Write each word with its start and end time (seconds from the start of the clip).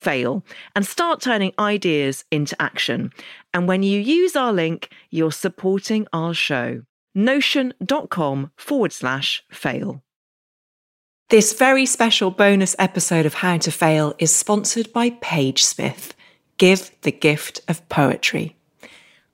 fail 0.00 0.44
and 0.74 0.86
start 0.86 1.20
turning 1.20 1.52
ideas 1.58 2.24
into 2.30 2.60
action. 2.60 3.12
And 3.54 3.68
when 3.68 3.82
you 3.82 4.00
use 4.00 4.36
our 4.36 4.52
link, 4.52 4.90
you're 5.10 5.32
supporting 5.32 6.06
our 6.12 6.34
show. 6.34 6.82
Notion.com 7.14 8.52
forward 8.56 8.92
slash 8.92 9.42
fail. 9.50 10.02
This 11.30 11.52
very 11.52 11.84
special 11.84 12.30
bonus 12.30 12.74
episode 12.78 13.26
of 13.26 13.34
How 13.34 13.58
to 13.58 13.70
Fail 13.70 14.14
is 14.18 14.34
sponsored 14.34 14.92
by 14.92 15.10
PageSmith. 15.10 16.12
Give 16.56 16.90
the 17.02 17.12
gift 17.12 17.60
of 17.68 17.86
poetry. 17.88 18.57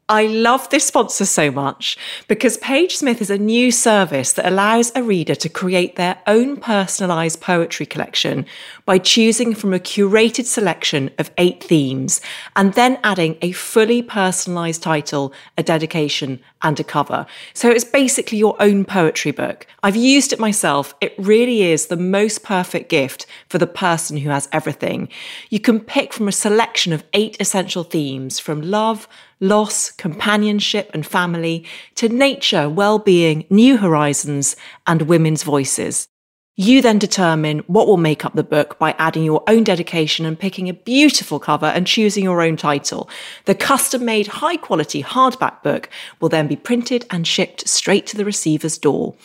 I 0.06 0.26
love 0.26 0.68
this 0.68 0.86
sponsor 0.86 1.24
so 1.24 1.50
much 1.50 1.96
because 2.28 2.58
PageSmith 2.58 3.22
is 3.22 3.30
a 3.30 3.38
new 3.38 3.70
service 3.70 4.34
that 4.34 4.44
allows 4.44 4.92
a 4.94 5.02
reader 5.02 5.34
to 5.36 5.48
create 5.48 5.96
their 5.96 6.18
own 6.26 6.58
personalized 6.58 7.40
poetry 7.40 7.86
collection 7.86 8.44
by 8.84 8.98
choosing 8.98 9.54
from 9.54 9.72
a 9.72 9.78
curated 9.78 10.44
selection 10.44 11.10
of 11.16 11.30
eight 11.38 11.64
themes 11.64 12.20
and 12.54 12.74
then 12.74 12.98
adding 13.02 13.38
a 13.40 13.52
fully 13.52 14.02
personalized 14.02 14.82
title, 14.82 15.32
a 15.56 15.62
dedication, 15.62 16.38
and 16.60 16.78
a 16.78 16.84
cover. 16.84 17.24
So 17.54 17.70
it's 17.70 17.84
basically 17.84 18.36
your 18.36 18.60
own 18.60 18.84
poetry 18.84 19.30
book. 19.30 19.66
I've 19.82 19.96
used 19.96 20.34
it 20.34 20.38
myself. 20.38 20.94
It 21.00 21.14
really 21.16 21.62
is 21.62 21.86
the 21.86 21.96
most 21.96 22.42
perfect 22.42 22.90
gift 22.90 23.24
for 23.48 23.56
the 23.56 23.66
person 23.66 24.18
who 24.18 24.28
has 24.28 24.50
everything. 24.52 25.08
You 25.48 25.60
can 25.60 25.80
pick 25.80 26.12
from 26.12 26.28
a 26.28 26.32
selection 26.32 26.92
of 26.92 27.04
eight 27.14 27.38
essential 27.40 27.84
themes 27.84 28.38
from 28.38 28.60
love, 28.60 29.08
loss, 29.48 29.90
companionship 29.90 30.90
and 30.94 31.06
family, 31.06 31.64
to 31.96 32.08
nature, 32.08 32.68
well-being, 32.68 33.44
new 33.50 33.76
horizons, 33.76 34.56
and 34.86 35.02
women's 35.02 35.42
voices. 35.42 36.08
You 36.56 36.82
then 36.82 37.00
determine 37.00 37.58
what 37.66 37.88
will 37.88 37.96
make 37.96 38.24
up 38.24 38.34
the 38.34 38.44
book 38.44 38.78
by 38.78 38.94
adding 38.96 39.24
your 39.24 39.42
own 39.48 39.64
dedication 39.64 40.24
and 40.24 40.38
picking 40.38 40.68
a 40.68 40.74
beautiful 40.74 41.40
cover 41.40 41.66
and 41.66 41.84
choosing 41.84 42.22
your 42.22 42.40
own 42.40 42.56
title. 42.56 43.08
The 43.46 43.56
custom 43.56 44.04
made 44.04 44.28
high 44.28 44.56
quality 44.56 45.02
hardback 45.02 45.64
book 45.64 45.88
will 46.20 46.28
then 46.28 46.46
be 46.46 46.54
printed 46.54 47.06
and 47.10 47.26
shipped 47.26 47.68
straight 47.68 48.06
to 48.06 48.16
the 48.16 48.24
receiver's 48.24 48.78
door. 48.78 49.16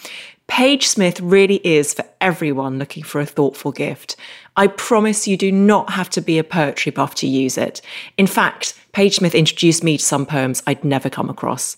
PageSmith 0.49 1.19
really 1.21 1.61
is 1.63 1.93
for 1.93 2.03
everyone 2.19 2.79
looking 2.79 3.03
for 3.03 3.21
a 3.21 3.25
thoughtful 3.25 3.71
gift. 3.71 4.15
I 4.57 4.67
promise 4.67 5.27
you 5.27 5.37
do 5.37 5.51
not 5.51 5.91
have 5.91 6.09
to 6.11 6.21
be 6.21 6.37
a 6.37 6.43
poetry 6.43 6.91
buff 6.91 7.15
to 7.15 7.27
use 7.27 7.57
it. 7.57 7.81
In 8.17 8.27
fact, 8.27 8.73
PageSmith 8.93 9.33
introduced 9.33 9.83
me 9.83 9.97
to 9.97 10.03
some 10.03 10.25
poems 10.25 10.61
I'd 10.67 10.83
never 10.83 11.09
come 11.09 11.29
across. 11.29 11.77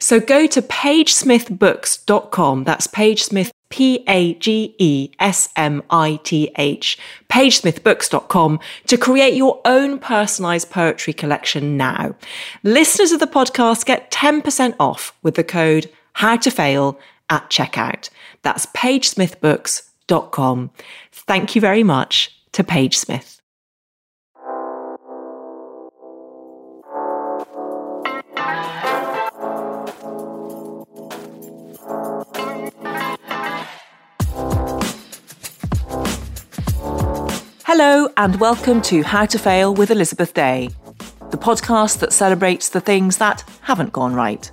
So 0.00 0.18
go 0.18 0.46
to 0.46 0.62
pagesmithbooks.com. 0.62 2.64
That's 2.64 2.86
PageSmith, 2.86 3.50
P 3.68 4.02
A 4.08 4.34
G 4.34 4.74
E 4.78 5.10
S 5.18 5.50
M 5.56 5.82
I 5.90 6.18
T 6.24 6.50
H, 6.56 6.98
pagesmithbooks.com 7.28 8.60
to 8.86 8.96
create 8.96 9.34
your 9.34 9.60
own 9.64 9.98
personalized 9.98 10.70
poetry 10.70 11.12
collection 11.12 11.76
now. 11.76 12.14
Listeners 12.62 13.12
of 13.12 13.20
the 13.20 13.26
podcast 13.26 13.84
get 13.84 14.10
10% 14.10 14.74
off 14.80 15.14
with 15.22 15.34
the 15.34 15.44
code 15.44 15.90
how 16.14 16.36
to 16.36 16.50
fail 16.50 16.98
at 17.32 17.48
checkout. 17.48 18.10
That's 18.42 18.66
pagesmithbooks.com. 18.66 20.70
Thank 21.12 21.54
you 21.54 21.60
very 21.62 21.82
much 21.82 22.38
to 22.52 22.62
PageSmith. 22.62 23.40
Hello, 37.64 38.10
and 38.18 38.38
welcome 38.38 38.82
to 38.82 39.02
How 39.02 39.24
to 39.24 39.38
Fail 39.38 39.72
with 39.72 39.90
Elizabeth 39.90 40.34
Day, 40.34 40.68
the 41.30 41.38
podcast 41.38 42.00
that 42.00 42.12
celebrates 42.12 42.68
the 42.68 42.82
things 42.82 43.16
that 43.16 43.42
haven't 43.62 43.94
gone 43.94 44.14
right. 44.14 44.52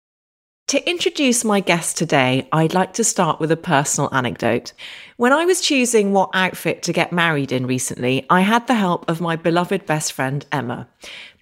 To 0.71 0.89
introduce 0.89 1.43
my 1.43 1.59
guest 1.59 1.97
today, 1.97 2.47
I'd 2.53 2.73
like 2.73 2.93
to 2.93 3.03
start 3.03 3.41
with 3.41 3.51
a 3.51 3.57
personal 3.57 4.09
anecdote. 4.13 4.71
When 5.17 5.33
I 5.33 5.43
was 5.43 5.59
choosing 5.59 6.13
what 6.13 6.29
outfit 6.33 6.81
to 6.83 6.93
get 6.93 7.11
married 7.11 7.51
in 7.51 7.67
recently, 7.67 8.25
I 8.29 8.39
had 8.39 8.67
the 8.67 8.75
help 8.75 9.03
of 9.09 9.19
my 9.19 9.35
beloved 9.35 9.85
best 9.85 10.13
friend, 10.13 10.45
Emma. 10.49 10.87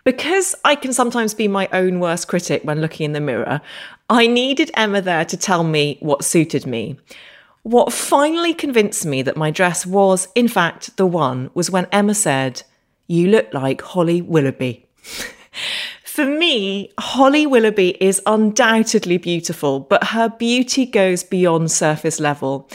Because 0.04 0.56
I 0.66 0.74
can 0.74 0.94
sometimes 0.94 1.36
be 1.36 1.48
my 1.48 1.70
own 1.72 2.00
worst 2.00 2.28
critic 2.28 2.64
when 2.64 2.82
looking 2.82 3.06
in 3.06 3.14
the 3.14 3.20
mirror, 3.20 3.62
I 4.10 4.26
needed 4.26 4.72
Emma 4.74 5.00
there 5.00 5.26
to 5.26 5.38
tell 5.38 5.64
me 5.64 5.98
what 6.00 6.26
suited 6.26 6.66
me. 6.66 6.98
What 7.62 7.94
finally 7.94 8.56
convinced 8.56 9.06
me 9.06 9.22
that 9.22 9.38
my 9.38 9.52
dress 9.52 9.86
was, 9.86 10.28
in 10.34 10.48
fact, 10.48 10.98
the 10.98 11.06
one 11.06 11.52
was 11.54 11.70
when 11.70 11.86
Emma 11.92 12.16
said, 12.16 12.64
You 13.06 13.28
look 13.28 13.54
like 13.54 13.84
Holly 13.84 14.24
Willoughby. 14.24 14.88
For 16.10 16.26
me, 16.26 16.92
Holly 16.98 17.46
Willoughby 17.46 17.96
is 18.04 18.20
undoubtedly 18.26 19.20
beautiful, 19.20 19.80
but 19.80 20.06
her 20.06 20.28
beauty 20.28 20.88
goes 20.88 21.24
beyond 21.24 21.72
surface 21.72 22.20
level. 22.20 22.68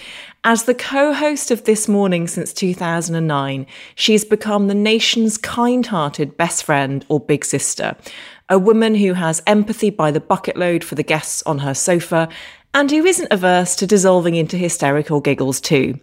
As 0.45 0.63
the 0.63 0.75
co 0.75 1.13
host 1.13 1.51
of 1.51 1.65
This 1.65 1.89
Morning 1.89 2.29
since 2.29 2.53
2009, 2.53 3.67
she's 3.97 4.25
become 4.25 4.69
the 4.69 4.75
nation's 4.75 5.37
kind 5.37 5.85
hearted 5.85 6.37
best 6.37 6.63
friend 6.63 7.05
or 7.09 7.19
big 7.19 7.45
sister, 7.45 7.97
a 8.49 8.59
woman 8.59 8.95
who 8.95 9.15
has 9.15 9.43
empathy 9.49 9.91
by 9.91 10.13
the 10.13 10.21
bucket 10.21 10.57
load 10.57 10.85
for 10.85 10.95
the 10.95 11.03
guests 11.03 11.43
on 11.43 11.59
her 11.59 11.75
sofa, 11.75 12.29
and 12.73 12.93
who 12.93 13.05
isn't 13.05 13.33
averse 13.33 13.75
to 13.77 13.87
dissolving 13.87 14.37
into 14.37 14.57
hysterical 14.57 15.21
giggles 15.21 15.61
too. 15.61 15.99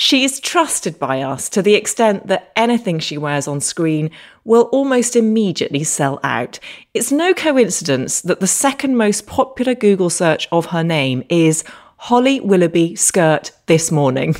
She's 0.00 0.38
trusted 0.38 1.00
by 1.00 1.22
us 1.22 1.48
to 1.48 1.60
the 1.60 1.74
extent 1.74 2.28
that 2.28 2.52
anything 2.54 3.00
she 3.00 3.18
wears 3.18 3.48
on 3.48 3.60
screen 3.60 4.12
will 4.44 4.68
almost 4.70 5.16
immediately 5.16 5.82
sell 5.82 6.20
out. 6.22 6.60
It's 6.94 7.10
no 7.10 7.34
coincidence 7.34 8.20
that 8.20 8.38
the 8.38 8.46
second 8.46 8.96
most 8.96 9.26
popular 9.26 9.74
Google 9.74 10.08
search 10.08 10.46
of 10.52 10.66
her 10.66 10.84
name 10.84 11.24
is 11.28 11.64
Holly 11.96 12.38
Willoughby 12.38 12.94
skirt 12.94 13.50
this 13.66 13.90
morning. 13.90 14.36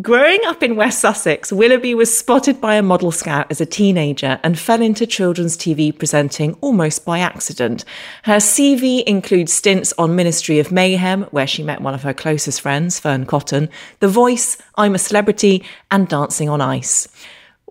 Growing 0.00 0.38
up 0.46 0.62
in 0.62 0.76
West 0.76 1.00
Sussex, 1.00 1.52
Willoughby 1.52 1.96
was 1.96 2.16
spotted 2.16 2.60
by 2.60 2.76
a 2.76 2.82
model 2.82 3.10
scout 3.10 3.48
as 3.50 3.60
a 3.60 3.66
teenager 3.66 4.38
and 4.42 4.56
fell 4.56 4.80
into 4.80 5.04
children's 5.04 5.58
TV 5.58 5.96
presenting 5.96 6.56
almost 6.60 7.04
by 7.04 7.18
accident. 7.18 7.84
Her 8.22 8.36
CV 8.36 9.02
includes 9.02 9.52
stints 9.52 9.92
on 9.98 10.14
Ministry 10.14 10.60
of 10.60 10.70
Mayhem, 10.70 11.24
where 11.32 11.46
she 11.46 11.64
met 11.64 11.82
one 11.82 11.92
of 11.92 12.02
her 12.02 12.14
closest 12.14 12.60
friends, 12.60 13.00
Fearne 13.00 13.26
Cotton, 13.26 13.68
The 13.98 14.08
Voice, 14.08 14.56
I'm 14.76 14.94
a 14.94 14.98
Celebrity, 14.98 15.64
and 15.90 16.08
Dancing 16.08 16.48
on 16.48 16.60
Ice. 16.60 17.08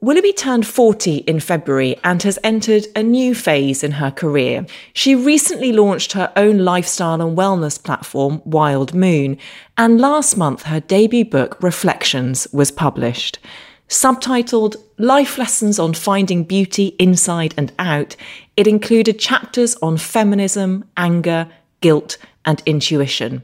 Willoughby 0.01 0.31
turned 0.31 0.65
40 0.65 1.17
in 1.17 1.41
February 1.41 1.97
and 2.05 2.23
has 2.23 2.39
entered 2.41 2.87
a 2.95 3.03
new 3.03 3.35
phase 3.35 3.83
in 3.83 3.91
her 3.91 4.11
career. 4.11 4.65
She 4.93 5.13
recently 5.13 5.73
launched 5.73 6.13
her 6.13 6.31
own 6.37 6.59
lifestyle 6.59 7.21
and 7.21 7.37
wellness 7.37 7.81
platform, 7.83 8.41
Wylde 8.45 8.93
Moon, 8.93 9.37
and 9.77 9.99
last 9.99 10.37
month 10.37 10.63
her 10.63 10.79
debut 10.79 11.25
book, 11.25 11.61
Reflections, 11.61 12.47
was 12.53 12.71
published. 12.71 13.39
Subtitled 13.89 14.77
Life 14.97 15.37
Lessons 15.37 15.79
on 15.79 15.93
Finding 15.93 16.45
Beauty 16.45 16.95
Inside 16.97 17.53
and 17.57 17.73
Out, 17.77 18.15
it 18.55 18.67
included 18.67 19.19
chapters 19.19 19.75
on 19.81 19.97
feminism, 19.97 20.85
anger, 20.95 21.49
guilt, 21.81 22.17
and 22.45 22.63
intuition. 22.65 23.43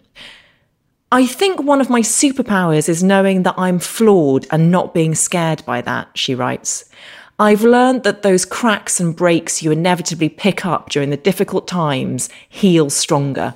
I 1.11 1.27
think 1.27 1.61
one 1.61 1.81
of 1.81 1.89
my 1.89 2.01
superpowers 2.01 2.89
is 2.89 3.03
knowing 3.03 3.43
that 3.43 3.55
I'm 3.57 3.77
flawed 3.77 4.47
and 4.51 4.71
not 4.71 4.93
being 4.93 5.13
scared 5.13 5.63
by 5.63 5.81
that, 5.81 6.09
she 6.15 6.33
writes. 6.33 6.89
I've 7.37 7.61
learned 7.61 8.03
that 8.03 8.23
those 8.23 8.43
cracks 8.43 8.99
and 8.99 9.15
breaks 9.15 9.61
you 9.61 9.71
inevitably 9.71 10.29
pick 10.29 10.65
up 10.65 10.89
during 10.89 11.11
the 11.11 11.17
difficult 11.17 11.67
times 11.67 12.29
heal 12.49 12.89
stronger. 12.89 13.53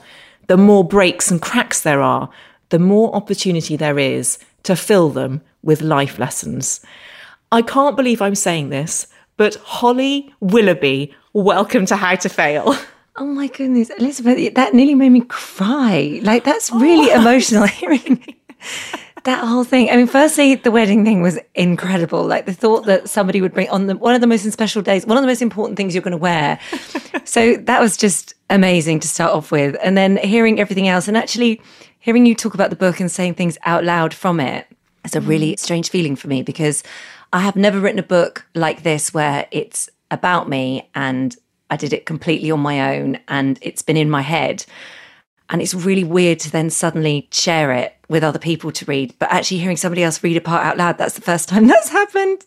The 0.48 0.58
more 0.58 0.84
breaks 0.84 1.32
and 1.32 1.42
cracks 1.42 1.82
there 1.82 2.02
are, 2.02 2.30
the 2.70 2.80
more 2.80 3.16
opportunity 3.16 3.76
there 3.76 3.98
is 3.98 4.38
to 4.64 4.76
fill 4.76 5.10
them 5.10 5.42
with 5.64 5.82
life 5.82 6.20
lessons. 6.20 6.82
I 7.52 7.64
can't 7.64 7.96
believe 7.96 8.22
I'm 8.22 8.36
saying 8.36 8.70
this, 8.70 9.08
but 9.38 9.56
Holly 9.56 10.34
Willoughby, 10.40 11.16
welcome 11.34 11.88
to 11.88 11.96
How 11.96 12.16
to 12.16 12.30
Fail. 12.30 12.76
Oh 13.20 13.26
my 13.26 13.48
goodness, 13.48 13.90
Elizabeth, 14.00 14.54
that 14.56 14.74
nearly 14.74 14.96
made 14.96 15.10
me 15.10 15.22
cry. 15.22 16.20
Like, 16.24 16.44
that's 16.44 16.72
really 16.72 17.12
oh. 17.12 17.22
emotional 17.22 17.68
hearing 17.68 18.36
that 19.26 19.46
whole 19.46 19.64
thing. 19.64 19.90
I 19.90 19.98
mean, 19.98 20.08
firstly, 20.08 20.56
the 20.56 20.72
wedding 20.72 21.06
thing 21.06 21.22
was 21.22 21.38
incredible. 21.54 22.26
Like 22.26 22.46
the 22.46 22.54
thought 22.54 22.86
that 22.86 23.10
somebody 23.10 23.42
would 23.42 23.54
bring 23.54 23.70
on 23.70 23.88
the, 23.88 23.98
one 23.98 24.16
of 24.16 24.22
the 24.22 24.28
most 24.28 24.50
special 24.50 24.82
days, 24.82 25.06
one 25.06 25.18
of 25.18 25.22
the 25.22 25.28
most 25.28 25.42
important 25.42 25.78
things 25.78 25.94
you're 25.94 26.02
going 26.02 26.12
to 26.12 26.18
wear. 26.18 26.60
so 27.26 27.58
that 27.58 27.82
was 27.82 27.98
just 27.98 28.34
amazing 28.50 29.02
to 29.02 29.08
start 29.08 29.34
off 29.34 29.52
with. 29.52 29.76
And 29.84 29.98
then 29.98 30.18
hearing 30.18 30.60
everything 30.60 30.88
else 30.88 31.08
and 31.08 31.18
actually 31.18 31.62
hearing 32.00 32.26
you 32.26 32.34
talk 32.34 32.54
about 32.54 32.70
the 32.70 32.78
book 32.78 33.00
and 33.00 33.12
saying 33.12 33.34
things 33.36 33.58
out 33.66 33.84
loud 33.84 34.14
from 34.14 34.40
it 34.40 34.66
it's 35.06 35.16
a 35.16 35.22
really 35.22 35.54
mm. 35.54 35.60
strange 35.60 35.90
feeling 35.90 36.16
for 36.16 36.28
me 36.28 36.44
because 36.44 36.84
I 37.32 37.40
have 37.42 37.56
never 37.56 37.80
written 37.80 38.00
a 38.00 38.04
book 38.04 38.46
like 38.54 38.84
this 38.84 39.14
where 39.14 39.48
it's 39.52 39.90
about 40.12 40.50
me 40.50 40.90
and 40.96 41.36
I 41.70 41.78
did 41.78 41.94
it 41.94 42.06
completely 42.06 42.52
on 42.52 42.60
my 42.60 42.98
own 42.98 43.20
and 43.28 43.60
it's 43.62 43.82
been 43.82 43.98
in 43.98 44.10
my 44.10 44.22
head. 44.22 44.66
And 45.52 45.64
it's 45.64 45.74
really 45.74 46.04
weird 46.04 46.40
to 46.42 46.52
then 46.52 46.70
suddenly 46.70 47.28
share 47.32 47.72
it 47.72 47.96
with 48.08 48.24
other 48.24 48.38
people 48.38 48.72
to 48.72 48.86
read. 48.86 49.16
But 49.18 49.32
actually, 49.32 49.58
hearing 49.58 49.78
somebody 49.78 50.04
else 50.04 50.24
read 50.24 50.38
a 50.38 50.42
part 50.42 50.64
out 50.64 50.78
loud, 50.78 51.00
that's 51.00 51.16
the 51.16 51.22
first 51.22 51.50
time 51.50 51.66
that's 51.68 51.90
happened. 51.90 52.46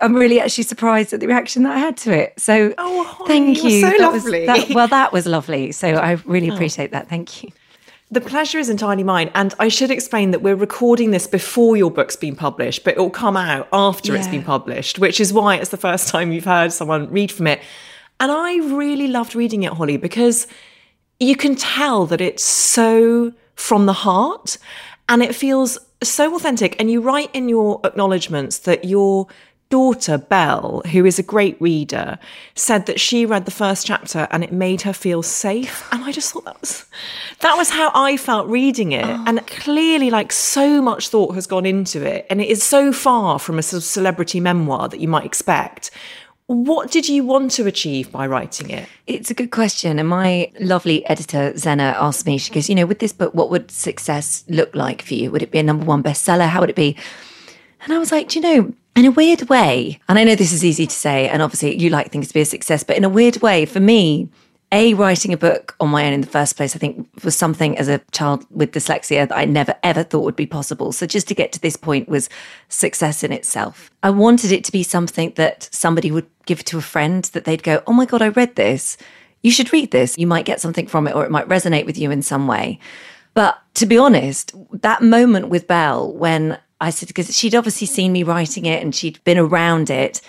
I'm 0.00 0.14
really 0.14 0.40
actually 0.40 0.64
surprised 0.64 1.12
at 1.12 1.20
the 1.20 1.26
reaction 1.26 1.64
that 1.64 1.76
I 1.76 1.78
had 1.78 1.98
to 1.98 2.12
it. 2.12 2.40
So, 2.40 2.72
oh, 2.78 3.24
thank 3.26 3.62
you. 3.62 3.82
So 3.82 3.90
that 3.90 4.00
lovely. 4.00 4.46
Was, 4.46 4.66
that, 4.66 4.74
well, 4.74 4.88
that 4.88 5.12
was 5.12 5.26
lovely. 5.26 5.72
So, 5.72 5.88
I 5.94 6.12
really 6.24 6.50
oh. 6.50 6.54
appreciate 6.54 6.92
that. 6.92 7.08
Thank 7.08 7.42
you. 7.42 7.50
The 8.10 8.22
pleasure 8.22 8.58
is 8.58 8.70
entirely 8.70 9.02
mine. 9.02 9.30
And 9.34 9.54
I 9.58 9.68
should 9.68 9.90
explain 9.90 10.30
that 10.30 10.40
we're 10.40 10.56
recording 10.56 11.10
this 11.10 11.26
before 11.26 11.76
your 11.76 11.90
book's 11.90 12.16
been 12.16 12.36
published, 12.36 12.82
but 12.82 12.94
it 12.94 12.98
will 12.98 13.10
come 13.10 13.36
out 13.36 13.68
after 13.70 14.12
yeah. 14.12 14.18
it's 14.18 14.28
been 14.28 14.42
published, 14.42 14.98
which 14.98 15.20
is 15.20 15.30
why 15.30 15.56
it's 15.56 15.68
the 15.68 15.76
first 15.76 16.08
time 16.08 16.32
you've 16.32 16.46
heard 16.46 16.72
someone 16.72 17.10
read 17.10 17.30
from 17.30 17.46
it. 17.46 17.60
And 18.20 18.32
I 18.32 18.56
really 18.56 19.08
loved 19.08 19.34
reading 19.34 19.62
it, 19.62 19.72
Holly, 19.72 19.96
because 19.96 20.46
you 21.20 21.36
can 21.36 21.54
tell 21.54 22.06
that 22.06 22.20
it's 22.20 22.44
so 22.44 23.32
from 23.54 23.86
the 23.86 23.92
heart 23.92 24.58
and 25.08 25.22
it 25.22 25.34
feels 25.34 25.78
so 26.02 26.34
authentic. 26.34 26.76
And 26.80 26.90
you 26.90 27.00
write 27.00 27.30
in 27.34 27.48
your 27.48 27.80
acknowledgements 27.84 28.58
that 28.58 28.84
you're 28.84 29.26
daughter, 29.70 30.16
Belle, 30.16 30.82
who 30.92 31.04
is 31.04 31.18
a 31.18 31.22
great 31.22 31.60
reader, 31.60 32.18
said 32.54 32.86
that 32.86 32.98
she 32.98 33.26
read 33.26 33.44
the 33.44 33.50
first 33.50 33.86
chapter 33.86 34.26
and 34.30 34.42
it 34.42 34.52
made 34.52 34.82
her 34.82 34.92
feel 34.92 35.22
safe. 35.22 35.86
And 35.92 36.04
I 36.04 36.12
just 36.12 36.32
thought 36.32 36.44
that 36.44 36.60
was 36.60 36.86
that 37.40 37.56
was 37.56 37.70
how 37.70 37.90
I 37.94 38.16
felt 38.16 38.46
reading 38.48 38.92
it. 38.92 39.04
Oh. 39.04 39.24
And 39.26 39.46
clearly, 39.46 40.10
like 40.10 40.32
so 40.32 40.80
much 40.80 41.08
thought 41.08 41.34
has 41.34 41.46
gone 41.46 41.66
into 41.66 42.04
it. 42.04 42.26
And 42.30 42.40
it 42.40 42.48
is 42.48 42.62
so 42.62 42.92
far 42.92 43.38
from 43.38 43.58
a 43.58 43.62
sort 43.62 43.78
of 43.78 43.84
celebrity 43.84 44.40
memoir 44.40 44.88
that 44.88 45.00
you 45.00 45.08
might 45.08 45.26
expect. 45.26 45.90
What 46.48 46.90
did 46.90 47.10
you 47.10 47.24
want 47.24 47.50
to 47.52 47.66
achieve 47.66 48.10
by 48.10 48.26
writing 48.26 48.70
it? 48.70 48.88
It's 49.06 49.30
a 49.30 49.34
good 49.34 49.50
question. 49.50 49.98
And 49.98 50.08
my 50.08 50.50
lovely 50.58 51.04
editor, 51.04 51.54
Zena, 51.58 51.94
asked 52.00 52.24
me, 52.24 52.38
she 52.38 52.50
goes, 52.50 52.70
You 52.70 52.74
know, 52.74 52.86
with 52.86 53.00
this 53.00 53.12
book, 53.12 53.34
what 53.34 53.50
would 53.50 53.70
success 53.70 54.44
look 54.48 54.74
like 54.74 55.02
for 55.02 55.12
you? 55.12 55.30
Would 55.30 55.42
it 55.42 55.50
be 55.50 55.58
a 55.58 55.62
number 55.62 55.84
one 55.84 56.02
bestseller? 56.02 56.48
How 56.48 56.60
would 56.60 56.70
it 56.70 56.76
be? 56.76 56.96
And 57.82 57.92
I 57.92 57.98
was 57.98 58.10
like, 58.10 58.28
Do 58.28 58.38
you 58.38 58.42
know, 58.42 58.74
in 58.96 59.04
a 59.04 59.10
weird 59.10 59.50
way, 59.50 60.00
and 60.08 60.18
I 60.18 60.24
know 60.24 60.34
this 60.34 60.54
is 60.54 60.64
easy 60.64 60.86
to 60.86 60.94
say, 60.94 61.28
and 61.28 61.42
obviously 61.42 61.76
you 61.76 61.90
like 61.90 62.10
things 62.10 62.28
to 62.28 62.34
be 62.34 62.40
a 62.40 62.46
success, 62.46 62.82
but 62.82 62.96
in 62.96 63.04
a 63.04 63.10
weird 63.10 63.42
way, 63.42 63.66
for 63.66 63.80
me, 63.80 64.30
a 64.70 64.94
writing 64.94 65.32
a 65.32 65.36
book 65.36 65.74
on 65.80 65.88
my 65.88 66.06
own 66.06 66.12
in 66.12 66.20
the 66.20 66.26
first 66.26 66.56
place, 66.56 66.76
I 66.76 66.78
think 66.78 67.08
was 67.24 67.36
something 67.36 67.78
as 67.78 67.88
a 67.88 68.00
child 68.12 68.44
with 68.50 68.72
dyslexia 68.72 69.28
that 69.28 69.36
I 69.36 69.44
never 69.44 69.74
ever 69.82 70.02
thought 70.02 70.24
would 70.24 70.36
be 70.36 70.46
possible. 70.46 70.92
So 70.92 71.06
just 71.06 71.28
to 71.28 71.34
get 71.34 71.52
to 71.52 71.60
this 71.60 71.76
point 71.76 72.08
was 72.08 72.28
success 72.68 73.24
in 73.24 73.32
itself. 73.32 73.90
I 74.02 74.10
wanted 74.10 74.52
it 74.52 74.64
to 74.64 74.72
be 74.72 74.82
something 74.82 75.32
that 75.36 75.68
somebody 75.72 76.10
would 76.10 76.26
give 76.46 76.64
to 76.66 76.78
a 76.78 76.82
friend 76.82 77.24
that 77.32 77.44
they'd 77.44 77.62
go, 77.62 77.82
"Oh 77.86 77.92
my 77.92 78.04
god, 78.04 78.22
I 78.22 78.28
read 78.28 78.56
this. 78.56 78.96
You 79.42 79.50
should 79.50 79.72
read 79.72 79.90
this. 79.90 80.18
You 80.18 80.26
might 80.26 80.44
get 80.44 80.60
something 80.60 80.86
from 80.86 81.06
it, 81.06 81.14
or 81.14 81.24
it 81.24 81.30
might 81.30 81.48
resonate 81.48 81.86
with 81.86 81.98
you 81.98 82.10
in 82.10 82.22
some 82.22 82.46
way." 82.46 82.78
But 83.34 83.58
to 83.74 83.86
be 83.86 83.96
honest, 83.96 84.52
that 84.72 85.02
moment 85.02 85.48
with 85.48 85.66
Belle 85.66 86.12
when 86.12 86.58
I 86.80 86.90
said, 86.90 87.08
because 87.08 87.36
she'd 87.36 87.54
obviously 87.54 87.86
seen 87.86 88.12
me 88.12 88.22
writing 88.22 88.66
it 88.66 88.82
and 88.82 88.94
she'd 88.94 89.22
been 89.24 89.38
around 89.38 89.90
it. 89.90 90.20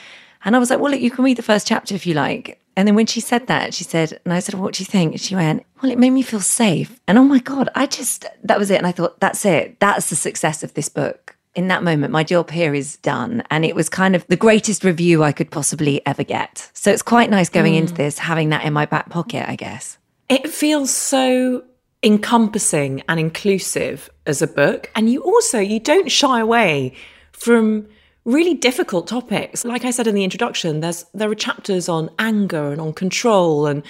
And 0.46 0.56
I 0.56 0.60
was 0.60 0.70
like, 0.70 0.80
well, 0.80 0.92
look, 0.92 1.02
you 1.02 1.12
can 1.12 1.24
read 1.24 1.38
the 1.38 1.44
first 1.44 1.68
chapter 1.68 1.94
if 1.94 2.08
you 2.08 2.14
like. 2.14 2.60
And 2.80 2.88
then 2.88 2.96
when 2.96 3.08
she 3.08 3.20
said 3.20 3.48
that, 3.48 3.74
she 3.74 3.84
said, 3.84 4.22
and 4.24 4.34
I 4.34 4.40
said, 4.40 4.56
what 4.56 4.74
do 4.74 4.82
you 4.82 4.86
think? 4.86 5.12
And 5.12 5.20
she 5.20 5.36
went, 5.36 5.66
well, 5.82 5.92
it 5.92 5.98
made 5.98 6.12
me 6.12 6.22
feel 6.22 6.40
safe. 6.40 6.98
And 7.10 7.18
oh 7.18 7.26
my 7.26 7.40
God, 7.40 7.68
I 7.76 7.86
just, 7.86 8.26
that 8.42 8.58
was 8.58 8.72
it. 8.72 8.78
And 8.78 8.88
I 8.88 8.94
thought, 8.94 9.20
that's 9.20 9.44
it. 9.44 9.78
That's 9.82 10.10
the 10.10 10.16
success 10.16 10.64
of 10.64 10.74
this 10.76 10.88
book. 10.88 11.36
In 11.56 11.68
that 11.68 11.84
moment, 11.84 12.14
my 12.14 12.24
job 12.24 12.50
here 12.52 12.74
is 12.74 12.96
done. 12.96 13.44
And 13.52 13.66
it 13.66 13.76
was 13.76 13.90
kind 13.90 14.16
of 14.16 14.26
the 14.28 14.38
greatest 14.38 14.86
review 14.86 15.26
I 15.26 15.34
could 15.34 15.52
possibly 15.52 16.02
ever 16.06 16.24
get. 16.24 16.72
So 16.74 16.90
it's 16.90 17.02
quite 17.02 17.30
nice 17.30 17.50
going 17.50 17.74
mm. 17.74 17.80
into 17.80 17.96
this, 17.96 18.18
having 18.18 18.48
that 18.52 18.64
in 18.64 18.72
my 18.72 18.86
back 18.86 19.10
pocket, 19.10 19.50
I 19.50 19.58
guess. 19.58 19.98
It 20.30 20.50
feels 20.50 20.90
so 20.90 21.66
encompassing 22.02 23.04
and 23.10 23.20
inclusive 23.20 24.10
as 24.26 24.42
a 24.42 24.48
book 24.48 24.90
and 24.96 25.12
you 25.12 25.22
also 25.22 25.60
you 25.60 25.82
don't 25.82 26.10
shy 26.10 26.40
away 26.40 26.94
from 27.34 27.86
really 28.30 28.54
difficult 28.54 29.08
topics. 29.08 29.66
Like 29.66 29.86
i 29.86 29.92
said 29.92 30.08
in 30.08 30.16
the 30.16 30.24
introduction 30.24 30.80
there's 30.82 31.06
there 31.14 31.30
are 31.30 31.36
chapters 31.36 31.90
on 31.90 32.10
anger 32.20 32.72
and 32.72 32.80
on 32.80 32.94
control 32.94 33.66
and 33.66 33.84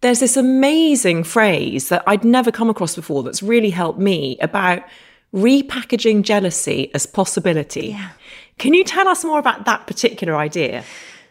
there's 0.00 0.20
this 0.20 0.36
amazing 0.36 1.22
phrase 1.22 1.88
that 1.90 2.02
i'd 2.06 2.24
never 2.24 2.50
come 2.50 2.68
across 2.68 2.96
before 2.96 3.22
that's 3.22 3.42
really 3.42 3.70
helped 3.70 4.00
me 4.00 4.36
about 4.40 4.82
repackaging 5.34 6.22
jealousy 6.22 6.90
as 6.94 7.06
possibility. 7.06 7.88
Yeah. 7.88 8.10
can 8.58 8.74
you 8.74 8.84
tell 8.84 9.08
us 9.08 9.24
more 9.24 9.38
about 9.38 9.64
that 9.64 9.86
particular 9.86 10.36
idea? 10.36 10.84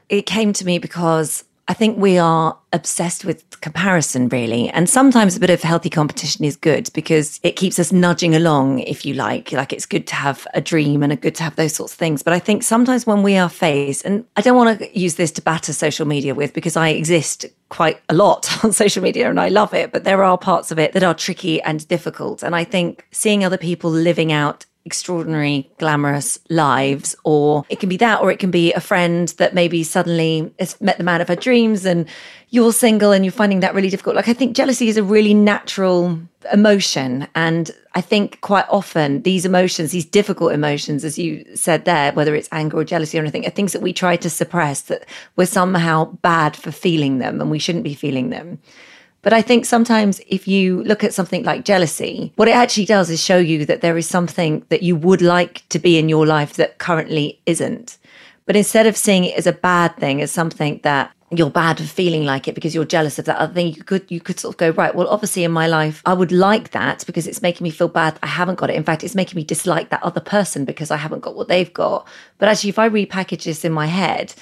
It 0.10 0.25
came 0.25 0.53
to 0.53 0.65
me 0.65 0.80
because 0.80 1.44
I 1.68 1.74
think 1.74 1.98
we 1.98 2.18
are 2.18 2.58
obsessed 2.74 3.25
with 3.25 3.60
comparison, 3.62 4.30
really. 4.30 4.70
And 4.70 4.89
sometimes 4.89 5.36
a 5.36 5.39
bit 5.39 5.50
of 5.50 5.62
healthy 5.62 5.89
competition 5.89 6.44
is 6.44 6.56
good 6.56 6.89
because 6.94 7.39
it 7.44 7.56
keeps 7.56 7.80
us 7.80 7.91
nudging 7.91 8.36
along, 8.36 8.80
if 8.80 9.06
you 9.06 9.13
like. 9.13 9.51
Like 9.51 9.72
it's 9.72 9.86
good 9.86 10.08
to 10.08 10.15
have 10.15 10.48
a 10.53 10.62
dream 10.62 11.03
and 11.03 11.13
a 11.13 11.15
good 11.15 11.36
to 11.36 11.44
have 11.44 11.56
those 11.56 11.75
sorts 11.75 11.94
of 11.94 12.00
things. 12.00 12.24
But 12.24 12.34
I 12.34 12.39
think 12.39 12.63
sometimes 12.63 13.06
when 13.06 13.24
we 13.24 13.38
are 13.38 13.50
faced, 13.50 14.06
and 14.06 14.25
I 14.36 14.41
don't 14.41 14.58
want 14.58 14.80
to 14.80 15.00
use 15.00 15.15
this 15.15 15.32
to 15.34 15.41
batter 15.41 15.74
social 15.74 16.08
media 16.08 16.36
with 16.36 16.53
because 16.53 16.75
I 16.75 16.89
exist 16.89 17.46
quite 17.70 18.01
a 18.10 18.13
lot 18.13 18.50
on 18.63 18.72
social 18.74 19.01
media 19.01 19.30
and 19.30 19.39
I 19.39 19.50
love 19.50 19.74
it, 19.74 19.91
but 19.91 20.03
there 20.03 20.24
are 20.24 20.38
parts 20.38 20.72
of 20.72 20.80
it 20.80 20.94
that 20.94 21.03
are 21.03 21.13
tricky 21.13 21.62
and 21.62 21.88
difficult. 21.88 22.44
And 22.44 22.56
I 22.56 22.63
think 22.63 23.08
seeing 23.12 23.44
other 23.44 23.58
people 23.58 23.89
living 23.89 24.32
out 24.32 24.65
extraordinary, 24.86 25.70
glamorous 25.78 26.40
lives, 26.50 27.16
or 27.24 27.66
it 27.70 27.80
can 27.80 27.90
be 27.90 27.98
that, 27.98 28.22
or 28.22 28.32
it 28.32 28.40
can 28.40 28.52
be 28.52 28.74
a 28.74 28.80
friend 28.80 29.30
that 29.38 29.54
maybe 29.54 29.84
suddenly 29.84 30.54
has 30.60 30.80
met 30.82 30.98
the 30.98 31.04
man 31.04 31.22
of 31.22 31.28
her 31.28 31.36
dreams 31.36 31.86
and 31.86 32.08
you're 32.50 32.74
single 32.74 33.12
and 33.12 33.24
you're 33.24 33.32
finding 33.32 33.62
that 33.62 33.74
really 33.74 33.90
difficult. 33.90 34.16
Like, 34.16 34.28
I 34.28 34.34
think 34.34 34.56
jealousy 34.56 34.90
is 34.90 34.98
a 34.98 35.04
really 35.04 35.34
natural 35.34 36.20
emotion. 36.52 37.28
And 37.34 37.72
I 37.94 38.02
think 38.02 38.42
quite 38.42 38.66
often 38.70 39.22
these 39.22 39.46
emotions, 39.46 39.92
these 39.92 40.06
difficult 40.06 40.52
emotions, 40.52 41.06
as 41.06 41.18
you 41.18 41.46
said 41.56 41.86
there, 41.86 42.12
whether 42.12 42.36
it's 42.36 42.50
anger 42.52 42.78
or 42.78 42.84
jealousy 42.84 43.18
or 43.18 43.22
anything, 43.22 43.46
are 43.46 43.52
things 43.52 43.74
that 43.74 43.82
we 43.82 43.94
try 43.94 44.18
to 44.18 44.30
suppress 44.30 44.82
that 44.84 45.06
we're 45.36 45.46
somehow 45.46 46.06
bad 46.22 46.56
for 46.56 46.72
feeling 46.72 47.20
them 47.20 47.40
and 47.40 47.52
we 47.52 47.60
shouldn't 47.60 47.84
be 47.84 47.94
feeling 47.94 48.32
them. 48.32 48.60
But 49.22 49.34
I 49.34 49.42
think 49.42 49.66
sometimes 49.66 50.20
if 50.28 50.48
you 50.48 50.84
look 50.84 51.04
at 51.04 51.13
something 51.13 51.44
like 51.44 51.63
jealousy, 51.63 52.34
what 52.36 52.48
it 52.48 52.56
actually 52.56 52.86
does 52.86 53.10
is 53.10 53.24
show 53.24 53.38
you 53.38 53.66
that 53.66 53.82
there 53.82 53.98
is 53.98 54.08
something 54.08 54.66
that 54.70 54.84
you 54.84 54.96
would 54.96 55.22
like 55.22 55.68
to 55.70 55.80
be 55.80 55.98
in 56.00 56.10
your 56.10 56.25
life 56.25 56.54
that 56.54 56.80
currently 56.80 57.40
isn't. 57.46 57.98
But 58.46 58.56
instead 58.56 58.88
of 58.88 58.98
seeing 58.98 59.25
it 59.25 59.38
as 59.38 59.46
a 59.46 59.54
bad 59.54 59.96
thing, 59.98 60.22
as 60.22 60.32
something 60.32 60.80
that 60.84 61.12
you're 61.34 61.50
bad 61.50 61.78
for 61.78 61.84
feeling 61.84 62.25
like 62.25 62.48
it 62.48 62.56
because 62.56 62.75
you're 62.75 62.84
jealous 62.84 63.18
of 63.18 63.25
that 63.25 63.38
other 63.38 63.54
thing, 63.54 63.74
you 63.74 63.84
could 63.84 64.10
you 64.10 64.20
could 64.20 64.40
sort 64.40 64.56
of 64.56 64.58
go, 64.58 64.72
right, 64.72 64.94
well, 64.94 65.08
obviously 65.08 65.44
in 65.44 65.51
my 65.51 65.68
life, 65.68 66.01
I 66.06 66.13
would 66.13 66.32
like 66.32 66.72
that 66.72 67.06
because 67.06 67.28
it's 67.28 67.42
making 67.42 67.63
me 67.63 67.70
feel 67.70 67.88
bad. 67.88 68.20
I 68.24 68.28
haven't 68.28 68.60
got 68.60 68.70
it. 68.70 68.75
In 68.75 68.84
fact, 68.84 69.04
it's 69.04 69.16
making 69.16 69.38
me 69.38 69.44
dislike 69.44 69.90
that 69.90 70.04
other 70.04 70.20
person 70.20 70.66
because 70.66 70.92
I 70.92 70.98
haven't 70.98 71.22
got 71.22 71.36
what 71.36 71.48
they've 71.48 71.72
got. 71.72 72.08
But 72.40 72.50
actually, 72.50 72.72
if 72.72 72.80
I 72.80 72.90
repackage 72.90 73.46
this 73.46 73.63
in 73.63 73.72
my 73.72 73.86
head, 73.86 74.34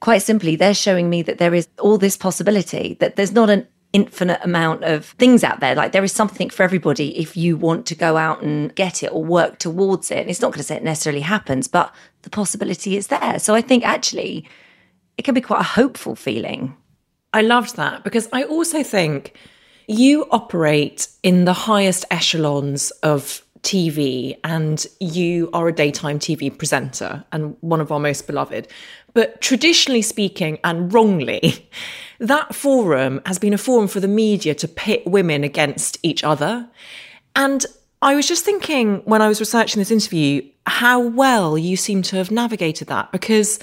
quite 0.00 0.18
simply, 0.18 0.56
they're 0.56 0.74
showing 0.74 1.08
me 1.08 1.22
that 1.22 1.38
there 1.38 1.54
is 1.54 1.68
all 1.78 1.98
this 1.98 2.16
possibility, 2.16 2.96
that 2.98 3.14
there's 3.14 3.32
not 3.32 3.50
an 3.50 3.68
infinite 3.92 4.40
amount 4.42 4.84
of 4.84 5.04
things 5.04 5.44
out 5.44 5.60
there. 5.60 5.74
Like 5.74 5.92
there 5.92 6.04
is 6.04 6.12
something 6.12 6.50
for 6.50 6.62
everybody 6.62 7.18
if 7.18 7.36
you 7.36 7.56
want 7.56 7.86
to 7.86 7.94
go 7.94 8.16
out 8.16 8.42
and 8.42 8.74
get 8.74 9.02
it 9.02 9.12
or 9.12 9.22
work 9.22 9.58
towards 9.58 10.10
it. 10.10 10.18
And 10.18 10.30
it's 10.30 10.40
not 10.40 10.48
going 10.48 10.58
to 10.58 10.64
say 10.64 10.76
it 10.76 10.84
necessarily 10.84 11.20
happens, 11.20 11.68
but 11.68 11.94
the 12.22 12.30
possibility 12.30 12.96
is 12.96 13.08
there. 13.08 13.38
So 13.38 13.54
I 13.54 13.60
think 13.60 13.84
actually 13.84 14.48
it 15.18 15.22
can 15.22 15.34
be 15.34 15.40
quite 15.40 15.60
a 15.60 15.64
hopeful 15.64 16.16
feeling. 16.16 16.76
I 17.34 17.42
loved 17.42 17.76
that 17.76 18.04
because 18.04 18.28
I 18.32 18.44
also 18.44 18.82
think 18.82 19.34
you 19.86 20.26
operate 20.30 21.08
in 21.22 21.44
the 21.44 21.52
highest 21.52 22.04
echelons 22.10 22.90
of 23.02 23.42
TV 23.62 24.36
and 24.42 24.86
you 25.00 25.48
are 25.52 25.68
a 25.68 25.72
daytime 25.72 26.18
TV 26.18 26.56
presenter 26.56 27.24
and 27.32 27.56
one 27.60 27.80
of 27.80 27.92
our 27.92 28.00
most 28.00 28.26
beloved. 28.26 28.68
But 29.14 29.40
traditionally 29.40 30.02
speaking, 30.02 30.58
and 30.64 30.92
wrongly, 30.92 31.68
that 32.18 32.54
forum 32.54 33.20
has 33.26 33.38
been 33.38 33.52
a 33.52 33.58
forum 33.58 33.88
for 33.88 34.00
the 34.00 34.08
media 34.08 34.54
to 34.56 34.68
pit 34.68 35.06
women 35.06 35.44
against 35.44 35.98
each 36.02 36.24
other. 36.24 36.68
And 37.36 37.64
I 38.00 38.14
was 38.14 38.26
just 38.26 38.44
thinking 38.44 38.98
when 39.04 39.22
I 39.22 39.28
was 39.28 39.40
researching 39.40 39.80
this 39.80 39.90
interview 39.90 40.42
how 40.66 41.00
well 41.00 41.58
you 41.58 41.76
seem 41.76 42.02
to 42.02 42.16
have 42.16 42.30
navigated 42.30 42.88
that 42.88 43.10
because 43.12 43.58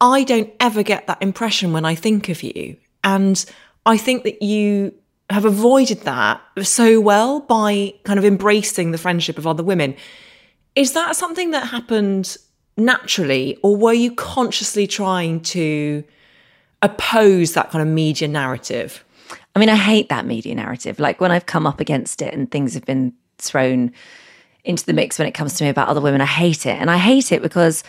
I 0.00 0.24
don't 0.24 0.52
ever 0.60 0.82
get 0.82 1.06
that 1.06 1.22
impression 1.22 1.72
when 1.72 1.84
I 1.84 1.94
think 1.94 2.28
of 2.28 2.42
you. 2.42 2.76
And 3.04 3.44
I 3.84 3.96
think 3.96 4.24
that 4.24 4.42
you 4.42 4.92
have 5.30 5.44
avoided 5.44 6.02
that 6.02 6.40
so 6.62 7.00
well 7.00 7.40
by 7.40 7.94
kind 8.04 8.18
of 8.18 8.24
embracing 8.24 8.90
the 8.90 8.98
friendship 8.98 9.38
of 9.38 9.46
other 9.46 9.62
women. 9.62 9.96
Is 10.74 10.92
that 10.92 11.16
something 11.16 11.52
that 11.52 11.68
happened 11.68 12.36
naturally, 12.76 13.58
or 13.62 13.76
were 13.76 13.92
you 13.92 14.14
consciously 14.14 14.86
trying 14.86 15.40
to 15.40 16.04
oppose 16.82 17.54
that 17.54 17.70
kind 17.70 17.82
of 17.82 17.88
media 17.88 18.28
narrative? 18.28 19.04
I 19.54 19.58
mean, 19.58 19.68
I 19.68 19.76
hate 19.76 20.08
that 20.10 20.26
media 20.26 20.54
narrative. 20.54 20.98
Like 20.98 21.20
when 21.20 21.32
I've 21.32 21.46
come 21.46 21.66
up 21.66 21.80
against 21.80 22.20
it 22.20 22.34
and 22.34 22.50
things 22.50 22.74
have 22.74 22.84
been 22.84 23.14
thrown 23.38 23.92
into 24.64 24.84
the 24.84 24.92
mix 24.92 25.18
when 25.18 25.26
it 25.26 25.32
comes 25.32 25.54
to 25.54 25.64
me 25.64 25.70
about 25.70 25.88
other 25.88 26.00
women, 26.00 26.20
I 26.20 26.26
hate 26.26 26.66
it. 26.66 26.78
And 26.78 26.90
I 26.90 26.98
hate 26.98 27.32
it 27.32 27.40
because 27.40 27.82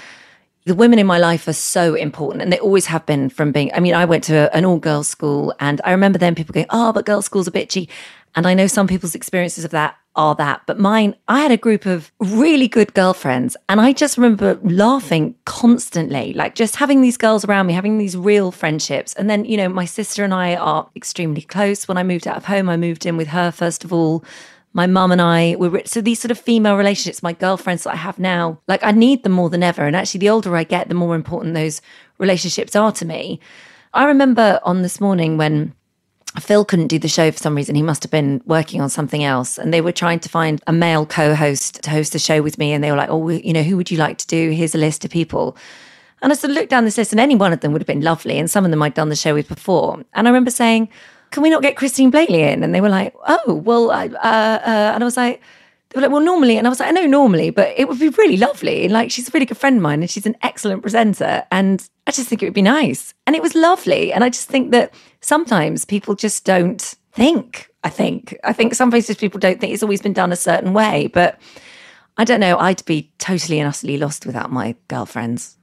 the 0.68 0.76
women 0.76 1.00
in 1.00 1.08
my 1.08 1.18
life 1.18 1.48
are 1.48 1.54
so 1.54 1.96
important 1.96 2.42
and 2.42 2.52
they 2.52 2.60
always 2.60 2.88
have 2.88 3.06
been 3.06 3.30
from 3.30 3.54
being 3.54 3.72
i 3.74 3.80
mean 3.80 3.94
i 3.94 4.04
went 4.04 4.24
to 4.24 4.54
an 4.56 4.66
all 4.66 4.78
girls 4.78 5.08
school 5.08 5.54
and 5.62 5.80
i 5.86 5.92
remember 5.92 6.20
then 6.20 6.36
people 6.36 6.54
going 6.54 6.66
oh 6.70 6.92
but 6.92 7.06
girls 7.06 7.26
schools 7.26 7.48
are 7.48 7.52
bitchy 7.52 7.88
and 8.36 8.46
i 8.46 8.54
know 8.54 8.68
some 8.68 8.86
people's 8.86 9.16
experiences 9.16 9.64
of 9.64 9.72
that 9.72 9.96
are 10.18 10.36
that 10.36 10.62
but 10.68 10.78
mine 10.78 11.16
i 11.30 11.40
had 11.40 11.52
a 11.52 11.58
group 11.58 11.86
of 11.86 12.12
really 12.20 12.68
good 12.68 12.94
girlfriends 12.94 13.56
and 13.70 13.80
i 13.80 13.94
just 13.94 14.18
remember 14.18 14.60
laughing 14.62 15.34
constantly 15.46 16.34
like 16.34 16.54
just 16.54 16.76
having 16.76 17.02
these 17.02 17.16
girls 17.16 17.46
around 17.46 17.66
me 17.66 17.74
having 17.74 17.98
these 17.98 18.18
real 18.18 18.52
friendships 18.52 19.14
and 19.14 19.30
then 19.30 19.46
you 19.46 19.56
know 19.56 19.70
my 19.70 19.86
sister 19.86 20.26
and 20.26 20.34
i 20.34 20.54
are 20.56 20.90
extremely 20.96 21.42
close. 21.42 21.88
When 21.88 21.98
i 21.98 22.04
moved 22.04 22.28
out 22.28 22.36
of 22.36 22.46
home 22.46 22.68
i 22.68 22.76
moved 22.76 23.06
in 23.06 23.16
with 23.16 23.30
her 23.30 23.52
first 23.52 23.86
of 23.86 23.94
all 23.94 24.22
my 24.74 24.86
mum 24.86 25.12
and 25.12 25.22
I 25.22 25.56
were 25.58 25.82
so 25.86 26.02
these 26.02 26.20
sort 26.20 26.32
of 26.32 26.40
female 26.40 26.76
relationships, 26.76 27.24
my 27.24 27.34
girlfriends 27.34 27.84
that 27.84 27.94
I 27.94 27.98
have 27.98 28.20
now, 28.20 28.60
like 28.68 28.84
I 28.84 28.92
need 28.92 29.24
them 29.24 29.32
more 29.32 29.50
than 29.50 29.64
ever. 29.64 29.86
And 29.86 29.96
actually, 29.96 30.20
the 30.20 30.30
older 30.30 30.56
I 30.56 30.64
get, 30.64 30.88
the 30.90 30.96
more 30.96 31.16
important 31.16 31.56
those 31.56 31.82
relationships 32.18 32.76
are 32.76 32.92
to 32.92 33.06
me. 33.06 33.40
I 33.94 34.06
remember 34.06 34.60
on 34.64 34.82
this 34.84 35.02
morning 35.02 35.38
when 35.38 35.74
Phil 36.40 36.66
couldn't 36.66 36.88
do 36.88 37.00
the 37.00 37.08
show 37.08 37.32
for 37.32 37.38
some 37.38 37.56
reason. 37.56 37.76
He 37.76 37.82
must 37.82 38.04
have 38.04 38.12
been 38.12 38.42
working 38.46 38.82
on 38.82 38.90
something 38.90 39.24
else. 39.24 39.58
And 39.58 39.74
they 39.74 39.82
were 39.82 39.92
trying 39.92 40.20
to 40.20 40.30
find 40.30 40.62
a 40.68 40.74
male 40.74 41.06
co 41.06 41.34
host 41.34 41.82
to 41.84 41.90
host 41.90 42.14
the 42.14 42.20
show 42.20 42.42
with 42.42 42.58
me. 42.58 42.74
And 42.74 42.84
they 42.84 42.92
were 42.92 42.98
like, 42.98 43.10
oh, 43.10 43.30
you 43.30 43.54
know, 43.54 43.64
who 43.64 43.78
would 43.78 43.90
you 43.90 43.98
like 43.98 44.18
to 44.20 44.28
do? 44.28 44.52
Here's 44.52 44.76
a 44.76 44.80
list 44.80 45.04
of 45.06 45.12
people. 45.12 45.58
And 46.22 46.32
I 46.32 46.36
sort 46.36 46.52
of 46.52 46.56
looked 46.56 46.72
down 46.72 46.84
this 46.84 46.98
list, 46.98 47.12
and 47.12 47.20
any 47.20 47.36
one 47.36 47.54
of 47.54 47.60
them 47.60 47.74
would 47.74 47.82
have 47.82 47.88
been 47.88 48.02
lovely. 48.02 48.40
And 48.40 48.50
some 48.50 48.66
of 48.66 48.72
them 48.72 48.82
I'd 48.82 48.96
done 48.96 49.10
the 49.10 49.16
show 49.16 49.34
with 49.34 49.48
before. 49.48 50.04
And 50.14 50.28
I 50.28 50.32
remember 50.32 50.52
saying, 50.52 50.90
can 51.32 51.44
we 51.44 51.50
not 51.50 51.62
get 51.62 51.76
Christine 51.76 52.12
Bleakley 52.12 52.40
in? 52.40 52.64
And 52.64 52.74
they 52.74 52.82
were 52.82 52.90
like, 52.90 53.14
oh, 53.28 53.54
well, 53.54 53.92
uh, 53.92 54.08
uh, 54.08 54.92
and 54.94 55.04
I 55.04 55.06
was 55.06 55.18
like, 55.18 55.42
they 55.90 55.98
were 55.98 56.02
like, 56.02 56.12
well, 56.12 56.22
normally, 56.22 56.58
and 56.58 56.68
I 56.68 56.70
was 56.70 56.80
like, 56.80 56.90
I 56.90 56.92
know 56.92 57.06
normally, 57.06 57.50
but 57.50 57.74
it 57.78 57.88
would 57.88 58.00
be 58.00 58.10
really 58.10 58.38
lovely. 58.38 58.90
Like, 58.90 59.10
she's 59.10 59.30
a 59.30 59.32
really 59.32 59.46
good 59.46 59.58
friend 59.58 59.78
of 59.78 59.82
mine 59.82 60.02
and 60.02 60.10
she's 60.10 60.26
an 60.26 60.36
excellent 60.42 60.82
presenter. 60.82 61.46
And 61.50 61.88
I 62.06 62.12
just 62.12 62.28
think 62.28 62.44
it 62.44 62.46
would 62.46 62.54
be 62.54 62.62
nice. 62.62 63.14
And 63.26 63.36
it 63.36 63.42
was 63.42 63.56
lovely. 63.56 64.12
And 64.12 64.24
I 64.24 64.30
just 64.30 64.50
think 64.50 64.72
that 64.72 64.94
sometimes 65.22 65.86
people 65.86 66.14
just 66.14 66.44
don't 66.44 66.82
think, 67.14 67.70
I 67.84 67.90
think. 67.90 68.38
I 68.44 68.52
think 68.52 68.76
some 68.76 68.90
places 68.90 69.16
people 69.16 69.40
don't 69.40 69.62
think 69.62 69.74
it's 69.74 69.84
always 69.84 70.02
been 70.02 70.14
done 70.14 70.34
a 70.34 70.38
certain 70.38 70.74
way. 70.74 71.08
But 71.08 71.40
I 72.18 72.26
don't 72.26 72.42
know. 72.42 72.58
I'd 72.58 72.84
be 72.86 73.12
totally 73.18 73.60
and 73.60 73.70
utterly 73.70 73.98
lost 73.98 74.26
without 74.26 74.52
my 74.52 74.76
girlfriends. 74.90 75.58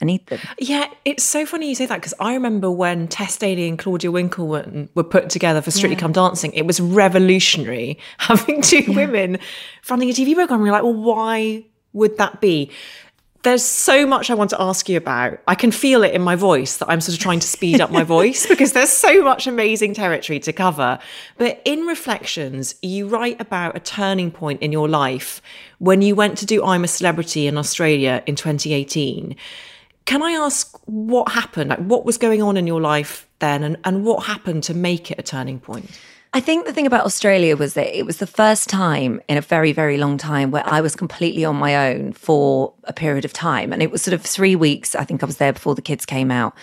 I 0.00 0.04
need 0.04 0.26
them. 0.26 0.40
Yeah, 0.58 0.88
it's 1.04 1.24
so 1.24 1.46
funny 1.46 1.68
you 1.68 1.74
say 1.74 1.86
that 1.86 1.96
because 1.96 2.14
I 2.20 2.34
remember 2.34 2.70
when 2.70 3.08
Tess 3.08 3.36
Daly 3.36 3.68
and 3.68 3.78
Claudia 3.78 4.10
Winkleman 4.10 4.88
were 4.94 5.04
put 5.04 5.30
together 5.30 5.62
for 5.62 5.70
Strictly 5.70 5.96
yeah. 5.96 6.00
Come 6.00 6.12
Dancing, 6.12 6.52
it 6.52 6.66
was 6.66 6.80
revolutionary 6.80 7.98
having 8.18 8.60
two 8.60 8.80
yeah. 8.80 8.94
women 8.94 9.38
running 9.88 10.10
a 10.10 10.12
TV 10.12 10.34
program. 10.34 10.64
You're 10.64 10.72
like, 10.72 10.82
well, 10.82 10.94
why 10.94 11.64
would 11.92 12.18
that 12.18 12.40
be? 12.40 12.70
There's 13.42 13.62
so 13.62 14.06
much 14.06 14.28
I 14.28 14.34
want 14.34 14.50
to 14.50 14.60
ask 14.60 14.88
you 14.88 14.96
about. 14.96 15.38
I 15.46 15.54
can 15.54 15.70
feel 15.70 16.02
it 16.02 16.12
in 16.12 16.20
my 16.20 16.34
voice 16.34 16.78
that 16.78 16.90
I'm 16.90 17.00
sort 17.00 17.16
of 17.16 17.22
trying 17.22 17.38
to 17.38 17.46
speed 17.46 17.80
up 17.80 17.92
my 17.92 18.02
voice 18.18 18.44
because 18.44 18.72
there's 18.72 18.90
so 18.90 19.22
much 19.22 19.46
amazing 19.46 19.94
territory 19.94 20.40
to 20.40 20.52
cover. 20.52 20.98
But 21.38 21.62
in 21.64 21.86
Reflections, 21.86 22.74
you 22.82 23.06
write 23.06 23.40
about 23.40 23.76
a 23.76 23.80
turning 23.80 24.32
point 24.32 24.62
in 24.62 24.72
your 24.72 24.88
life 24.88 25.40
when 25.78 26.02
you 26.02 26.16
went 26.16 26.38
to 26.38 26.46
do 26.46 26.64
I'm 26.64 26.82
a 26.82 26.88
Celebrity 26.88 27.46
in 27.46 27.56
Australia 27.56 28.22
in 28.26 28.34
2018 28.34 29.36
can 30.06 30.22
I 30.22 30.32
ask 30.32 30.76
what 30.86 31.30
happened? 31.32 31.70
Like, 31.70 31.80
what 31.80 32.04
was 32.04 32.16
going 32.16 32.42
on 32.42 32.56
in 32.56 32.66
your 32.66 32.80
life 32.80 33.28
then, 33.40 33.62
and, 33.62 33.76
and 33.84 34.04
what 34.04 34.24
happened 34.24 34.62
to 34.64 34.74
make 34.74 35.10
it 35.10 35.18
a 35.18 35.22
turning 35.22 35.60
point? 35.60 35.90
I 36.32 36.40
think 36.40 36.66
the 36.66 36.72
thing 36.72 36.86
about 36.86 37.04
Australia 37.04 37.56
was 37.56 37.74
that 37.74 37.96
it 37.96 38.04
was 38.04 38.18
the 38.18 38.26
first 38.26 38.68
time 38.68 39.20
in 39.28 39.36
a 39.36 39.40
very, 39.40 39.72
very 39.72 39.96
long 39.96 40.18
time 40.18 40.50
where 40.50 40.66
I 40.66 40.80
was 40.80 40.94
completely 40.94 41.44
on 41.44 41.56
my 41.56 41.90
own 41.90 42.12
for 42.12 42.74
a 42.84 42.92
period 42.92 43.24
of 43.24 43.32
time. 43.32 43.72
And 43.72 43.82
it 43.82 43.90
was 43.90 44.02
sort 44.02 44.12
of 44.12 44.22
three 44.22 44.54
weeks. 44.54 44.94
I 44.94 45.04
think 45.04 45.22
I 45.22 45.26
was 45.26 45.38
there 45.38 45.52
before 45.52 45.74
the 45.74 45.82
kids 45.82 46.04
came 46.04 46.30
out. 46.30 46.54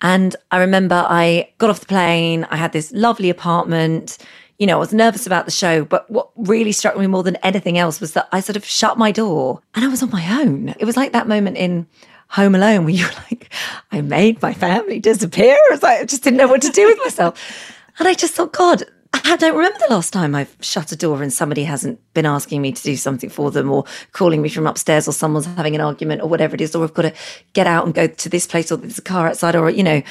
And 0.00 0.36
I 0.50 0.58
remember 0.58 1.04
I 1.08 1.50
got 1.58 1.70
off 1.70 1.80
the 1.80 1.86
plane, 1.86 2.46
I 2.50 2.56
had 2.56 2.72
this 2.72 2.92
lovely 2.92 3.30
apartment. 3.30 4.16
You 4.58 4.66
know, 4.66 4.76
I 4.76 4.80
was 4.80 4.94
nervous 4.94 5.26
about 5.26 5.44
the 5.44 5.50
show, 5.50 5.84
but 5.84 6.08
what 6.10 6.30
really 6.36 6.72
struck 6.72 6.96
me 6.96 7.06
more 7.06 7.22
than 7.22 7.36
anything 7.36 7.78
else 7.78 8.00
was 8.00 8.12
that 8.12 8.28
I 8.30 8.40
sort 8.40 8.56
of 8.56 8.64
shut 8.64 8.96
my 8.96 9.10
door 9.10 9.60
and 9.74 9.84
I 9.84 9.88
was 9.88 10.02
on 10.02 10.10
my 10.10 10.40
own. 10.40 10.74
It 10.78 10.84
was 10.84 10.96
like 10.96 11.12
that 11.12 11.26
moment 11.26 11.56
in 11.56 11.86
Home 12.30 12.54
Alone 12.54 12.84
where 12.84 12.94
you 12.94 13.06
were 13.06 13.12
like, 13.30 13.52
I 13.90 14.00
made 14.00 14.40
my 14.40 14.54
family 14.54 15.00
disappear. 15.00 15.56
I 15.70 15.74
like, 15.74 16.00
I 16.00 16.04
just 16.04 16.22
didn't 16.22 16.36
know 16.38 16.48
what 16.48 16.62
to 16.62 16.70
do 16.70 16.86
with 16.86 16.98
myself. 16.98 17.74
And 17.98 18.06
I 18.06 18.14
just 18.14 18.34
thought, 18.34 18.52
God, 18.52 18.84
I 19.12 19.36
don't 19.36 19.56
remember 19.56 19.78
the 19.80 19.92
last 19.92 20.12
time 20.12 20.34
I've 20.34 20.56
shut 20.60 20.92
a 20.92 20.96
door 20.96 21.22
and 21.22 21.32
somebody 21.32 21.64
hasn't 21.64 22.00
been 22.14 22.26
asking 22.26 22.62
me 22.62 22.72
to 22.72 22.82
do 22.82 22.96
something 22.96 23.28
for 23.28 23.50
them 23.50 23.70
or 23.70 23.84
calling 24.12 24.40
me 24.40 24.48
from 24.48 24.66
upstairs 24.66 25.08
or 25.08 25.12
someone's 25.12 25.46
having 25.46 25.74
an 25.74 25.80
argument 25.80 26.22
or 26.22 26.28
whatever 26.28 26.54
it 26.54 26.60
is, 26.60 26.74
or 26.74 26.84
I've 26.84 26.94
got 26.94 27.02
to 27.02 27.14
get 27.52 27.66
out 27.66 27.84
and 27.84 27.94
go 27.94 28.06
to 28.06 28.28
this 28.28 28.46
place 28.46 28.70
or 28.70 28.76
there's 28.76 28.98
a 28.98 29.02
car 29.02 29.26
outside 29.26 29.56
or, 29.56 29.68
you 29.68 29.82
know, 29.82 30.02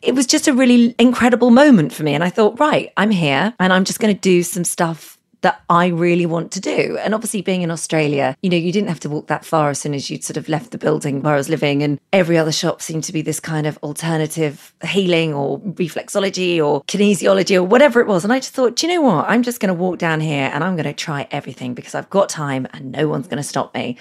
it 0.00 0.14
was 0.14 0.26
just 0.26 0.48
a 0.48 0.54
really 0.54 0.94
incredible 0.98 1.50
moment 1.50 1.92
for 1.92 2.02
me. 2.02 2.14
And 2.14 2.24
I 2.24 2.30
thought, 2.30 2.58
right, 2.58 2.92
I'm 2.96 3.10
here 3.10 3.54
and 3.58 3.72
I'm 3.72 3.84
just 3.84 4.00
going 4.00 4.14
to 4.14 4.20
do 4.20 4.42
some 4.42 4.64
stuff 4.64 5.15
that 5.42 5.62
I 5.68 5.88
really 5.88 6.26
want 6.26 6.50
to 6.52 6.60
do. 6.60 6.98
And 7.00 7.14
obviously, 7.14 7.42
being 7.42 7.62
in 7.62 7.70
Australia, 7.70 8.36
you 8.42 8.50
know, 8.50 8.56
you 8.56 8.72
didn't 8.72 8.88
have 8.88 9.00
to 9.00 9.08
walk 9.08 9.26
that 9.28 9.44
far 9.44 9.70
as 9.70 9.78
soon 9.78 9.94
as 9.94 10.10
you'd 10.10 10.24
sort 10.24 10.36
of 10.36 10.48
left 10.48 10.70
the 10.70 10.78
building 10.78 11.22
where 11.22 11.34
I 11.34 11.36
was 11.36 11.48
living. 11.48 11.82
And 11.82 12.00
every 12.12 12.38
other 12.38 12.52
shop 12.52 12.82
seemed 12.82 13.04
to 13.04 13.12
be 13.12 13.22
this 13.22 13.40
kind 13.40 13.66
of 13.66 13.78
alternative 13.78 14.74
healing 14.84 15.34
or 15.34 15.60
reflexology 15.60 16.64
or 16.64 16.82
kinesiology 16.84 17.56
or 17.56 17.62
whatever 17.62 18.00
it 18.00 18.06
was. 18.06 18.24
And 18.24 18.32
I 18.32 18.38
just 18.40 18.54
thought, 18.54 18.76
do 18.76 18.86
you 18.86 18.94
know 18.94 19.02
what? 19.02 19.28
I'm 19.28 19.42
just 19.42 19.60
going 19.60 19.74
to 19.74 19.80
walk 19.80 19.98
down 19.98 20.20
here 20.20 20.50
and 20.52 20.64
I'm 20.64 20.76
going 20.76 20.84
to 20.84 20.92
try 20.92 21.28
everything 21.30 21.74
because 21.74 21.94
I've 21.94 22.10
got 22.10 22.28
time 22.28 22.66
and 22.72 22.92
no 22.92 23.08
one's 23.08 23.28
going 23.28 23.36
to 23.36 23.42
stop 23.42 23.74
me. 23.74 23.96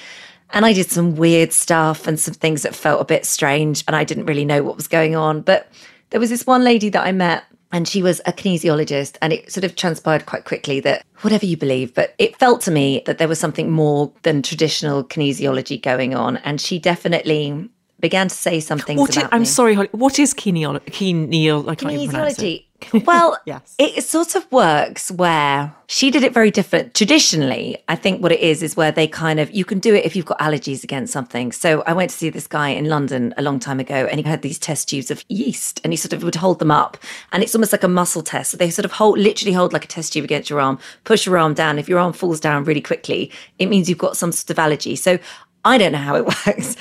And 0.51 0.65
I 0.65 0.73
did 0.73 0.89
some 0.89 1.15
weird 1.15 1.51
stuff 1.51 2.07
and 2.07 2.19
some 2.19 2.33
things 2.33 2.61
that 2.63 2.75
felt 2.75 3.01
a 3.01 3.05
bit 3.05 3.25
strange 3.25 3.83
and 3.87 3.95
I 3.95 4.03
didn't 4.03 4.25
really 4.25 4.45
know 4.45 4.63
what 4.63 4.75
was 4.75 4.87
going 4.87 5.15
on. 5.15 5.41
But 5.41 5.69
there 6.11 6.19
was 6.19 6.29
this 6.29 6.45
one 6.45 6.63
lady 6.63 6.89
that 6.89 7.05
I 7.05 7.11
met 7.11 7.43
and 7.72 7.88
she 7.88 8.01
was 8.01 8.22
a 8.25 8.34
kinesiologist 8.34 9.17
and 9.22 9.34
it 9.34 9.51
sort 9.51 9.63
of 9.63 9.75
transpired 9.75 10.25
quite 10.25 10.45
quickly 10.45 10.79
that 10.79 11.05
whatever 11.22 11.45
you 11.45 11.57
believe 11.57 11.93
but 11.93 12.13
it 12.17 12.38
felt 12.38 12.62
to 12.62 12.72
me 12.72 13.01
that 13.05 13.17
there 13.17 13.27
was 13.27 13.39
something 13.39 13.72
more 13.72 14.12
than 14.24 14.41
traditional 14.41 15.03
kinesiology 15.03 15.81
going 15.81 16.15
on 16.15 16.38
and 16.38 16.62
she 16.62 16.79
definitely 16.79 17.69
began 18.00 18.27
to 18.27 18.36
say 18.36 18.60
something 18.60 19.00
about 19.00 19.34
I'm 19.34 19.41
me. 19.41 19.45
sorry 19.45 19.75
what 19.75 20.19
is 20.19 20.34
kinesiology 20.34 20.86
kinesiology 20.86 22.64
well, 23.05 23.38
yes. 23.46 23.75
it 23.77 24.03
sort 24.03 24.36
of 24.36 24.51
works 24.51 25.10
where 25.12 25.74
she 25.88 26.12
did 26.12 26.24
it 26.24 26.34
very 26.34 26.51
different. 26.51 26.94
Traditionally, 26.94 27.77
I 27.88 27.96
think 27.96 28.22
what 28.22 28.32
it 28.32 28.39
is 28.39 28.62
is 28.62 28.75
where 28.75 28.91
they 28.91 29.08
kind 29.08 29.39
of, 29.39 29.51
you 29.51 29.63
can 29.65 29.79
do 29.79 29.94
it 29.94 30.05
if 30.05 30.15
you've 30.15 30.25
got 30.25 30.39
allergies 30.39 30.84
against 30.84 31.13
something. 31.13 31.51
So 31.51 31.84
I 31.86 31.94
went 31.94 32.12
to 32.12 32.17
see 32.17 32.29
this 32.29 32.48
guy 32.48 32.70
in 32.70 32.86
London 32.86 33.34
a 33.38 33.41
long 33.41 33.60
time 33.60 33.79
ago 33.79 34.08
and 34.10 34.20
he 34.20 34.27
had 34.27 34.41
these 34.41 34.60
test 34.60 34.89
tubes 34.89 35.10
of 35.12 35.24
yeast 35.29 35.79
and 35.84 35.94
he 35.94 35.98
sort 35.98 36.13
of 36.13 36.24
would 36.24 36.36
hold 36.36 36.60
them 36.60 36.72
up 36.72 36.98
and 37.32 37.44
it's 37.44 37.55
almost 37.55 37.72
like 37.72 37.84
a 37.84 37.88
muscle 37.88 38.22
test. 38.22 38.51
So 38.51 38.58
they 38.58 38.70
sort 38.70 38.86
of 38.86 38.94
hold, 38.94 39.20
literally 39.20 39.53
hold 39.53 39.74
like 39.74 39.86
a 39.86 39.88
test 39.89 40.13
tube 40.13 40.25
against 40.25 40.50
your 40.50 40.60
arm, 40.60 40.79
push 41.03 41.25
your 41.25 41.38
arm 41.38 41.53
down. 41.53 41.79
If 41.79 41.88
your 41.88 42.00
arm 42.00 42.13
falls 42.13 42.39
down 42.39 42.63
really 42.63 42.82
quickly, 42.82 43.32
it 43.60 43.67
means 43.67 43.89
you've 43.89 43.98
got 43.98 44.17
some 44.17 44.32
sort 44.32 44.50
of 44.50 44.60
allergy. 44.60 44.96
So 44.96 45.20
I 45.63 45.77
don't 45.77 45.91
know 45.91 45.98
how 45.98 46.15
it 46.15 46.25
works. 46.48 46.75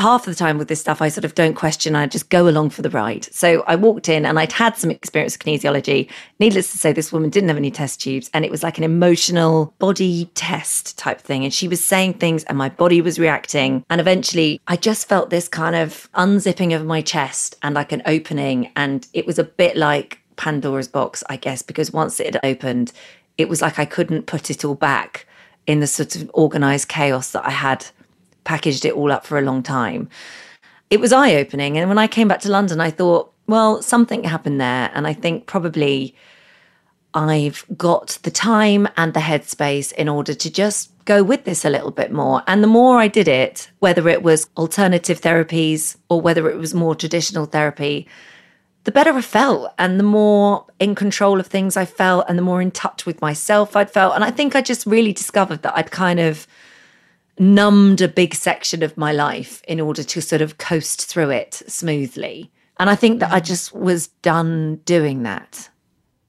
Half 0.00 0.26
of 0.26 0.34
the 0.34 0.38
time 0.38 0.58
with 0.58 0.68
this 0.68 0.80
stuff, 0.80 1.02
I 1.02 1.08
sort 1.08 1.24
of 1.24 1.34
don't 1.34 1.54
question. 1.54 1.94
I 1.94 2.06
just 2.06 2.28
go 2.28 2.48
along 2.48 2.70
for 2.70 2.82
the 2.82 2.90
ride. 2.90 3.24
So 3.32 3.62
I 3.66 3.76
walked 3.76 4.08
in 4.08 4.24
and 4.24 4.38
I'd 4.38 4.52
had 4.52 4.76
some 4.76 4.90
experience 4.90 5.34
with 5.34 5.46
kinesiology. 5.46 6.10
Needless 6.38 6.72
to 6.72 6.78
say, 6.78 6.92
this 6.92 7.12
woman 7.12 7.30
didn't 7.30 7.48
have 7.48 7.56
any 7.56 7.70
test 7.70 8.00
tubes 8.00 8.30
and 8.34 8.44
it 8.44 8.50
was 8.50 8.62
like 8.62 8.78
an 8.78 8.84
emotional 8.84 9.74
body 9.78 10.30
test 10.34 10.98
type 10.98 11.20
thing. 11.20 11.44
And 11.44 11.52
she 11.52 11.68
was 11.68 11.84
saying 11.84 12.14
things 12.14 12.44
and 12.44 12.56
my 12.56 12.68
body 12.68 13.00
was 13.00 13.18
reacting. 13.18 13.84
And 13.90 14.00
eventually 14.00 14.60
I 14.66 14.76
just 14.76 15.08
felt 15.08 15.30
this 15.30 15.48
kind 15.48 15.76
of 15.76 16.10
unzipping 16.14 16.74
of 16.74 16.84
my 16.84 17.02
chest 17.02 17.56
and 17.62 17.74
like 17.74 17.92
an 17.92 18.02
opening. 18.06 18.72
And 18.76 19.06
it 19.12 19.26
was 19.26 19.38
a 19.38 19.44
bit 19.44 19.76
like 19.76 20.20
Pandora's 20.36 20.88
box, 20.88 21.22
I 21.28 21.36
guess, 21.36 21.62
because 21.62 21.92
once 21.92 22.18
it 22.18 22.34
had 22.34 22.44
opened, 22.44 22.92
it 23.36 23.48
was 23.48 23.60
like 23.62 23.78
I 23.78 23.84
couldn't 23.84 24.26
put 24.26 24.50
it 24.50 24.64
all 24.64 24.74
back 24.74 25.26
in 25.66 25.80
the 25.80 25.86
sort 25.86 26.16
of 26.16 26.30
organized 26.34 26.88
chaos 26.88 27.32
that 27.32 27.46
I 27.46 27.50
had 27.50 27.86
packaged 28.44 28.84
it 28.84 28.94
all 28.94 29.12
up 29.12 29.26
for 29.26 29.38
a 29.38 29.42
long 29.42 29.62
time. 29.62 30.08
It 30.90 31.00
was 31.00 31.12
eye 31.12 31.34
opening. 31.36 31.78
And 31.78 31.88
when 31.88 31.98
I 31.98 32.06
came 32.06 32.28
back 32.28 32.40
to 32.40 32.50
London, 32.50 32.80
I 32.80 32.90
thought, 32.90 33.32
well, 33.46 33.82
something 33.82 34.24
happened 34.24 34.60
there. 34.60 34.90
And 34.94 35.06
I 35.06 35.12
think 35.12 35.46
probably 35.46 36.14
I've 37.14 37.64
got 37.76 38.18
the 38.22 38.30
time 38.30 38.88
and 38.96 39.14
the 39.14 39.20
headspace 39.20 39.92
in 39.92 40.08
order 40.08 40.34
to 40.34 40.50
just 40.50 40.92
go 41.04 41.22
with 41.22 41.44
this 41.44 41.64
a 41.64 41.70
little 41.70 41.90
bit 41.90 42.12
more. 42.12 42.42
And 42.46 42.62
the 42.62 42.68
more 42.68 42.98
I 42.98 43.08
did 43.08 43.26
it, 43.26 43.70
whether 43.80 44.08
it 44.08 44.22
was 44.22 44.48
alternative 44.56 45.20
therapies 45.20 45.96
or 46.08 46.20
whether 46.20 46.48
it 46.48 46.56
was 46.56 46.74
more 46.74 46.94
traditional 46.94 47.46
therapy, 47.46 48.06
the 48.84 48.92
better 48.92 49.12
I 49.12 49.20
felt 49.20 49.72
and 49.78 49.98
the 49.98 50.04
more 50.04 50.66
in 50.78 50.94
control 50.94 51.40
of 51.40 51.46
things 51.46 51.76
I 51.76 51.84
felt 51.84 52.26
and 52.28 52.38
the 52.38 52.42
more 52.42 52.62
in 52.62 52.70
touch 52.70 53.06
with 53.06 53.20
myself 53.20 53.76
I'd 53.76 53.90
felt. 53.90 54.14
And 54.14 54.24
I 54.24 54.30
think 54.30 54.54
I 54.54 54.62
just 54.62 54.86
really 54.86 55.12
discovered 55.12 55.62
that 55.62 55.76
I'd 55.76 55.90
kind 55.90 56.20
of 56.20 56.46
numbed 57.40 58.02
a 58.02 58.08
big 58.08 58.34
section 58.34 58.82
of 58.82 58.96
my 58.96 59.12
life 59.12 59.62
in 59.66 59.80
order 59.80 60.04
to 60.04 60.20
sort 60.20 60.42
of 60.42 60.58
coast 60.58 61.06
through 61.06 61.30
it 61.30 61.62
smoothly. 61.66 62.52
And 62.78 62.88
I 62.88 62.94
think 62.94 63.20
that 63.20 63.32
I 63.32 63.40
just 63.40 63.74
was 63.74 64.08
done 64.22 64.76
doing 64.84 65.24
that. 65.24 65.70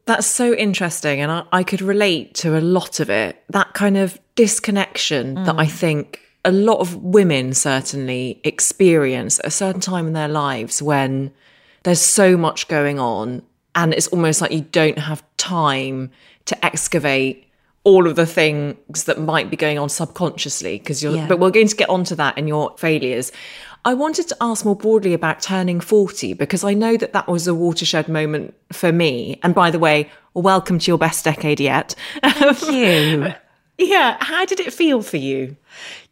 That's 0.06 0.26
so 0.26 0.54
interesting. 0.54 1.22
And 1.22 1.32
I, 1.32 1.44
I 1.52 1.64
could 1.64 1.82
relate 1.82 2.34
to 2.36 2.58
a 2.58 2.62
lot 2.62 3.00
of 3.00 3.10
it. 3.10 3.44
That 3.50 3.74
kind 3.74 3.98
of 3.98 4.20
disconnection 4.36 5.36
mm. 5.36 5.46
that 5.46 5.60
I 5.60 5.66
think 5.66 6.22
a 6.44 6.52
lot 6.52 6.80
of 6.80 6.96
women 6.96 7.54
certainly 7.54 8.42
experience 8.44 9.40
at 9.40 9.46
a 9.46 9.52
certain 9.52 9.82
time 9.82 10.08
in 10.08 10.14
their 10.14 10.28
lives 10.28 10.82
when 10.82 11.32
there's 11.84 12.02
so 12.02 12.38
much 12.38 12.68
going 12.68 13.00
on 13.00 13.44
and 13.76 13.94
it's 13.94 14.08
almost 14.08 14.42
like 14.42 14.52
you 14.52 14.62
don't 14.62 14.98
have 14.98 15.24
time 15.38 16.10
to 16.46 16.66
excavate 16.66 17.48
all 17.84 18.06
of 18.06 18.16
the 18.16 18.26
things 18.26 19.06
that 19.06 19.20
might 19.20 19.50
be 19.50 19.58
going 19.58 19.80
on 19.80 19.90
subconsciously 19.90 20.78
because 20.78 21.02
you're 21.02 21.16
yeah. 21.16 21.28
but 21.28 21.40
we're 21.40 21.52
going 21.52 21.68
to 21.68 21.76
get 21.76 21.90
onto 21.90 22.16
that 22.16 22.38
in 22.38 22.48
your 22.48 22.76
failures. 22.78 23.32
I 23.84 23.96
wanted 23.96 24.28
to 24.28 24.38
ask 24.40 24.64
more 24.64 24.76
broadly 24.76 25.16
about 25.16 25.42
turning 25.42 25.80
40 25.80 26.34
because 26.34 26.64
i 26.64 26.76
know 26.76 26.96
that 26.98 27.14
that 27.14 27.28
was 27.28 27.48
a 27.48 27.56
watershed 27.56 28.08
moment 28.08 28.54
for 28.72 28.92
me. 28.92 29.40
And 29.44 29.56
by 29.56 29.72
the 29.72 29.80
way 29.80 30.10
welcome 30.34 30.80
to 30.80 30.92
your 30.92 30.98
best 30.98 31.26
decade 31.26 31.60
yet. 31.60 31.96
Thank 32.24 32.72
you. 32.72 33.34
Yeah 33.78 34.18
how 34.20 34.46
did 34.46 34.60
it 34.60 34.72
feel 34.72 35.02
for 35.02 35.18
you? 35.18 35.58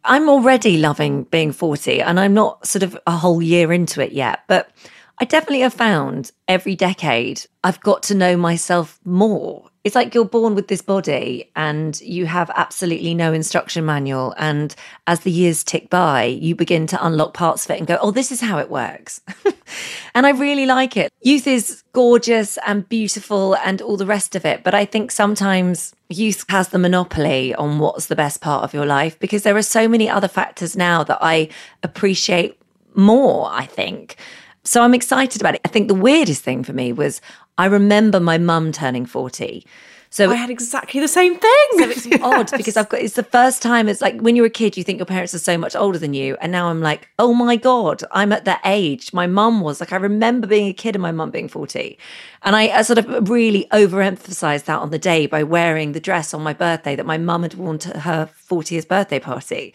I'm 0.02 0.28
already 0.28 0.76
loving 0.76 1.24
being 1.24 1.52
40 1.52 2.02
and 2.02 2.18
i'm 2.18 2.34
not 2.34 2.66
sort 2.66 2.82
of 2.82 2.98
a 3.06 3.12
whole 3.12 3.40
year 3.40 3.72
into 3.72 4.02
it 4.02 4.10
yet 4.10 4.40
but 4.48 4.72
I 5.20 5.26
definitely 5.26 5.60
have 5.60 5.74
found 5.74 6.32
every 6.48 6.74
decade 6.74 7.42
I've 7.62 7.80
got 7.80 8.02
to 8.04 8.14
know 8.14 8.38
myself 8.38 8.98
more. 9.04 9.69
It's 9.82 9.94
like 9.94 10.14
you're 10.14 10.26
born 10.26 10.54
with 10.54 10.68
this 10.68 10.82
body 10.82 11.50
and 11.56 11.98
you 12.02 12.26
have 12.26 12.50
absolutely 12.54 13.14
no 13.14 13.32
instruction 13.32 13.86
manual. 13.86 14.34
And 14.36 14.74
as 15.06 15.20
the 15.20 15.30
years 15.30 15.64
tick 15.64 15.88
by, 15.88 16.24
you 16.24 16.54
begin 16.54 16.86
to 16.88 17.04
unlock 17.04 17.32
parts 17.32 17.64
of 17.64 17.70
it 17.70 17.78
and 17.78 17.86
go, 17.86 17.98
oh, 18.02 18.10
this 18.10 18.30
is 18.30 18.42
how 18.42 18.58
it 18.58 18.68
works. 18.68 19.22
and 20.14 20.26
I 20.26 20.30
really 20.30 20.66
like 20.66 20.98
it. 20.98 21.10
Youth 21.22 21.46
is 21.46 21.82
gorgeous 21.94 22.58
and 22.66 22.86
beautiful 22.90 23.56
and 23.56 23.80
all 23.80 23.96
the 23.96 24.04
rest 24.04 24.36
of 24.36 24.44
it. 24.44 24.62
But 24.62 24.74
I 24.74 24.84
think 24.84 25.10
sometimes 25.10 25.94
youth 26.10 26.44
has 26.50 26.68
the 26.68 26.78
monopoly 26.78 27.54
on 27.54 27.78
what's 27.78 28.06
the 28.06 28.16
best 28.16 28.42
part 28.42 28.64
of 28.64 28.74
your 28.74 28.86
life 28.86 29.18
because 29.18 29.44
there 29.44 29.56
are 29.56 29.62
so 29.62 29.88
many 29.88 30.10
other 30.10 30.28
factors 30.28 30.76
now 30.76 31.04
that 31.04 31.18
I 31.22 31.48
appreciate 31.82 32.60
more, 32.94 33.48
I 33.50 33.64
think. 33.64 34.16
So 34.62 34.82
I'm 34.82 34.94
excited 34.94 35.40
about 35.40 35.54
it. 35.54 35.62
I 35.64 35.68
think 35.68 35.88
the 35.88 35.94
weirdest 35.94 36.42
thing 36.42 36.64
for 36.64 36.74
me 36.74 36.92
was 36.92 37.20
I 37.60 37.66
remember 37.66 38.20
my 38.20 38.38
mum 38.38 38.72
turning 38.72 39.04
40. 39.04 39.66
So 40.08 40.30
I 40.30 40.34
had 40.34 40.48
exactly 40.48 40.98
the 40.98 41.06
same 41.06 41.38
thing. 41.38 41.68
So 41.76 41.90
it's 41.90 42.06
yes. 42.06 42.20
odd 42.24 42.50
because 42.56 42.78
I've 42.78 42.88
got 42.88 43.00
it's 43.00 43.16
the 43.16 43.22
first 43.22 43.60
time 43.60 43.86
it's 43.86 44.00
like 44.00 44.18
when 44.18 44.34
you're 44.34 44.46
a 44.46 44.50
kid, 44.50 44.78
you 44.78 44.82
think 44.82 44.98
your 44.98 45.04
parents 45.04 45.34
are 45.34 45.38
so 45.38 45.58
much 45.58 45.76
older 45.76 45.98
than 45.98 46.14
you. 46.14 46.38
And 46.40 46.50
now 46.50 46.68
I'm 46.68 46.80
like, 46.80 47.10
oh 47.18 47.34
my 47.34 47.56
God, 47.56 48.02
I'm 48.12 48.32
at 48.32 48.46
that 48.46 48.62
age. 48.64 49.12
My 49.12 49.26
mum 49.26 49.60
was 49.60 49.78
like, 49.78 49.92
I 49.92 49.96
remember 49.96 50.46
being 50.46 50.68
a 50.68 50.72
kid 50.72 50.96
and 50.96 51.02
my 51.02 51.12
mum 51.12 51.30
being 51.30 51.48
40. 51.48 51.98
And 52.44 52.56
I, 52.56 52.68
I 52.68 52.80
sort 52.80 52.98
of 52.98 53.28
really 53.28 53.66
overemphasized 53.72 54.64
that 54.64 54.78
on 54.78 54.88
the 54.88 54.98
day 54.98 55.26
by 55.26 55.42
wearing 55.42 55.92
the 55.92 56.00
dress 56.00 56.32
on 56.32 56.42
my 56.42 56.54
birthday 56.54 56.96
that 56.96 57.04
my 57.04 57.18
mum 57.18 57.42
had 57.42 57.54
worn 57.54 57.78
to 57.80 58.00
her 58.00 58.30
40th 58.48 58.88
birthday 58.88 59.20
party. 59.20 59.74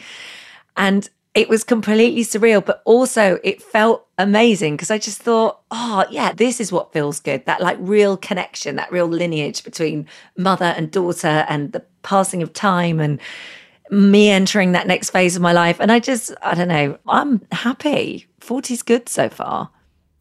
And 0.76 1.08
it 1.36 1.50
was 1.50 1.65
completely 1.65 2.24
surreal, 2.24 2.65
but 2.65 2.82
also 2.86 3.39
it 3.43 3.62
felt 3.62 4.08
amazing 4.17 4.76
because 4.76 4.89
I 4.89 4.98
just 4.98 5.21
thought, 5.21 5.60
oh, 5.69 6.06
yeah, 6.10 6.32
this 6.32 6.62
is 6.62 6.71
what 6.71 6.93
feels 6.93 7.19
good. 7.19 7.45
That 7.45 7.62
like 7.62 7.78
real 7.82 8.15
connection, 8.15 8.78
that 8.78 8.91
real 8.91 9.06
lineage 9.06 9.65
between 9.65 10.08
mother 10.38 10.74
and 10.78 10.89
daughter 10.89 11.45
and 11.50 11.74
the 11.74 11.84
passing 12.04 12.41
of 12.41 12.54
time 12.54 13.02
and 13.02 13.19
me 13.91 14.30
entering 14.30 14.71
that 14.71 14.88
next 14.88 15.10
phase 15.10 15.36
of 15.36 15.41
my 15.41 15.52
life. 15.52 15.82
And 15.82 15.91
I 15.91 16.00
just, 16.00 16.32
I 16.41 16.56
don't 16.56 16.69
know, 16.69 16.98
I'm 17.06 17.45
happy. 17.52 18.28
40's 18.39 18.82
good 18.82 19.10
so 19.10 19.28
far. 19.28 19.69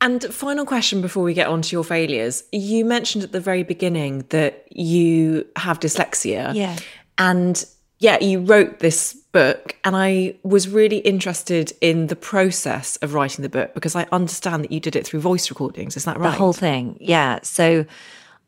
And 0.00 0.22
final 0.24 0.66
question 0.66 1.00
before 1.00 1.22
we 1.22 1.32
get 1.32 1.46
on 1.46 1.62
to 1.62 1.76
your 1.76 1.84
failures. 1.84 2.42
You 2.50 2.84
mentioned 2.84 3.22
at 3.22 3.30
the 3.30 3.40
very 3.40 3.62
beginning 3.62 4.26
that 4.30 4.66
you 4.70 5.46
have 5.54 5.78
dyslexia. 5.78 6.52
Yeah. 6.54 6.76
And 7.16 7.64
yeah, 8.04 8.22
you 8.22 8.40
wrote 8.40 8.80
this 8.80 9.14
book, 9.32 9.76
and 9.82 9.96
I 9.96 10.36
was 10.42 10.68
really 10.68 10.98
interested 10.98 11.72
in 11.80 12.08
the 12.08 12.16
process 12.16 12.96
of 12.96 13.14
writing 13.14 13.42
the 13.42 13.48
book 13.48 13.72
because 13.72 13.96
I 13.96 14.06
understand 14.12 14.62
that 14.62 14.70
you 14.70 14.78
did 14.78 14.94
it 14.94 15.06
through 15.06 15.20
voice 15.20 15.48
recordings. 15.48 15.96
Is 15.96 16.04
that 16.04 16.18
right? 16.18 16.30
The 16.30 16.36
whole 16.36 16.52
thing, 16.52 16.98
yeah. 17.00 17.38
So 17.42 17.86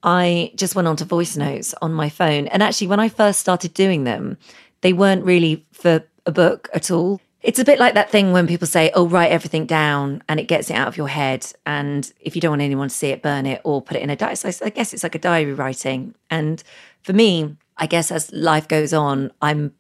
I 0.03 0.53
just 0.57 0.75
went 0.75 0.89
on 0.89 0.97
to 0.97 1.07
voice 1.07 1.39
notes 1.39 1.75
on 1.81 1.95
my 1.95 2.11
phone. 2.11 2.49
And 2.49 2.63
actually, 2.63 2.89
when 2.89 3.01
I 3.01 3.09
first 3.09 3.41
started 3.41 3.73
doing 3.73 4.05
them, 4.05 4.37
they 4.83 4.93
weren't 4.93 5.25
really 5.25 5.65
for 5.73 6.05
a 6.27 6.33
book 6.33 6.69
at 6.75 6.91
all. 6.91 7.23
It's 7.41 7.59
a 7.59 7.65
bit 7.65 7.79
like 7.79 7.95
that 7.95 8.11
thing 8.11 8.33
when 8.33 8.47
people 8.47 8.67
say, 8.67 8.91
oh, 8.93 9.09
write 9.09 9.31
everything 9.31 9.65
down 9.65 10.23
and 10.29 10.39
it 10.39 10.49
gets 10.49 10.69
it 10.69 10.75
out 10.75 10.89
of 10.89 10.99
your 10.99 11.09
head. 11.09 11.51
And 11.65 12.13
if 12.21 12.35
you 12.35 12.43
don't 12.43 12.51
want 12.51 12.61
anyone 12.61 12.91
to 12.91 12.95
see 12.95 13.09
it, 13.09 13.23
burn 13.23 13.47
it 13.47 13.63
or 13.65 13.81
put 13.81 13.97
it 13.97 14.03
in 14.03 14.11
a 14.11 14.17
diary. 14.17 14.37
So 14.37 14.51
I 14.63 14.69
guess 14.69 14.93
it's 14.93 15.03
like 15.03 15.15
a 15.15 15.19
diary 15.19 15.55
writing. 15.55 16.15
And 16.29 16.63
for 17.03 17.15
me, 17.15 17.57
I 17.79 17.87
guess 17.87 18.11
as 18.11 18.33
life 18.33 18.69
goes 18.69 18.93
on, 18.93 19.33
I'm 19.43 19.73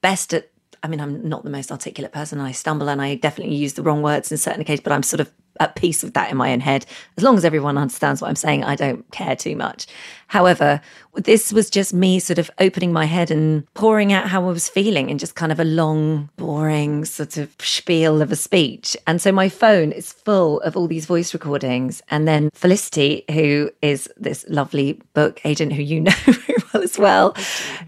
best 0.00 0.32
at 0.34 0.50
I 0.82 0.88
mean, 0.88 1.00
I'm 1.00 1.28
not 1.28 1.44
the 1.44 1.50
most 1.50 1.70
articulate 1.70 2.12
person. 2.12 2.40
I 2.40 2.52
stumble 2.52 2.88
and 2.88 3.02
I 3.02 3.14
definitely 3.14 3.54
use 3.56 3.74
the 3.74 3.82
wrong 3.82 4.00
words 4.00 4.32
in 4.32 4.38
certain 4.38 4.62
occasions, 4.62 4.82
but 4.82 4.92
I'm 4.92 5.02
sort 5.02 5.20
of 5.20 5.30
at 5.58 5.76
peace 5.76 6.02
with 6.02 6.14
that 6.14 6.30
in 6.30 6.36
my 6.36 6.52
own 6.52 6.60
head. 6.60 6.86
As 7.16 7.24
long 7.24 7.36
as 7.36 7.44
everyone 7.44 7.76
understands 7.76 8.22
what 8.22 8.28
I'm 8.28 8.36
saying, 8.36 8.64
I 8.64 8.76
don't 8.76 9.08
care 9.10 9.36
too 9.36 9.56
much. 9.56 9.86
However, 10.28 10.80
this 11.14 11.52
was 11.52 11.68
just 11.68 11.92
me 11.92 12.20
sort 12.20 12.38
of 12.38 12.50
opening 12.58 12.92
my 12.92 13.04
head 13.04 13.30
and 13.30 13.66
pouring 13.74 14.12
out 14.12 14.28
how 14.28 14.48
I 14.48 14.52
was 14.52 14.68
feeling 14.68 15.10
in 15.10 15.18
just 15.18 15.34
kind 15.34 15.50
of 15.50 15.58
a 15.58 15.64
long, 15.64 16.30
boring 16.36 17.04
sort 17.04 17.36
of 17.36 17.54
spiel 17.58 18.22
of 18.22 18.30
a 18.30 18.36
speech. 18.36 18.96
And 19.06 19.20
so 19.20 19.32
my 19.32 19.48
phone 19.48 19.90
is 19.92 20.12
full 20.12 20.60
of 20.60 20.76
all 20.76 20.86
these 20.86 21.06
voice 21.06 21.34
recordings. 21.34 22.00
And 22.10 22.28
then 22.28 22.50
Felicity, 22.54 23.24
who 23.30 23.70
is 23.82 24.08
this 24.16 24.44
lovely 24.48 25.00
book 25.14 25.40
agent 25.44 25.72
who 25.72 25.82
you 25.82 26.00
know 26.00 26.12
very 26.26 26.58
well 26.72 26.82
as 26.82 26.98
well, 26.98 27.34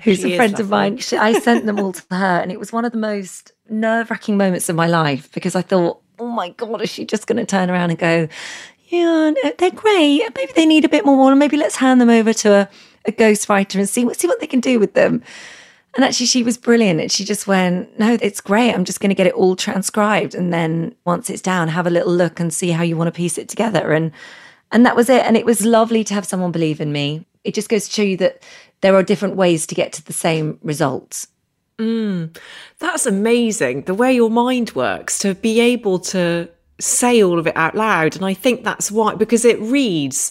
who's 0.00 0.20
she 0.20 0.34
a 0.34 0.36
friend 0.36 0.58
of 0.58 0.68
mine, 0.68 0.98
I 1.12 1.38
sent 1.38 1.66
them 1.66 1.78
all 1.78 1.92
to 1.92 2.02
her. 2.10 2.40
And 2.40 2.50
it 2.50 2.58
was 2.58 2.72
one 2.72 2.84
of 2.84 2.92
the 2.92 2.98
most 2.98 3.52
nerve 3.68 4.10
wracking 4.10 4.36
moments 4.36 4.68
of 4.68 4.76
my 4.76 4.86
life 4.86 5.30
because 5.32 5.54
I 5.54 5.62
thought, 5.62 6.00
oh 6.22 6.28
my 6.28 6.50
God, 6.50 6.80
is 6.82 6.90
she 6.90 7.04
just 7.04 7.26
going 7.26 7.38
to 7.38 7.44
turn 7.44 7.70
around 7.70 7.90
and 7.90 7.98
go, 7.98 8.28
yeah, 8.88 9.32
they're 9.58 9.70
great. 9.70 10.22
Maybe 10.36 10.52
they 10.54 10.66
need 10.66 10.84
a 10.84 10.88
bit 10.88 11.04
more 11.04 11.16
water. 11.16 11.34
Maybe 11.34 11.56
let's 11.56 11.76
hand 11.76 12.00
them 12.00 12.10
over 12.10 12.32
to 12.32 12.52
a, 12.52 12.68
a 13.06 13.12
ghostwriter 13.12 13.76
and 13.76 13.88
see 13.88 14.04
what, 14.04 14.18
see 14.18 14.28
what 14.28 14.40
they 14.40 14.46
can 14.46 14.60
do 14.60 14.78
with 14.78 14.94
them. 14.94 15.22
And 15.94 16.04
actually, 16.04 16.26
she 16.26 16.42
was 16.42 16.56
brilliant. 16.56 17.00
And 17.00 17.12
she 17.12 17.24
just 17.24 17.46
went, 17.46 17.98
No, 17.98 18.16
it's 18.20 18.40
great. 18.40 18.72
I'm 18.72 18.84
just 18.84 19.00
going 19.00 19.10
to 19.10 19.14
get 19.14 19.26
it 19.26 19.34
all 19.34 19.56
transcribed. 19.56 20.34
And 20.34 20.52
then 20.52 20.94
once 21.04 21.28
it's 21.28 21.42
down, 21.42 21.68
have 21.68 21.86
a 21.86 21.90
little 21.90 22.12
look 22.12 22.40
and 22.40 22.52
see 22.52 22.70
how 22.70 22.82
you 22.82 22.96
want 22.96 23.08
to 23.08 23.12
piece 23.12 23.36
it 23.36 23.48
together. 23.48 23.92
And 23.92 24.12
and 24.70 24.86
that 24.86 24.96
was 24.96 25.10
it. 25.10 25.24
And 25.24 25.36
it 25.36 25.44
was 25.44 25.66
lovely 25.66 26.02
to 26.04 26.14
have 26.14 26.24
someone 26.24 26.50
believe 26.52 26.80
in 26.80 26.92
me. 26.92 27.26
It 27.44 27.54
just 27.54 27.68
goes 27.68 27.86
to 27.86 27.92
show 27.92 28.02
you 28.02 28.16
that 28.18 28.42
there 28.80 28.94
are 28.94 29.02
different 29.02 29.36
ways 29.36 29.66
to 29.66 29.74
get 29.74 29.92
to 29.94 30.04
the 30.04 30.12
same 30.14 30.58
results. 30.62 31.28
Mm, 31.82 32.36
that's 32.78 33.06
amazing. 33.06 33.82
The 33.82 33.94
way 33.94 34.12
your 34.12 34.30
mind 34.30 34.72
works 34.76 35.18
to 35.18 35.34
be 35.34 35.58
able 35.58 35.98
to 35.98 36.48
say 36.78 37.22
all 37.22 37.40
of 37.40 37.46
it 37.48 37.56
out 37.56 37.74
loud. 37.74 38.14
And 38.14 38.24
I 38.24 38.34
think 38.34 38.62
that's 38.62 38.92
why, 38.92 39.16
because 39.16 39.44
it 39.44 39.60
reads 39.60 40.30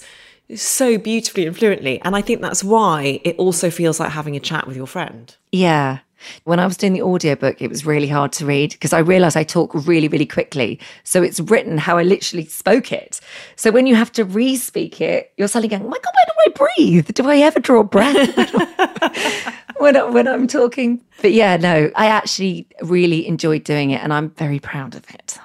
so 0.56 0.98
beautifully 0.98 1.46
and 1.46 1.58
fluently. 1.58 2.02
And 2.04 2.16
I 2.16 2.22
think 2.22 2.42
that's 2.42 2.64
why 2.64 3.20
it 3.26 3.36
also 3.38 3.70
feels 3.70 4.00
like 4.00 4.12
having 4.12 4.38
a 4.38 4.40
chat 4.40 4.66
with 4.66 4.78
your 4.78 4.88
friend. 4.88 5.36
Yeah. 5.52 6.00
When 6.44 6.60
I 6.60 6.66
was 6.66 6.78
doing 6.78 6.94
the 6.94 7.02
audiobook, 7.02 7.62
it 7.62 7.70
was 7.70 7.86
really 7.86 8.08
hard 8.08 8.32
to 8.34 8.46
read 8.46 8.72
because 8.72 8.94
I 8.94 9.00
realized 9.00 9.38
I 9.38 9.44
talk 9.44 9.72
really, 9.74 10.08
really 10.08 10.26
quickly. 10.26 10.80
So 11.04 11.22
it's 11.22 11.40
written 11.40 11.78
how 11.78 11.98
I 11.98 12.04
literally 12.04 12.46
spoke 12.46 12.92
it. 12.92 13.20
So 13.56 13.72
when 13.72 13.88
you 13.88 13.96
have 13.96 14.12
to 14.14 14.26
re 14.26 14.56
speak 14.56 15.02
it, 15.02 15.32
you're 15.38 15.48
suddenly 15.48 15.70
going, 15.70 15.84
oh 15.84 15.90
my 15.90 15.98
God, 15.98 16.14
where 16.14 16.26
do 16.56 16.66
I 16.66 16.74
breathe? 16.76 17.14
Do 17.14 17.30
I 17.30 17.38
ever 17.38 17.60
draw 17.60 17.84
breath 17.84 18.36
when, 19.78 19.98
I, 19.98 20.04
when 20.04 20.28
I'm 20.28 20.48
talking? 20.48 21.02
But 21.22 21.34
yeah, 21.34 21.58
no, 21.58 21.92
I 21.96 22.08
actually 22.08 22.68
really 22.82 23.28
enjoyed 23.28 23.64
doing 23.64 23.92
it 23.92 24.02
and 24.04 24.14
I'm 24.14 24.30
very 24.32 24.60
proud 24.60 24.96
of 24.96 25.10
it. 25.10 25.38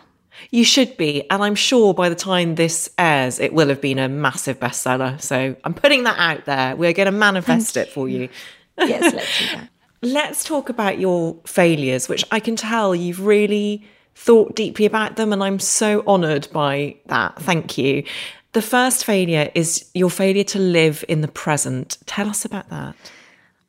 You 0.51 0.65
should 0.65 0.97
be. 0.97 1.29
And 1.31 1.43
I'm 1.43 1.55
sure 1.55 1.93
by 1.95 2.09
the 2.09 2.15
time 2.15 2.55
this 2.55 2.89
airs, 2.99 3.41
it 3.41 3.53
will 3.53 3.69
have 3.69 3.81
been 3.81 3.99
a 3.99 4.09
massive 4.09 4.61
bestseller. 4.61 5.21
So 5.21 5.57
I'm 5.65 5.75
putting 5.75 6.05
that 6.05 6.19
out 6.19 6.45
there. 6.45 6.77
We're 6.77 6.93
going 6.93 7.07
to 7.07 7.12
manifest 7.12 7.77
it 7.77 7.89
for 7.89 8.09
you. 8.09 8.29
yes, 8.79 9.15
let's 9.15 9.39
do 9.39 9.57
that. 9.57 9.69
Let's 10.07 10.45
talk 10.45 10.69
about 10.69 11.01
your 11.01 11.37
failures, 11.47 12.09
which 12.09 12.25
I 12.31 12.38
can 12.38 12.55
tell 12.55 12.95
you've 12.95 13.27
really 13.27 13.85
thought 14.14 14.55
deeply 14.55 14.87
about 14.87 15.16
them. 15.16 15.33
And 15.33 15.42
I'm 15.42 15.59
so 15.59 16.05
honoured 16.07 16.47
by 16.53 16.95
that. 17.07 17.42
Thank 17.42 17.77
you. 17.77 18.05
The 18.53 18.62
first 18.62 19.05
failure 19.05 19.51
is 19.57 19.90
your 19.95 20.09
failure 20.09 20.45
to 20.45 20.61
live 20.61 21.05
in 21.09 21.23
the 21.23 21.29
present. 21.29 21.99
Tell 22.07 22.29
us 22.29 22.45
about 22.45 22.69
that. 22.69 22.95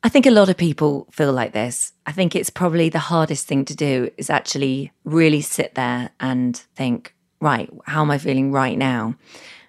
I 0.04 0.08
think 0.08 0.26
a 0.26 0.30
lot 0.30 0.48
of 0.48 0.56
people 0.56 1.08
feel 1.10 1.32
like 1.32 1.54
this. 1.54 1.92
I 2.06 2.12
think 2.12 2.36
it's 2.36 2.50
probably 2.50 2.88
the 2.88 3.00
hardest 3.00 3.48
thing 3.48 3.64
to 3.64 3.74
do 3.74 4.08
is 4.16 4.30
actually 4.30 4.92
really 5.02 5.40
sit 5.40 5.74
there 5.74 6.10
and 6.20 6.56
think, 6.76 7.16
right, 7.40 7.68
how 7.86 8.02
am 8.02 8.12
I 8.12 8.18
feeling 8.18 8.52
right 8.52 8.78
now? 8.78 9.16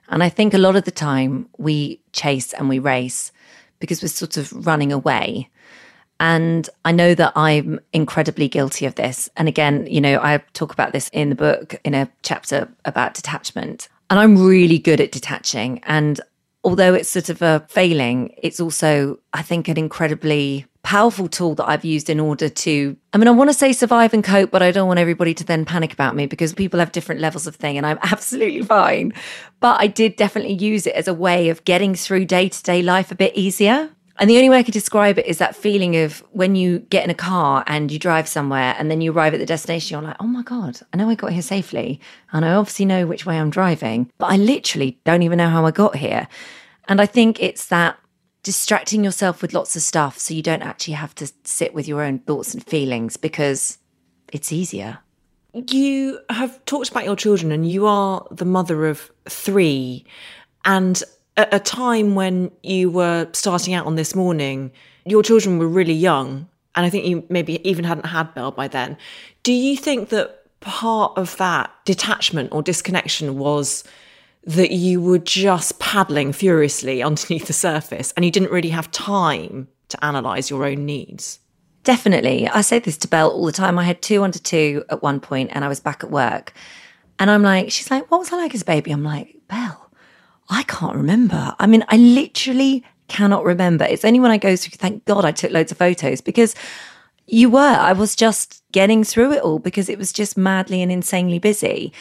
And 0.07 0.21
I 0.21 0.29
think 0.29 0.53
a 0.53 0.59
lot 0.59 0.75
of 0.75 0.83
the 0.83 0.91
time 0.91 1.49
we 1.57 1.99
chase 2.13 2.53
and 2.53 2.69
we 2.69 2.77
race 2.77 3.31
because 3.79 4.03
we're 4.03 4.09
sort 4.09 4.37
of 4.37 4.67
running 4.67 4.91
away. 4.91 5.49
And 6.19 6.69
I 6.83 6.91
know 6.91 7.15
that 7.15 7.33
I'm 7.35 7.79
incredibly 7.93 8.47
guilty 8.47 8.85
of 8.85 8.95
this. 8.95 9.29
And 9.37 9.47
again, 9.47 9.87
you 9.87 10.01
know, 10.01 10.19
I 10.19 10.37
talk 10.53 10.73
about 10.73 10.91
this 10.91 11.09
in 11.13 11.29
the 11.29 11.35
book 11.35 11.75
in 11.83 11.93
a 11.93 12.09
chapter 12.23 12.67
about 12.85 13.13
detachment. 13.13 13.87
And 14.09 14.19
I'm 14.19 14.37
really 14.43 14.79
good 14.79 14.99
at 14.99 15.11
detaching. 15.11 15.81
And 15.83 16.19
although 16.63 16.93
it's 16.93 17.09
sort 17.09 17.29
of 17.29 17.41
a 17.41 17.65
failing, 17.69 18.33
it's 18.37 18.59
also, 18.59 19.19
I 19.33 19.41
think, 19.41 19.67
an 19.67 19.77
incredibly 19.77 20.65
powerful 20.81 21.27
tool 21.27 21.55
that 21.55 21.67
I've 21.69 21.85
used 21.85 22.09
in 22.09 22.19
order 22.19 22.49
to, 22.49 22.97
I 23.13 23.17
mean, 23.17 23.27
I 23.27 23.31
want 23.31 23.49
to 23.49 23.53
say 23.53 23.73
survive 23.73 24.13
and 24.13 24.23
cope, 24.23 24.49
but 24.49 24.61
I 24.61 24.71
don't 24.71 24.87
want 24.87 24.99
everybody 24.99 25.33
to 25.35 25.43
then 25.43 25.65
panic 25.65 25.93
about 25.93 26.15
me 26.15 26.25
because 26.25 26.53
people 26.53 26.79
have 26.79 26.91
different 26.91 27.21
levels 27.21 27.47
of 27.47 27.55
thing 27.55 27.77
and 27.77 27.85
I'm 27.85 27.99
absolutely 28.03 28.63
fine. 28.63 29.13
But 29.59 29.81
I 29.81 29.87
did 29.87 30.15
definitely 30.15 30.53
use 30.53 30.87
it 30.87 30.95
as 30.95 31.07
a 31.07 31.13
way 31.13 31.49
of 31.49 31.63
getting 31.65 31.95
through 31.95 32.25
day 32.25 32.49
to 32.49 32.63
day 32.63 32.81
life 32.81 33.11
a 33.11 33.15
bit 33.15 33.35
easier. 33.35 33.89
And 34.19 34.29
the 34.29 34.35
only 34.35 34.49
way 34.49 34.57
I 34.57 34.63
could 34.63 34.73
describe 34.73 35.17
it 35.17 35.25
is 35.25 35.37
that 35.37 35.55
feeling 35.55 35.95
of 35.95 36.19
when 36.31 36.53
you 36.55 36.79
get 36.79 37.05
in 37.05 37.09
a 37.09 37.15
car 37.15 37.63
and 37.67 37.89
you 37.89 37.97
drive 37.97 38.27
somewhere 38.27 38.75
and 38.77 38.91
then 38.91 38.99
you 38.99 39.13
arrive 39.13 39.33
at 39.33 39.39
the 39.39 39.45
destination, 39.45 39.95
you're 39.95 40.07
like, 40.07 40.17
oh 40.19 40.27
my 40.27 40.43
God, 40.43 40.77
I 40.91 40.97
know 40.97 41.09
I 41.09 41.15
got 41.15 41.31
here 41.31 41.41
safely. 41.41 42.01
And 42.33 42.43
I 42.43 42.53
obviously 42.53 42.85
know 42.85 43.07
which 43.07 43.25
way 43.25 43.39
I'm 43.39 43.49
driving, 43.49 44.11
but 44.17 44.25
I 44.25 44.35
literally 44.35 44.99
don't 45.05 45.21
even 45.21 45.37
know 45.37 45.47
how 45.47 45.65
I 45.65 45.71
got 45.71 45.95
here. 45.95 46.27
And 46.89 46.99
I 46.99 47.05
think 47.05 47.41
it's 47.41 47.67
that 47.67 47.97
distracting 48.43 49.05
yourself 49.05 49.41
with 49.41 49.53
lots 49.53 49.77
of 49.77 49.81
stuff 49.81 50.17
so 50.17 50.33
you 50.33 50.41
don't 50.41 50.63
actually 50.63 50.95
have 50.95 51.15
to 51.15 51.31
sit 51.45 51.73
with 51.73 51.87
your 51.87 52.01
own 52.01 52.19
thoughts 52.19 52.53
and 52.53 52.65
feelings 52.65 53.15
because 53.15 53.77
it's 54.33 54.51
easier. 54.51 54.99
You 55.53 56.19
have 56.29 56.63
talked 56.65 56.89
about 56.89 57.05
your 57.05 57.15
children 57.15 57.53
and 57.53 57.69
you 57.69 57.85
are 57.85 58.27
the 58.31 58.45
mother 58.45 58.85
of 58.85 59.11
three. 59.29 60.05
And 60.65 61.01
at 61.39 61.53
a 61.53 61.59
time 61.59 62.15
when 62.15 62.51
you 62.63 62.91
were 62.91 63.29
starting 63.31 63.73
out 63.73 63.85
on 63.85 63.95
this 63.95 64.13
morning, 64.13 64.71
your 65.05 65.23
children 65.23 65.57
were 65.57 65.69
really 65.69 65.93
young. 65.93 66.49
And 66.75 66.85
I 66.85 66.89
think 66.89 67.05
you 67.05 67.23
maybe 67.29 67.65
even 67.67 67.85
hadn't 67.85 68.05
had 68.05 68.33
Belle 68.33 68.51
by 68.51 68.67
then. 68.67 68.97
Do 69.43 69.53
you 69.53 69.77
think 69.77 70.09
that 70.09 70.43
part 70.59 71.17
of 71.17 71.37
that 71.37 71.71
detachment 71.85 72.51
or 72.51 72.61
disconnection 72.61 73.37
was 73.37 73.85
that 74.43 74.71
you 74.71 75.01
were 75.01 75.17
just 75.17 75.79
paddling 75.79 76.33
furiously 76.33 77.01
underneath 77.09 77.47
the 77.47 77.53
surface 77.53 78.11
and 78.17 78.25
you 78.25 78.31
didn't 78.31 78.51
really 78.51 78.69
have 78.69 78.91
time 78.91 79.69
to 79.87 80.05
analyze 80.05 80.49
your 80.49 80.65
own 80.65 80.85
needs? 80.85 81.39
Definitely. 81.85 82.49
I 82.49 82.59
say 82.59 82.79
this 82.79 82.97
to 82.97 83.07
Belle 83.07 83.31
all 83.31 83.45
the 83.45 83.53
time. 83.53 83.79
I 83.79 83.85
had 83.85 84.01
two 84.01 84.23
under 84.23 84.39
two 84.39 84.83
at 84.89 85.01
one 85.01 85.21
point 85.21 85.51
and 85.53 85.63
I 85.63 85.69
was 85.69 85.79
back 85.79 86.03
at 86.03 86.11
work. 86.11 86.53
And 87.17 87.31
I'm 87.31 87.43
like, 87.43 87.71
she's 87.71 87.89
like, 87.89 88.11
what 88.11 88.19
was 88.19 88.33
I 88.33 88.35
like 88.35 88.53
as 88.53 88.61
a 88.61 88.65
baby? 88.65 88.91
I'm 88.91 89.03
like, 89.03 89.37
Belle, 89.47 89.88
I 90.49 90.63
can't 90.63 90.95
remember. 90.95 91.55
I 91.59 91.67
mean, 91.67 91.83
I 91.89 91.97
literally 91.97 92.83
cannot 93.07 93.43
remember. 93.43 93.85
It's 93.85 94.05
only 94.05 94.19
when 94.19 94.31
I 94.31 94.37
go 94.37 94.55
through, 94.55 94.77
thank 94.77 95.05
God 95.05 95.25
I 95.25 95.31
took 95.31 95.51
loads 95.51 95.71
of 95.71 95.77
photos 95.77 96.21
because 96.21 96.55
you 97.27 97.49
were. 97.49 97.59
I 97.59 97.93
was 97.93 98.15
just 98.15 98.63
getting 98.71 99.03
through 99.03 99.33
it 99.33 99.41
all 99.43 99.59
because 99.59 99.89
it 99.89 99.97
was 99.97 100.11
just 100.11 100.37
madly 100.37 100.81
and 100.81 100.91
insanely 100.91 101.39
busy. 101.39 101.93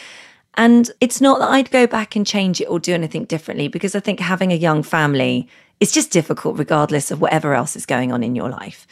And 0.55 0.89
it's 0.99 1.21
not 1.21 1.39
that 1.39 1.49
I'd 1.49 1.71
go 1.71 1.85
back 1.87 2.15
and 2.15 2.25
change 2.25 2.59
it 2.59 2.65
or 2.65 2.79
do 2.79 2.93
anything 2.93 3.25
differently 3.25 3.67
because 3.67 3.95
I 3.95 3.99
think 3.99 4.19
having 4.19 4.51
a 4.51 4.55
young 4.55 4.83
family 4.83 5.47
is 5.79 5.91
just 5.91 6.11
difficult 6.11 6.57
regardless 6.57 7.11
of 7.11 7.21
whatever 7.21 7.53
else 7.53 7.75
is 7.75 7.85
going 7.85 8.11
on 8.11 8.23
in 8.23 8.35
your 8.35 8.49
life. 8.49 8.87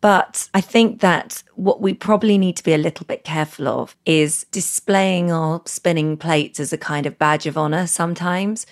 But 0.00 0.48
I 0.54 0.60
think 0.60 1.00
that 1.00 1.42
what 1.54 1.80
we 1.80 1.92
probably 1.92 2.38
need 2.38 2.56
to 2.56 2.62
be 2.62 2.72
a 2.72 2.78
little 2.78 3.04
bit 3.04 3.24
careful 3.24 3.66
of 3.66 3.96
is 4.06 4.46
displaying 4.52 5.32
our 5.32 5.60
spinning 5.66 6.16
plates 6.16 6.60
as 6.60 6.72
a 6.72 6.78
kind 6.78 7.06
of 7.06 7.18
badge 7.18 7.46
of 7.46 7.58
honor 7.58 7.86
sometimes, 7.86 8.64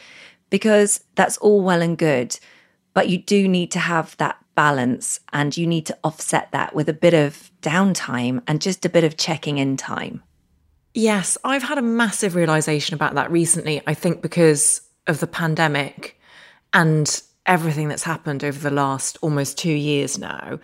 because 0.50 1.02
that's 1.16 1.36
all 1.38 1.62
well 1.62 1.82
and 1.82 1.98
good. 1.98 2.38
But 2.94 3.08
you 3.08 3.18
do 3.18 3.48
need 3.48 3.72
to 3.72 3.80
have 3.80 4.16
that 4.18 4.38
balance 4.54 5.20
and 5.32 5.56
you 5.56 5.66
need 5.66 5.84
to 5.86 5.98
offset 6.04 6.50
that 6.52 6.74
with 6.74 6.88
a 6.88 6.94
bit 6.94 7.12
of 7.12 7.50
downtime 7.60 8.40
and 8.46 8.60
just 8.60 8.86
a 8.86 8.88
bit 8.88 9.04
of 9.04 9.16
checking 9.16 9.58
in 9.58 9.76
time. 9.76 10.22
Yes, 10.94 11.36
I've 11.44 11.64
had 11.64 11.76
a 11.76 11.82
massive 11.82 12.34
realization 12.34 12.94
about 12.94 13.14
that 13.16 13.30
recently. 13.30 13.82
I 13.86 13.94
think 13.94 14.22
because 14.22 14.80
of 15.06 15.20
the 15.20 15.26
pandemic 15.26 16.18
and 16.72 17.22
everything 17.44 17.88
that's 17.88 18.02
happened 18.04 18.42
over 18.42 18.58
the 18.58 18.74
last 18.74 19.18
almost 19.20 19.58
two 19.58 19.72
years 19.72 20.18
now 20.18 20.58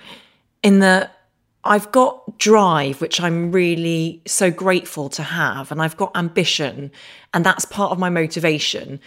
in 0.62 0.80
that 0.80 1.16
I've 1.64 1.92
got 1.92 2.38
drive, 2.38 3.00
which 3.00 3.20
I'm 3.20 3.52
really 3.52 4.22
so 4.26 4.50
grateful 4.50 5.08
to 5.10 5.22
have, 5.22 5.70
and 5.70 5.80
I've 5.80 5.96
got 5.96 6.16
ambition, 6.16 6.90
and 7.32 7.44
that's 7.44 7.64
part 7.64 7.92
of 7.92 7.98
my 7.98 8.10
motivation. 8.10 9.00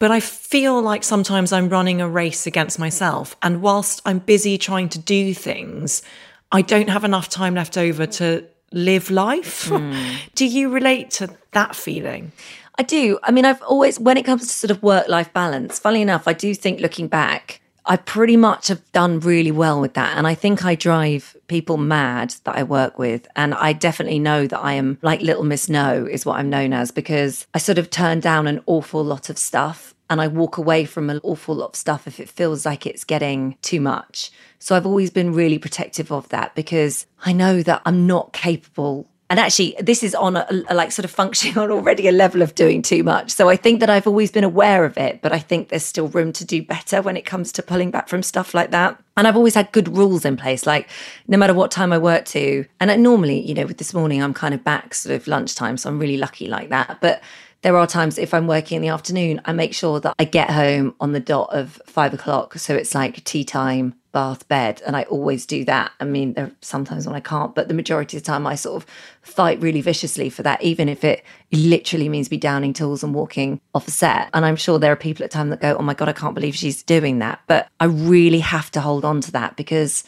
But 0.00 0.10
I 0.10 0.18
feel 0.18 0.80
like 0.80 1.04
sometimes 1.04 1.52
I'm 1.52 1.68
running 1.68 2.00
a 2.00 2.08
race 2.08 2.46
against 2.46 2.78
myself. 2.78 3.36
And 3.42 3.60
whilst 3.60 4.00
I'm 4.06 4.18
busy 4.18 4.56
trying 4.56 4.88
to 4.90 4.98
do 4.98 5.34
things, 5.34 6.02
I 6.50 6.62
don't 6.62 6.88
have 6.88 7.04
enough 7.04 7.28
time 7.28 7.54
left 7.54 7.76
over 7.76 8.06
to 8.06 8.46
live 8.72 9.10
life. 9.10 9.66
Mm. 9.66 10.16
do 10.34 10.46
you 10.46 10.70
relate 10.70 11.10
to 11.12 11.28
that 11.52 11.76
feeling? 11.76 12.32
I 12.78 12.82
do. 12.82 13.18
I 13.22 13.30
mean, 13.30 13.44
I've 13.44 13.60
always, 13.62 14.00
when 14.00 14.16
it 14.16 14.24
comes 14.24 14.42
to 14.42 14.48
sort 14.48 14.70
of 14.70 14.82
work 14.82 15.06
life 15.06 15.32
balance, 15.34 15.78
funny 15.78 16.00
enough, 16.00 16.26
I 16.26 16.32
do 16.32 16.54
think 16.54 16.80
looking 16.80 17.06
back, 17.06 17.59
I 17.86 17.96
pretty 17.96 18.36
much 18.36 18.68
have 18.68 18.90
done 18.92 19.20
really 19.20 19.50
well 19.50 19.80
with 19.80 19.94
that. 19.94 20.16
And 20.16 20.26
I 20.26 20.34
think 20.34 20.64
I 20.64 20.74
drive 20.74 21.36
people 21.48 21.76
mad 21.76 22.34
that 22.44 22.56
I 22.56 22.62
work 22.62 22.98
with. 22.98 23.26
And 23.36 23.54
I 23.54 23.72
definitely 23.72 24.18
know 24.18 24.46
that 24.46 24.60
I 24.60 24.74
am 24.74 24.98
like 25.02 25.20
Little 25.22 25.44
Miss 25.44 25.68
No, 25.68 26.06
is 26.06 26.26
what 26.26 26.38
I'm 26.38 26.50
known 26.50 26.72
as, 26.72 26.90
because 26.90 27.46
I 27.54 27.58
sort 27.58 27.78
of 27.78 27.90
turn 27.90 28.20
down 28.20 28.46
an 28.46 28.62
awful 28.66 29.04
lot 29.04 29.30
of 29.30 29.38
stuff 29.38 29.94
and 30.10 30.20
I 30.20 30.26
walk 30.26 30.58
away 30.58 30.84
from 30.84 31.08
an 31.08 31.20
awful 31.22 31.54
lot 31.54 31.70
of 31.70 31.76
stuff 31.76 32.08
if 32.08 32.18
it 32.18 32.28
feels 32.28 32.66
like 32.66 32.84
it's 32.84 33.04
getting 33.04 33.56
too 33.62 33.80
much. 33.80 34.32
So 34.58 34.74
I've 34.74 34.86
always 34.86 35.10
been 35.10 35.32
really 35.32 35.58
protective 35.58 36.10
of 36.10 36.28
that 36.30 36.54
because 36.56 37.06
I 37.24 37.32
know 37.32 37.62
that 37.62 37.80
I'm 37.86 38.06
not 38.08 38.32
capable 38.32 39.08
and 39.30 39.40
actually 39.40 39.74
this 39.80 40.02
is 40.02 40.14
on 40.14 40.36
a, 40.36 40.46
a, 40.68 40.74
like 40.74 40.92
sort 40.92 41.04
of 41.04 41.10
functioning 41.10 41.56
on 41.62 41.70
already 41.70 42.08
a 42.08 42.12
level 42.12 42.42
of 42.42 42.54
doing 42.54 42.82
too 42.82 43.02
much. 43.02 43.30
So 43.30 43.48
i 43.48 43.56
think 43.56 43.80
that 43.80 43.88
i've 43.88 44.06
always 44.06 44.30
been 44.30 44.44
aware 44.44 44.84
of 44.84 44.98
it 44.98 45.22
but 45.22 45.32
i 45.32 45.38
think 45.38 45.68
there's 45.68 45.84
still 45.84 46.08
room 46.08 46.32
to 46.34 46.44
do 46.44 46.62
better 46.62 47.00
when 47.00 47.16
it 47.16 47.24
comes 47.24 47.52
to 47.52 47.62
pulling 47.62 47.90
back 47.90 48.08
from 48.08 48.22
stuff 48.22 48.52
like 48.52 48.70
that. 48.72 49.00
And 49.16 49.26
i've 49.26 49.36
always 49.36 49.54
had 49.54 49.72
good 49.72 49.96
rules 49.96 50.24
in 50.24 50.36
place 50.36 50.66
like 50.66 50.88
no 51.28 51.38
matter 51.38 51.54
what 51.54 51.70
time 51.70 51.92
i 51.92 51.98
work 51.98 52.24
to 52.26 52.66
and 52.80 52.90
I, 52.90 52.96
normally 52.96 53.40
you 53.40 53.54
know 53.54 53.66
with 53.66 53.78
this 53.78 53.94
morning 53.94 54.22
i'm 54.22 54.34
kind 54.34 54.54
of 54.54 54.62
back 54.64 54.94
sort 54.94 55.14
of 55.14 55.26
lunchtime 55.26 55.76
so 55.76 55.88
i'm 55.88 55.98
really 55.98 56.16
lucky 56.16 56.46
like 56.48 56.68
that. 56.70 56.98
But 57.00 57.22
there 57.62 57.76
are 57.76 57.86
times 57.86 58.18
if 58.18 58.32
I'm 58.32 58.46
working 58.46 58.76
in 58.76 58.82
the 58.82 58.88
afternoon, 58.88 59.40
I 59.44 59.52
make 59.52 59.74
sure 59.74 60.00
that 60.00 60.14
I 60.18 60.24
get 60.24 60.50
home 60.50 60.94
on 61.00 61.12
the 61.12 61.20
dot 61.20 61.50
of 61.52 61.80
five 61.86 62.14
o'clock. 62.14 62.58
So 62.58 62.74
it's 62.74 62.94
like 62.94 63.22
tea 63.24 63.44
time, 63.44 63.94
bath, 64.12 64.46
bed. 64.48 64.82
And 64.86 64.96
I 64.96 65.04
always 65.04 65.46
do 65.46 65.64
that. 65.64 65.92
I 66.00 66.04
mean, 66.04 66.34
there 66.34 66.46
are 66.46 66.52
sometimes 66.60 67.06
when 67.06 67.16
I 67.16 67.20
can't, 67.20 67.54
but 67.54 67.68
the 67.68 67.74
majority 67.74 68.16
of 68.16 68.22
the 68.22 68.26
time 68.26 68.46
I 68.46 68.54
sort 68.54 68.82
of 68.82 68.88
fight 69.22 69.60
really 69.60 69.80
viciously 69.80 70.30
for 70.30 70.42
that, 70.42 70.62
even 70.62 70.88
if 70.88 71.04
it 71.04 71.24
literally 71.52 72.08
means 72.08 72.30
me 72.30 72.36
downing 72.36 72.72
tools 72.72 73.02
and 73.02 73.14
walking 73.14 73.60
off 73.74 73.88
a 73.88 73.90
set. 73.90 74.30
And 74.34 74.44
I'm 74.44 74.56
sure 74.56 74.78
there 74.78 74.92
are 74.92 74.96
people 74.96 75.24
at 75.24 75.30
time 75.30 75.50
that 75.50 75.60
go, 75.60 75.76
oh 75.76 75.82
my 75.82 75.94
God, 75.94 76.08
I 76.08 76.12
can't 76.12 76.34
believe 76.34 76.54
she's 76.54 76.82
doing 76.82 77.18
that. 77.20 77.40
But 77.46 77.68
I 77.78 77.84
really 77.86 78.40
have 78.40 78.70
to 78.72 78.80
hold 78.80 79.04
on 79.04 79.20
to 79.22 79.32
that 79.32 79.56
because 79.56 80.04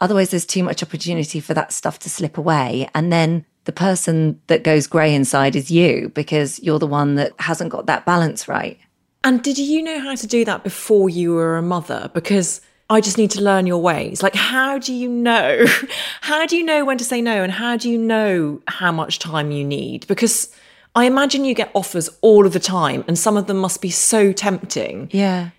otherwise 0.00 0.30
there's 0.30 0.46
too 0.46 0.62
much 0.62 0.82
opportunity 0.82 1.40
for 1.40 1.54
that 1.54 1.72
stuff 1.72 1.98
to 2.00 2.10
slip 2.10 2.38
away. 2.38 2.88
And 2.94 3.12
then 3.12 3.44
the 3.64 3.72
person 3.72 4.40
that 4.48 4.64
goes 4.64 4.86
grey 4.86 5.14
inside 5.14 5.54
is 5.54 5.70
you 5.70 6.10
because 6.14 6.58
you're 6.60 6.78
the 6.78 6.86
one 6.86 7.14
that 7.14 7.32
hasn't 7.38 7.70
got 7.70 7.86
that 7.86 8.04
balance 8.04 8.48
right. 8.48 8.78
And 9.24 9.42
did 9.42 9.58
you 9.58 9.82
know 9.82 10.00
how 10.00 10.16
to 10.16 10.26
do 10.26 10.44
that 10.44 10.64
before 10.64 11.08
you 11.08 11.34
were 11.34 11.56
a 11.56 11.62
mother? 11.62 12.10
Because 12.12 12.60
I 12.92 13.00
just 13.00 13.16
need 13.16 13.30
to 13.30 13.40
learn 13.40 13.66
your 13.66 13.80
ways. 13.80 14.22
Like, 14.22 14.34
how 14.34 14.78
do 14.78 14.92
you 14.92 15.08
know? 15.08 15.64
How 16.20 16.44
do 16.44 16.56
you 16.56 16.62
know 16.62 16.84
when 16.84 16.98
to 16.98 17.04
say 17.04 17.22
no? 17.22 17.42
And 17.42 17.50
how 17.50 17.76
do 17.76 17.90
you 17.90 17.98
know 17.98 18.60
how 18.68 18.92
much 18.92 19.18
time 19.18 19.50
you 19.50 19.64
need? 19.64 20.06
Because 20.06 20.54
I 20.94 21.04
imagine 21.04 21.44
you 21.44 21.54
get 21.54 21.70
offers 21.74 22.08
all 22.20 22.46
of 22.46 22.52
the 22.52 22.60
time, 22.60 23.04
and 23.08 23.18
some 23.18 23.36
of 23.36 23.46
them 23.46 23.58
must 23.58 23.80
be 23.80 23.90
so 23.90 24.32
tempting. 24.32 25.08
Yeah. 25.10 25.50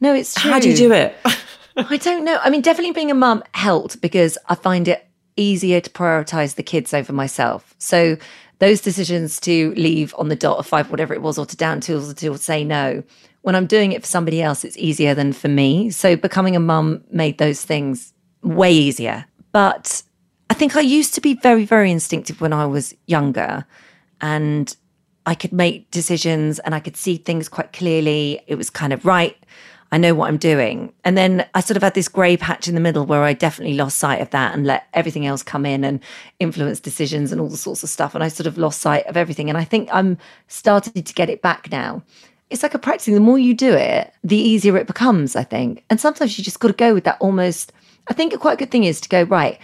No, 0.00 0.14
it's 0.14 0.34
true. 0.34 0.50
How 0.50 0.58
do 0.58 0.70
you 0.70 0.76
do 0.76 0.92
it? 0.92 1.16
I 1.76 1.96
don't 1.96 2.24
know. 2.24 2.38
I 2.42 2.50
mean, 2.50 2.60
definitely 2.60 2.92
being 2.92 3.10
a 3.10 3.14
mum 3.14 3.42
helped 3.52 4.00
because 4.00 4.38
I 4.48 4.54
find 4.54 4.88
it 4.88 5.06
easier 5.36 5.80
to 5.80 5.90
prioritize 5.90 6.54
the 6.54 6.62
kids 6.62 6.94
over 6.94 7.12
myself. 7.12 7.74
So 7.78 8.16
those 8.58 8.80
decisions 8.80 9.40
to 9.40 9.74
leave 9.74 10.14
on 10.18 10.28
the 10.28 10.36
dot 10.36 10.58
of 10.58 10.66
five, 10.66 10.90
whatever 10.90 11.14
it 11.14 11.22
was, 11.22 11.38
or 11.38 11.46
to 11.46 11.56
down 11.56 11.80
tools 11.80 12.10
or 12.10 12.14
to 12.14 12.38
say 12.38 12.62
no, 12.64 13.02
when 13.42 13.54
I'm 13.54 13.66
doing 13.66 13.92
it 13.92 14.02
for 14.02 14.08
somebody 14.08 14.42
else, 14.42 14.64
it's 14.64 14.76
easier 14.76 15.14
than 15.14 15.32
for 15.32 15.48
me. 15.48 15.90
So 15.90 16.16
becoming 16.16 16.56
a 16.56 16.60
mum 16.60 17.04
made 17.10 17.38
those 17.38 17.64
things 17.64 18.12
way 18.42 18.72
easier. 18.72 19.26
But 19.52 20.02
I 20.50 20.54
think 20.54 20.76
I 20.76 20.80
used 20.80 21.14
to 21.14 21.20
be 21.20 21.34
very, 21.34 21.64
very 21.64 21.90
instinctive 21.90 22.40
when 22.40 22.52
I 22.52 22.66
was 22.66 22.94
younger 23.06 23.64
and 24.20 24.74
I 25.26 25.34
could 25.34 25.52
make 25.52 25.90
decisions 25.90 26.58
and 26.60 26.74
I 26.74 26.80
could 26.80 26.96
see 26.96 27.16
things 27.16 27.48
quite 27.48 27.72
clearly. 27.72 28.40
It 28.46 28.56
was 28.56 28.70
kind 28.70 28.92
of 28.92 29.04
right. 29.04 29.36
I 29.92 29.98
know 29.98 30.14
what 30.14 30.28
I'm 30.28 30.36
doing. 30.36 30.92
And 31.04 31.18
then 31.18 31.46
I 31.54 31.60
sort 31.60 31.76
of 31.76 31.82
had 31.82 31.94
this 31.94 32.08
grey 32.08 32.36
patch 32.36 32.68
in 32.68 32.74
the 32.74 32.80
middle 32.80 33.04
where 33.04 33.24
I 33.24 33.32
definitely 33.32 33.74
lost 33.74 33.98
sight 33.98 34.20
of 34.20 34.30
that 34.30 34.54
and 34.54 34.64
let 34.64 34.86
everything 34.94 35.26
else 35.26 35.42
come 35.42 35.66
in 35.66 35.82
and 35.82 36.00
influence 36.38 36.78
decisions 36.78 37.32
and 37.32 37.40
all 37.40 37.48
the 37.48 37.56
sorts 37.56 37.82
of 37.82 37.88
stuff. 37.88 38.14
And 38.14 38.22
I 38.22 38.28
sort 38.28 38.46
of 38.46 38.56
lost 38.56 38.80
sight 38.80 39.04
of 39.06 39.16
everything. 39.16 39.48
And 39.48 39.58
I 39.58 39.64
think 39.64 39.88
I'm 39.92 40.16
starting 40.46 41.02
to 41.02 41.14
get 41.14 41.28
it 41.28 41.42
back 41.42 41.70
now. 41.72 42.02
It's 42.50 42.62
like 42.62 42.74
a 42.74 42.78
practicing. 42.78 43.14
The 43.14 43.20
more 43.20 43.38
you 43.38 43.54
do 43.54 43.72
it, 43.72 44.12
the 44.24 44.36
easier 44.36 44.76
it 44.76 44.86
becomes, 44.86 45.36
I 45.36 45.44
think. 45.44 45.84
And 45.88 46.00
sometimes 46.00 46.36
you 46.36 46.44
just 46.44 46.60
got 46.60 46.68
to 46.68 46.74
go 46.74 46.92
with 46.92 47.04
that 47.04 47.18
almost. 47.20 47.72
I 48.08 48.14
think 48.14 48.32
a 48.32 48.38
quite 48.38 48.58
good 48.58 48.70
thing 48.70 48.84
is 48.84 49.00
to 49.02 49.08
go, 49.08 49.22
right, 49.22 49.58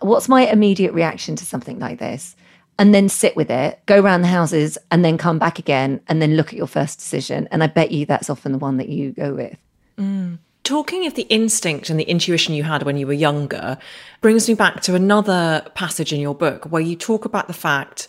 what's 0.00 0.28
my 0.28 0.46
immediate 0.46 0.92
reaction 0.92 1.36
to 1.36 1.44
something 1.44 1.78
like 1.78 1.98
this? 1.98 2.36
and 2.78 2.94
then 2.94 3.08
sit 3.08 3.34
with 3.34 3.50
it, 3.50 3.80
go 3.86 4.00
around 4.00 4.22
the 4.22 4.28
houses, 4.28 4.78
and 4.90 5.04
then 5.04 5.18
come 5.18 5.38
back 5.38 5.58
again, 5.58 6.00
and 6.06 6.22
then 6.22 6.36
look 6.36 6.48
at 6.48 6.56
your 6.56 6.68
first 6.68 6.98
decision. 6.98 7.48
And 7.50 7.62
I 7.62 7.66
bet 7.66 7.90
you 7.90 8.06
that's 8.06 8.30
often 8.30 8.52
the 8.52 8.58
one 8.58 8.76
that 8.76 8.88
you 8.88 9.10
go 9.10 9.34
with. 9.34 9.58
Mm. 9.98 10.38
Talking 10.62 11.06
of 11.06 11.14
the 11.14 11.22
instinct 11.22 11.90
and 11.90 11.98
the 11.98 12.04
intuition 12.04 12.54
you 12.54 12.62
had 12.62 12.84
when 12.84 12.96
you 12.96 13.06
were 13.06 13.12
younger 13.12 13.78
brings 14.20 14.48
me 14.48 14.54
back 14.54 14.80
to 14.82 14.94
another 14.94 15.66
passage 15.74 16.12
in 16.12 16.20
your 16.20 16.34
book 16.34 16.66
where 16.66 16.82
you 16.82 16.94
talk 16.94 17.24
about 17.24 17.48
the 17.48 17.52
fact 17.52 18.06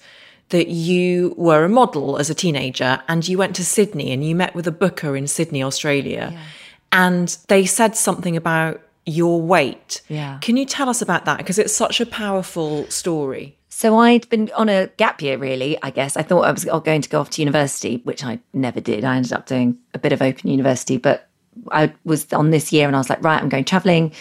that 0.49 0.67
you 0.67 1.33
were 1.37 1.63
a 1.63 1.69
model 1.69 2.17
as 2.17 2.29
a 2.29 2.35
teenager 2.35 3.01
and 3.07 3.27
you 3.27 3.37
went 3.37 3.55
to 3.55 3.65
Sydney 3.65 4.11
and 4.11 4.25
you 4.25 4.35
met 4.35 4.55
with 4.55 4.67
a 4.67 4.71
booker 4.71 5.15
in 5.15 5.27
Sydney, 5.27 5.63
Australia. 5.63 6.29
Yeah. 6.33 6.41
And 6.91 7.37
they 7.47 7.65
said 7.65 7.95
something 7.95 8.35
about 8.35 8.81
your 9.05 9.41
weight. 9.41 10.01
Yeah. 10.07 10.39
Can 10.41 10.57
you 10.57 10.65
tell 10.65 10.89
us 10.89 11.01
about 11.01 11.25
that? 11.25 11.37
Because 11.37 11.59
it's 11.59 11.73
such 11.73 12.01
a 12.01 12.05
powerful 12.05 12.85
story. 12.87 13.55
So 13.69 13.97
I'd 13.97 14.27
been 14.29 14.51
on 14.55 14.67
a 14.67 14.87
gap 14.97 15.21
year, 15.21 15.37
really, 15.37 15.77
I 15.81 15.91
guess. 15.91 16.17
I 16.17 16.23
thought 16.23 16.41
I 16.41 16.51
was 16.51 16.65
going 16.65 17.01
to 17.01 17.09
go 17.09 17.21
off 17.21 17.29
to 17.31 17.41
university, 17.41 18.01
which 18.03 18.25
I 18.25 18.39
never 18.53 18.81
did. 18.81 19.05
I 19.05 19.15
ended 19.15 19.33
up 19.33 19.45
doing 19.45 19.77
a 19.93 19.99
bit 19.99 20.11
of 20.11 20.21
open 20.21 20.49
university, 20.49 20.97
but 20.97 21.29
I 21.71 21.93
was 22.03 22.31
on 22.33 22.49
this 22.49 22.73
year 22.73 22.87
and 22.87 22.95
I 22.95 22.99
was 22.99 23.09
like, 23.09 23.23
right, 23.23 23.41
I'm 23.41 23.49
going 23.49 23.65
traveling. 23.65 24.11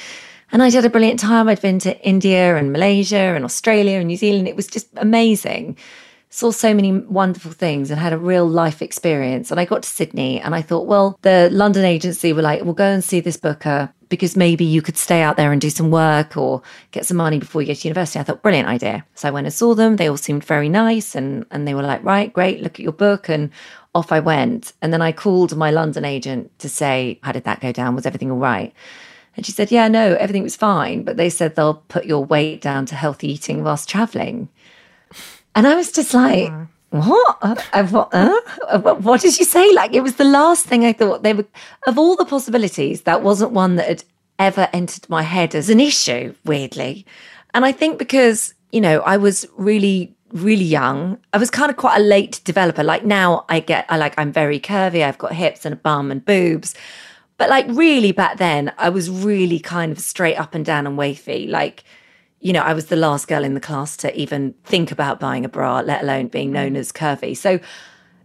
And 0.53 0.63
I 0.63 0.71
had 0.71 0.85
a 0.85 0.91
brilliant 0.91 1.21
time. 1.21 1.49
I'd 1.49 1.61
been 1.61 1.79
to 1.81 2.01
India 2.07 2.57
and 2.57 2.73
Malaysia 2.73 3.17
and 3.17 3.45
Australia 3.45 3.99
and 3.99 4.09
New 4.09 4.17
Zealand. 4.17 4.49
It 4.49 4.57
was 4.57 4.67
just 4.67 4.87
amazing. 4.97 5.77
Saw 6.31 6.51
so 6.51 6.75
many 6.75 6.93
wonderful 6.93 7.53
things 7.53 7.91
and 7.91 7.99
had 7.99 8.13
a 8.13 8.19
real 8.19 8.47
life 8.47 8.83
experience. 8.83 9.51
And 9.51 9.59
I 9.59 9.65
got 9.65 9.83
to 9.83 9.89
Sydney 9.89 10.41
and 10.41 10.55
I 10.55 10.63
thought, 10.63 10.87
well, 10.87 11.19
the 11.23 11.49
London 11.51 11.85
agency 11.85 12.33
were 12.33 12.43
like, 12.43 12.63
we'll 12.65 12.75
go 12.75 12.85
and 12.85 13.03
see 13.03 13.21
this 13.21 13.39
booker 13.39 13.93
because 14.11 14.37
maybe 14.37 14.65
you 14.65 14.81
could 14.83 14.97
stay 14.97 15.21
out 15.23 15.37
there 15.37 15.53
and 15.53 15.61
do 15.61 15.71
some 15.71 15.91
work 15.91 16.37
or 16.37 16.63
get 16.93 17.07
some 17.07 17.17
money 17.17 17.39
before 17.39 17.63
you 17.63 17.67
get 17.67 17.79
to 17.79 17.89
university. 17.89 18.19
I 18.19 18.23
thought, 18.23 18.43
brilliant 18.43 18.69
idea. 18.69 19.05
So 19.15 19.29
I 19.29 19.31
went 19.31 19.47
and 19.47 19.55
saw 19.55 19.75
them. 19.75 19.97
They 19.97 20.09
all 20.09 20.17
seemed 20.17 20.45
very 20.45 20.69
nice 20.69 21.15
and, 21.15 21.45
and 21.51 21.67
they 21.67 21.75
were 21.75 21.83
like, 21.83 22.03
right, 22.05 22.33
great, 22.33 22.63
look 22.63 22.75
at 22.75 22.81
your 22.81 22.93
book. 22.93 23.29
And 23.29 23.51
off 23.95 24.13
I 24.13 24.21
went. 24.21 24.73
And 24.81 24.93
then 24.93 25.03
I 25.03 25.13
called 25.13 25.57
my 25.57 25.71
London 25.71 26.05
agent 26.05 26.57
to 26.61 26.69
say, 26.69 27.19
How 27.23 27.33
did 27.33 27.45
that 27.45 27.61
go 27.61 27.73
down? 27.73 27.95
Was 27.95 28.07
everything 28.07 28.31
all 28.31 28.39
right? 28.39 28.73
And 29.37 29.45
she 29.45 29.53
said, 29.53 29.71
Yeah, 29.71 29.89
no, 29.89 30.15
everything 30.15 30.43
was 30.43 30.57
fine. 30.57 31.03
But 31.03 31.17
they 31.17 31.31
said 31.31 31.55
they'll 31.55 31.83
put 31.89 32.07
your 32.07 32.25
weight 32.25 32.61
down 32.61 32.87
to 32.87 32.95
healthy 32.95 33.33
eating 33.33 33.65
whilst 33.65 33.89
traveling. 33.89 34.49
And 35.55 35.67
I 35.67 35.75
was 35.75 35.91
just 35.93 36.15
like, 36.15 36.53
what? 36.91 37.39
Uh, 37.43 37.87
what, 37.87 38.09
uh? 38.13 38.95
what 38.95 39.21
did 39.21 39.39
you 39.39 39.45
say? 39.45 39.73
Like, 39.75 39.93
it 39.93 40.03
was 40.03 40.17
the 40.17 40.25
last 40.25 40.67
thing 40.67 40.85
I 40.85 40.93
thought 40.93 41.23
they 41.23 41.35
were, 41.35 41.47
of 41.87 41.99
all 41.99 42.17
the 42.17 42.25
possibilities, 42.25 43.03
that 43.03 43.23
wasn't 43.23 43.53
one 43.53 43.77
that 43.77 43.89
had 43.89 44.05
ever 44.39 44.69
entered 44.73 45.09
my 45.09 45.23
head 45.23 45.55
as 45.55 45.69
an 45.69 45.81
issue, 45.81 46.35
weirdly. 46.45 47.05
And 47.55 47.65
I 47.65 47.73
think 47.73 47.99
because, 47.99 48.55
you 48.73 48.81
know, 48.81 49.01
I 49.01 49.17
was 49.17 49.47
really 49.57 50.15
really 50.33 50.65
young. 50.65 51.19
I 51.33 51.39
was 51.39 51.51
kind 51.51 51.71
of 51.71 51.77
quite 51.77 51.99
a 51.99 52.03
late 52.03 52.41
developer. 52.45 52.83
Like 52.83 53.05
now 53.05 53.45
I 53.49 53.61
get 53.61 53.87
I 53.89 53.97
like 53.97 54.15
I'm 54.19 54.33
very 54.33 54.61
curvy, 54.61 55.03
I've 55.03 55.19
got 55.19 55.33
hips 55.33 55.65
and 55.65 55.73
a 55.73 55.77
bum 55.77 56.11
and 56.11 56.25
boobs. 56.25 56.75
But 57.37 57.51
like 57.51 57.67
really 57.69 58.13
back 58.13 58.39
then 58.39 58.73
I 58.79 58.89
was 58.91 59.11
really 59.11 59.59
kind 59.59 59.93
of 59.93 60.01
straight 60.01 60.37
up 60.37 60.55
and 60.55 60.65
down 60.65 60.87
and 60.87 60.99
wavy. 60.99 61.47
Like 61.47 61.85
you 62.41 62.53
know, 62.53 62.61
I 62.61 62.73
was 62.73 62.87
the 62.87 62.97
last 62.97 63.29
girl 63.29 63.45
in 63.45 63.55
the 63.55 63.61
class 63.61 63.97
to 63.99 64.17
even 64.19 64.55
think 64.65 64.93
about 64.93 65.21
buying 65.21 65.45
a 65.45 65.49
bra, 65.49 65.81
let 65.81 66.03
alone 66.03 66.29
being 66.29 66.53
known 66.53 66.75
mm. 66.75 66.79
as 66.79 66.93
curvy. 66.93 67.37
So 67.37 67.59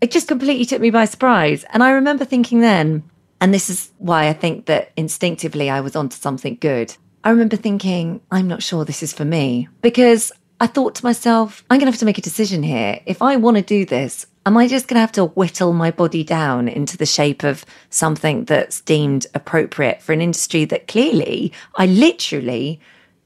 it 0.02 0.12
just 0.12 0.28
completely 0.28 0.66
took 0.66 0.82
me 0.82 0.92
by 0.92 1.06
surprise. 1.06 1.66
And 1.72 1.82
I 1.82 1.92
remember 1.92 2.26
thinking 2.26 2.60
then, 2.60 3.04
and 3.42 3.54
this 3.54 3.70
is 3.70 3.92
why 3.98 4.28
I 4.28 4.34
think 4.34 4.68
that 4.68 4.92
instinctively 4.96 5.70
I 5.70 5.82
was 5.82 5.96
onto 5.96 6.16
something 6.16 6.58
good. 6.62 6.96
I 7.24 7.30
remember 7.30 7.56
thinking, 7.56 8.22
I'm 8.32 8.48
not 8.48 8.62
sure 8.62 8.86
this 8.86 9.02
is 9.02 9.14
for 9.14 9.26
me 9.26 9.70
because 9.82 10.32
I 10.60 10.68
thought 10.68 10.96
to 10.96 11.06
myself, 11.06 11.64
I'm 11.70 11.80
going 11.80 11.88
to 11.88 11.92
have 11.92 12.00
to 12.00 12.06
make 12.06 12.18
a 12.18 12.22
decision 12.22 12.64
here. 12.64 13.00
If 13.06 13.22
I 13.22 13.38
want 13.38 13.58
to 13.58 13.64
do 13.64 13.86
this, 13.86 14.26
am 14.46 14.58
I 14.58 14.68
just 14.68 14.88
going 14.88 14.96
to 14.96 15.02
have 15.02 15.12
to 15.14 15.26
whittle 15.26 15.74
my 15.74 15.90
body 15.90 16.24
down 16.24 16.68
into 16.68 16.98
the 16.98 17.06
shape 17.06 17.44
of 17.44 17.66
something 17.90 18.46
that's 18.46 18.82
deemed 18.82 19.26
appropriate 19.34 20.02
for 20.02 20.14
an 20.14 20.22
industry 20.22 20.66
that 20.66 20.88
clearly 20.88 21.52
I 21.76 21.86
literally 21.86 22.80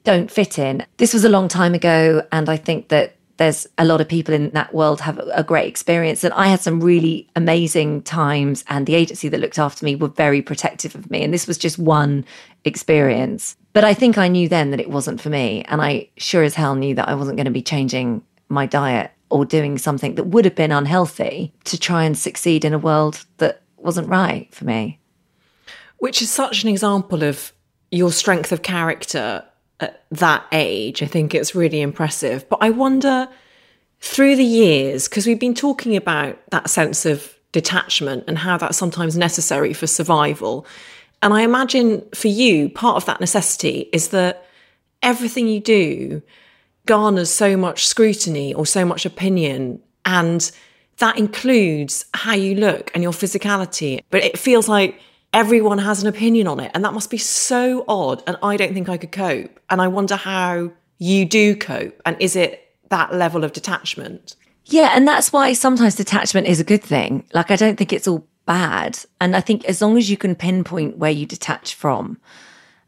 don't 0.07 0.31
fit 0.31 0.57
in? 0.57 0.85
This 0.97 1.13
was 1.13 1.23
a 1.23 1.29
long 1.29 1.47
time 1.47 1.73
ago. 1.73 2.25
And 2.31 2.49
I 2.49 2.57
think 2.57 2.87
that 2.89 3.15
there's 3.37 3.67
a 3.77 3.85
lot 3.85 4.01
of 4.01 4.07
people 4.07 4.33
in 4.33 4.49
that 4.51 4.73
world 4.73 5.01
have 5.01 5.19
a 5.31 5.43
great 5.43 5.67
experience 5.67 6.23
and 6.23 6.33
i 6.33 6.47
had 6.47 6.59
some 6.59 6.79
really 6.79 7.29
amazing 7.35 8.01
times 8.01 8.65
and 8.67 8.87
the 8.87 8.95
agency 8.95 9.29
that 9.29 9.39
looked 9.39 9.59
after 9.59 9.85
me 9.85 9.95
were 9.95 10.07
very 10.07 10.41
protective 10.41 10.95
of 10.95 11.11
me 11.11 11.23
and 11.23 11.31
this 11.31 11.45
was 11.45 11.55
just 11.55 11.77
one 11.77 12.25
experience 12.65 13.55
but 13.77 13.83
I 13.83 13.93
think 13.93 14.17
I 14.17 14.27
knew 14.27 14.49
then 14.49 14.71
that 14.71 14.79
it 14.79 14.89
wasn't 14.89 15.21
for 15.21 15.29
me. 15.29 15.63
And 15.67 15.83
I 15.83 16.09
sure 16.17 16.41
as 16.41 16.55
hell 16.55 16.73
knew 16.73 16.95
that 16.95 17.07
I 17.07 17.13
wasn't 17.13 17.37
going 17.37 17.45
to 17.45 17.51
be 17.51 17.61
changing 17.61 18.23
my 18.49 18.65
diet 18.65 19.11
or 19.29 19.45
doing 19.45 19.77
something 19.77 20.15
that 20.15 20.23
would 20.23 20.45
have 20.45 20.55
been 20.55 20.71
unhealthy 20.71 21.53
to 21.65 21.77
try 21.77 22.03
and 22.03 22.17
succeed 22.17 22.65
in 22.65 22.73
a 22.73 22.79
world 22.79 23.23
that 23.37 23.61
wasn't 23.77 24.07
right 24.07 24.51
for 24.51 24.65
me. 24.65 24.99
Which 25.99 26.23
is 26.23 26.31
such 26.31 26.63
an 26.63 26.69
example 26.69 27.21
of 27.21 27.53
your 27.91 28.11
strength 28.11 28.51
of 28.51 28.63
character 28.63 29.43
at 29.79 30.05
that 30.11 30.45
age. 30.51 31.03
I 31.03 31.05
think 31.05 31.35
it's 31.35 31.55
really 31.55 31.81
impressive. 31.81 32.47
But 32.49 32.59
I 32.61 32.69
wonder 32.69 33.27
through 33.99 34.35
the 34.35 34.43
years, 34.43 35.07
because 35.07 35.25
we've 35.25 35.39
been 35.39 35.55
talking 35.55 35.95
about 35.95 36.39
that 36.51 36.69
sense 36.69 37.05
of 37.05 37.35
detachment 37.51 38.23
and 38.27 38.37
how 38.37 38.57
that's 38.57 38.77
sometimes 38.77 39.17
necessary 39.17 39.73
for 39.73 39.87
survival. 39.87 40.65
And 41.23 41.33
I 41.33 41.41
imagine 41.41 42.03
for 42.13 42.27
you, 42.27 42.69
part 42.69 42.97
of 42.97 43.05
that 43.05 43.19
necessity 43.19 43.89
is 43.91 44.09
that 44.09 44.45
everything 45.01 45.47
you 45.47 45.59
do 45.59 46.21
garners 46.85 47.29
so 47.29 47.57
much 47.57 47.87
scrutiny 47.87 48.53
or 48.53 48.65
so 48.65 48.85
much 48.85 49.05
opinion. 49.05 49.81
And 50.05 50.51
that 50.97 51.17
includes 51.17 52.05
how 52.13 52.33
you 52.33 52.55
look 52.55 52.91
and 52.93 53.03
your 53.03 53.11
physicality. 53.13 54.01
But 54.09 54.23
it 54.23 54.37
feels 54.37 54.67
like 54.67 54.99
everyone 55.33 55.77
has 55.77 56.01
an 56.01 56.07
opinion 56.07 56.47
on 56.47 56.59
it. 56.59 56.71
And 56.73 56.83
that 56.83 56.93
must 56.93 57.09
be 57.09 57.17
so 57.17 57.85
odd. 57.87 58.23
And 58.27 58.37
I 58.41 58.57
don't 58.57 58.73
think 58.73 58.89
I 58.89 58.97
could 58.97 59.11
cope. 59.11 59.59
And 59.69 59.81
I 59.81 59.87
wonder 59.87 60.15
how 60.15 60.71
you 60.97 61.25
do 61.25 61.55
cope. 61.55 62.01
And 62.05 62.15
is 62.19 62.35
it 62.35 62.73
that 62.89 63.13
level 63.13 63.43
of 63.43 63.53
detachment? 63.53 64.35
Yeah. 64.65 64.91
And 64.95 65.07
that's 65.07 65.31
why 65.31 65.53
sometimes 65.53 65.95
detachment 65.95 66.47
is 66.47 66.59
a 66.59 66.65
good 66.65 66.83
thing. 66.83 67.25
Like, 67.33 67.51
I 67.51 67.55
don't 67.55 67.77
think 67.77 67.93
it's 67.93 68.07
all 68.07 68.27
bad. 68.45 68.99
And 69.21 69.35
I 69.35 69.41
think 69.41 69.65
as 69.65 69.81
long 69.81 69.97
as 69.97 70.09
you 70.09 70.17
can 70.17 70.35
pinpoint 70.35 70.97
where 70.97 71.11
you 71.11 71.25
detach 71.25 71.75
from, 71.75 72.17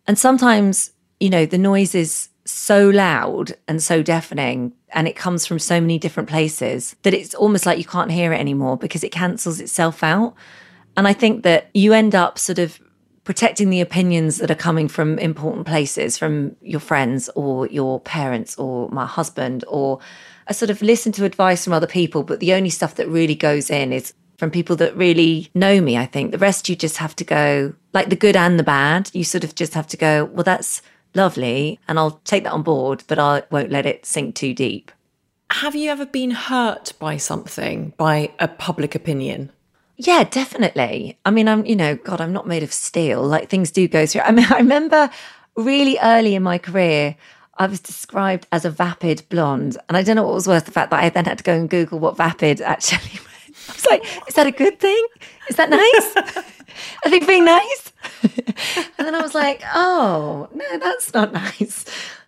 and 0.08 0.18
sometimes, 0.18 0.92
you 1.20 1.30
know, 1.30 1.46
the 1.46 1.58
noise 1.58 1.94
is 1.94 2.30
so 2.46 2.90
loud 2.90 3.54
and 3.68 3.82
so 3.82 4.02
deafening 4.02 4.74
and 4.90 5.08
it 5.08 5.16
comes 5.16 5.46
from 5.46 5.60
so 5.60 5.80
many 5.80 6.00
different 6.00 6.28
places 6.28 6.96
that 7.04 7.14
it's 7.14 7.36
almost 7.36 7.66
like 7.66 7.78
you 7.78 7.86
can't 7.86 8.12
hear 8.12 8.34
it 8.34 8.40
anymore 8.40 8.76
because 8.76 9.04
it 9.04 9.12
cancels 9.12 9.60
itself 9.60 10.04
out. 10.04 10.34
And 10.98 11.08
I 11.08 11.14
think 11.14 11.44
that 11.44 11.70
you 11.74 11.94
end 11.94 12.16
up 12.16 12.38
sort 12.38 12.60
of 12.60 12.80
protecting 13.24 13.70
the 13.70 13.82
opinions 13.82 14.38
that 14.38 14.50
are 14.50 14.56
coming 14.56 14.88
from 14.88 15.20
important 15.20 15.68
places, 15.68 16.18
from 16.18 16.56
your 16.62 16.80
friends 16.80 17.30
or 17.36 17.68
your 17.68 18.00
parents 18.00 18.58
or 18.58 18.90
my 18.90 19.06
husband, 19.06 19.64
or 19.68 20.00
I 20.48 20.54
sort 20.54 20.72
of 20.72 20.82
listen 20.82 21.12
to 21.14 21.26
advice 21.26 21.64
from 21.64 21.74
other 21.74 21.88
people, 21.88 22.24
but 22.24 22.40
the 22.40 22.54
only 22.54 22.72
stuff 22.72 22.96
that 22.96 23.08
really 23.08 23.36
goes 23.36 23.70
in 23.70 23.94
is 23.94 24.14
from 24.38 24.50
people 24.50 24.76
that 24.78 24.96
really 24.96 25.52
know 25.54 25.80
me, 25.80 25.98
I 25.98 26.06
think. 26.06 26.32
The 26.32 26.38
rest 26.38 26.70
you 26.70 26.76
just 26.76 26.98
have 26.98 27.16
to 27.18 27.24
go, 27.24 27.76
like 27.94 28.10
the 28.10 28.16
good 28.16 28.36
and 28.36 28.58
the 28.58 28.64
bad. 28.64 29.12
You 29.14 29.24
sort 29.24 29.44
of 29.44 29.54
just 29.54 29.74
have 29.74 29.88
to 29.88 29.98
go, 29.98 30.26
well, 30.26 30.44
that's 30.44 30.82
lovely, 31.14 31.80
and 31.88 32.00
I'll 32.00 32.22
take 32.24 32.46
that 32.46 32.54
on 32.54 32.64
board, 32.64 33.04
but 33.08 33.20
I 33.20 33.44
won't 33.52 33.72
let 33.72 33.86
it 33.86 34.06
sink 34.06 34.36
too 34.36 34.54
deep. 34.54 34.92
Have 35.52 35.76
you 35.76 35.92
ever 35.92 36.06
been 36.06 36.32
hurt 36.32 36.94
by 37.00 37.18
something, 37.18 37.94
by 37.98 38.32
a 38.40 38.48
public 38.48 38.96
opinion? 38.96 39.52
Yeah, 40.02 40.24
definitely. 40.24 41.20
I 41.26 41.32
mean, 41.32 41.50
I'm, 41.50 41.66
you 41.66 41.76
know, 41.76 41.98
God, 41.98 42.22
I'm 42.22 42.32
not 42.32 42.48
made 42.48 42.64
of 42.64 42.72
steel. 42.72 43.22
Like 43.22 43.50
things 43.50 43.70
do 43.70 43.86
go 43.86 44.06
through. 44.06 44.22
I 44.22 44.32
mean, 44.32 44.46
I 44.50 44.60
remember 44.60 45.10
really 45.58 45.98
early 46.02 46.36
in 46.36 46.44
my 46.44 46.58
career, 46.58 47.18
I 47.58 47.68
was 47.68 47.82
described 47.82 48.48
as 48.54 48.64
a 48.64 48.70
vapid 48.70 49.24
blonde. 49.28 49.78
And 49.90 49.98
I 49.98 50.04
don't 50.04 50.16
know 50.16 50.24
what 50.24 50.36
was 50.36 50.48
worse, 50.48 50.64
the 50.64 50.72
fact 50.72 50.92
that 50.92 51.04
I 51.04 51.10
then 51.10 51.26
had 51.26 51.40
to 51.40 51.44
go 51.44 51.54
and 51.54 51.70
Google 51.70 52.00
what 52.00 52.16
vapid 52.16 52.62
actually 52.66 53.00
meant. 53.00 53.58
I 53.68 53.74
was 53.74 53.86
like, 53.88 54.06
is 54.30 54.36
that 54.36 54.48
a 54.48 54.52
good 54.52 54.80
thing? 54.80 55.06
Is 55.50 55.58
that 55.58 55.70
nice? 55.70 55.82
I 57.04 57.10
think 57.10 57.28
being 57.28 57.44
nice. 57.44 57.92
and 58.98 59.06
then 59.06 59.16
I 59.16 59.22
was 59.22 59.36
like, 59.36 59.62
oh, 59.76 60.48
no, 60.54 60.80
that's 60.80 61.14
not 61.14 61.34
nice. 61.34 61.84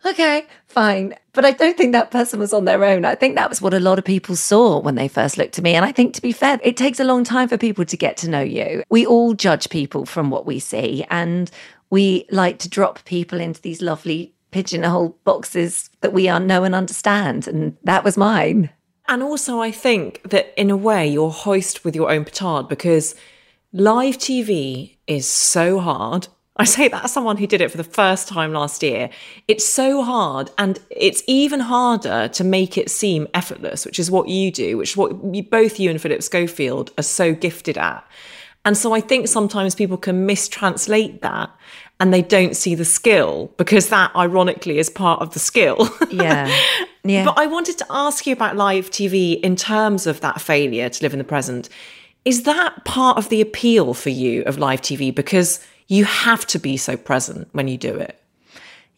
Okay, 0.06 0.46
fine. 0.72 1.14
But 1.34 1.46
I 1.46 1.52
don't 1.52 1.78
think 1.78 1.92
that 1.92 2.12
person 2.12 2.40
was 2.40 2.54
on 2.54 2.66
their 2.66 2.84
own. 2.84 3.06
I 3.06 3.16
think 3.16 3.36
that 3.36 3.50
was 3.50 3.62
what 3.62 3.74
a 3.74 3.80
lot 3.80 4.00
of 4.00 4.06
people 4.06 4.36
saw 4.36 4.80
when 4.80 4.96
they 4.96 5.08
first 5.08 5.38
looked 5.38 5.58
at 5.58 5.64
me. 5.64 5.76
And 5.76 5.86
I 5.86 5.92
think, 5.92 6.14
to 6.16 6.22
be 6.22 6.32
fair, 6.32 6.60
it 6.64 6.78
takes 6.78 7.00
a 7.00 7.04
long 7.04 7.24
time 7.24 7.48
for 7.48 7.58
people 7.58 7.86
to 7.86 7.98
get 7.98 8.18
to 8.18 8.30
know 8.30 8.42
you. 8.42 8.84
We 8.90 9.06
all 9.06 9.34
judge 9.34 9.70
people 9.70 10.06
from 10.06 10.30
what 10.30 10.46
we 10.46 10.60
see. 10.60 11.06
And 11.10 11.52
we 11.90 12.26
like 12.32 12.60
to 12.60 12.70
drop 12.70 13.04
people 13.06 13.40
into 13.40 13.62
these 13.62 13.82
lovely 13.82 14.34
pigeonhole 14.52 15.18
boxes 15.24 15.90
that 16.02 16.14
we 16.14 16.28
are 16.28 16.40
know 16.40 16.64
and 16.64 16.76
understand. 16.76 17.48
And 17.48 17.78
that 17.84 18.04
was 18.04 18.18
mine. 18.18 18.70
And 19.08 19.24
also, 19.24 19.60
I 19.60 19.72
think 19.72 20.22
that 20.30 20.54
in 20.60 20.70
a 20.70 20.78
way, 20.78 21.08
you're 21.08 21.32
hoist 21.32 21.84
with 21.84 21.96
your 21.96 22.12
own 22.12 22.24
petard 22.24 22.68
because 22.68 23.16
live 23.74 24.18
TV 24.18 24.98
is 25.08 25.28
so 25.28 25.80
hard. 25.80 26.28
I 26.62 26.66
say 26.66 26.88
that 26.90 27.04
as 27.04 27.12
someone 27.12 27.38
who 27.38 27.48
did 27.48 27.60
it 27.60 27.72
for 27.72 27.78
the 27.78 27.84
first 27.84 28.28
time 28.28 28.54
last 28.54 28.84
year. 28.84 29.10
It's 29.48 29.68
so 29.68 30.04
hard, 30.04 30.52
and 30.58 30.80
it's 30.90 31.24
even 31.28 31.60
harder 31.60 32.28
to 32.30 32.44
make 32.44 32.78
it 32.78 32.90
seem 32.90 33.28
effortless, 33.34 33.86
which 33.86 34.00
is 34.00 34.12
what 34.12 34.28
you 34.28 34.52
do, 34.52 34.78
which 34.78 34.92
is 34.92 34.98
what 34.98 35.12
you, 35.34 35.44
both 35.44 35.80
you 35.80 35.90
and 35.90 36.00
Philip 36.00 36.22
Schofield 36.22 36.92
are 36.98 37.04
so 37.04 37.34
gifted 37.34 37.78
at. 37.78 38.06
And 38.64 38.78
so 38.78 38.94
I 38.94 39.02
think 39.02 39.28
sometimes 39.28 39.74
people 39.74 39.98
can 39.98 40.28
mistranslate 40.28 41.22
that 41.22 41.50
and 42.00 42.14
they 42.14 42.22
don't 42.22 42.56
see 42.56 42.76
the 42.76 42.86
skill 42.86 43.52
because 43.58 43.90
that 43.90 44.16
ironically 44.16 44.78
is 44.78 44.90
part 44.90 45.22
of 45.22 45.34
the 45.34 45.40
skill. 45.40 45.90
Yeah. 46.12 46.50
Yeah. 47.04 47.26
but 47.26 47.40
I 47.40 47.48
wanted 47.48 47.80
to 47.80 47.86
ask 47.90 48.28
you 48.28 48.34
about 48.34 48.58
live 48.58 48.92
TV 48.92 49.40
in 49.42 49.56
terms 49.56 50.06
of 50.06 50.22
that 50.22 50.40
failure 50.40 50.88
to 50.88 51.04
live 51.04 51.14
in 51.14 51.18
the 51.18 51.26
present. 51.26 51.68
Is 52.26 52.44
that 52.44 52.86
part 52.86 53.18
of 53.18 53.30
the 53.30 53.42
appeal 53.42 53.96
for 53.96 54.12
you 54.12 54.44
of 54.44 54.60
live 54.60 54.82
TV? 54.82 55.14
Because 55.14 55.66
you 55.92 56.06
have 56.06 56.48
to 56.48 56.58
be 56.58 56.78
so 56.78 56.96
present 56.96 57.50
when 57.52 57.68
you 57.68 57.78
do 57.78 57.96
it. 57.96 58.18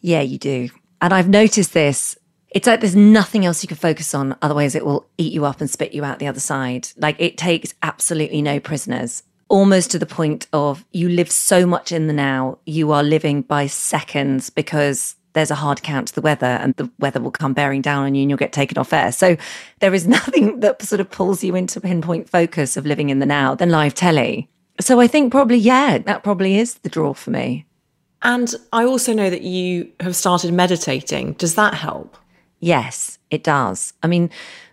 Yeah, 0.02 0.22
you 0.22 0.38
do. 0.38 0.70
And 1.02 1.14
I've 1.14 1.28
noticed 1.28 1.74
this. 1.74 2.16
It's 2.52 2.68
like 2.68 2.82
there's 2.82 2.96
nothing 2.96 3.46
else 3.46 3.64
you 3.64 3.68
can 3.68 3.78
focus 3.78 4.14
on, 4.14 4.36
otherwise, 4.44 4.76
it 4.76 4.86
will 4.86 5.10
eat 5.18 5.34
you 5.34 5.44
up 5.44 5.60
and 5.60 5.68
spit 5.68 5.94
you 5.94 6.04
out 6.04 6.20
the 6.20 6.28
other 6.28 6.40
side. 6.40 6.90
Like 6.98 7.16
it 7.20 7.36
takes 7.36 7.74
absolutely 7.82 8.44
no 8.44 8.60
prisoners 8.60 9.24
almost 9.50 9.92
to 9.92 10.00
the 10.00 10.06
point 10.08 10.48
of 10.52 10.84
you 10.92 11.08
live 11.08 11.30
so 11.30 11.64
much 11.64 11.92
in 11.92 12.08
the 12.08 12.14
now, 12.14 12.58
you 12.66 12.92
are 12.92 13.04
living 13.04 13.44
by 13.44 13.68
seconds 13.68 14.50
because 14.50 15.16
there's 15.34 15.52
a 15.52 15.56
hard 15.56 15.84
count 15.84 16.08
to 16.08 16.16
the 16.16 16.22
weather 16.22 16.48
and 16.48 16.76
the 16.76 16.90
weather 16.98 17.20
will 17.20 17.30
come 17.30 17.54
bearing 17.54 17.82
down 17.82 18.04
on 18.04 18.16
you 18.16 18.22
and 18.22 18.32
you'll 18.32 18.38
get 18.38 18.52
taken 18.52 18.80
off 18.80 18.94
air. 18.94 19.12
So 19.12 19.38
there 19.80 19.94
is 19.94 20.08
nothing 20.20 20.60
that 20.62 20.82
sort 20.82 21.02
of 21.02 21.12
pulls 21.12 21.44
you 21.44 21.56
into 21.56 21.80
pinpoint 21.82 22.30
focus 22.30 22.78
of 22.78 22.88
living 22.88 23.10
in 23.10 23.20
the 23.20 23.28
now 23.28 23.54
than 23.54 23.70
live 23.70 23.94
telly. 23.94 24.50
So 24.80 25.00
I 25.00 25.08
think 25.08 25.32
probably, 25.32 25.58
yeah, 25.58 26.00
that 26.00 26.24
probably 26.24 26.58
is 26.58 26.76
the 26.76 26.90
draw 26.90 27.14
for 27.14 27.32
me. 27.32 27.66
And 28.24 28.54
I 28.72 28.86
also 28.86 29.14
know 29.14 29.30
that 29.30 29.42
you 29.42 29.92
have 30.00 30.16
started 30.16 30.54
meditating. 30.54 31.34
Does 31.34 31.56
that 31.56 31.74
help? 31.74 32.18
Yes, 32.60 33.20
it 33.30 33.44
does. 33.44 33.94
I 34.02 34.08
mean, 34.08 34.30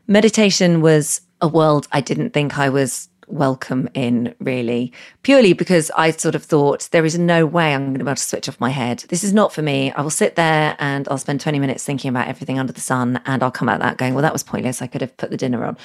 meditation 0.06 0.80
was 0.80 1.20
a 1.40 1.48
world 1.48 1.88
I 1.90 2.00
didn't 2.00 2.30
think 2.30 2.58
I 2.58 2.68
was 2.68 3.08
welcome 3.26 3.88
in, 3.94 4.34
really, 4.40 4.92
purely 5.22 5.52
because 5.52 5.90
I 5.96 6.10
sort 6.10 6.34
of 6.34 6.44
thought 6.44 6.88
there 6.90 7.04
is 7.04 7.18
no 7.18 7.46
way 7.46 7.74
I'm 7.74 7.86
going 7.86 7.98
to 7.98 8.04
be 8.04 8.08
able 8.08 8.16
to 8.16 8.22
switch 8.22 8.48
off 8.48 8.60
my 8.60 8.70
head. 8.70 9.04
This 9.08 9.24
is 9.24 9.32
not 9.32 9.52
for 9.52 9.62
me. 9.62 9.92
I 9.92 10.02
will 10.02 10.10
sit 10.10 10.36
there 10.36 10.76
and 10.78 11.08
I'll 11.08 11.18
spend 11.18 11.40
20 11.40 11.58
minutes 11.58 11.84
thinking 11.84 12.08
about 12.08 12.28
everything 12.28 12.58
under 12.58 12.72
the 12.72 12.80
sun 12.80 13.20
and 13.26 13.42
I'll 13.42 13.50
come 13.50 13.68
out 13.68 13.80
that 13.80 13.96
going, 13.96 14.14
well, 14.14 14.22
that 14.22 14.32
was 14.32 14.42
pointless. 14.42 14.82
I 14.82 14.86
could 14.86 15.00
have 15.00 15.16
put 15.16 15.30
the 15.30 15.36
dinner 15.36 15.64
on. 15.64 15.76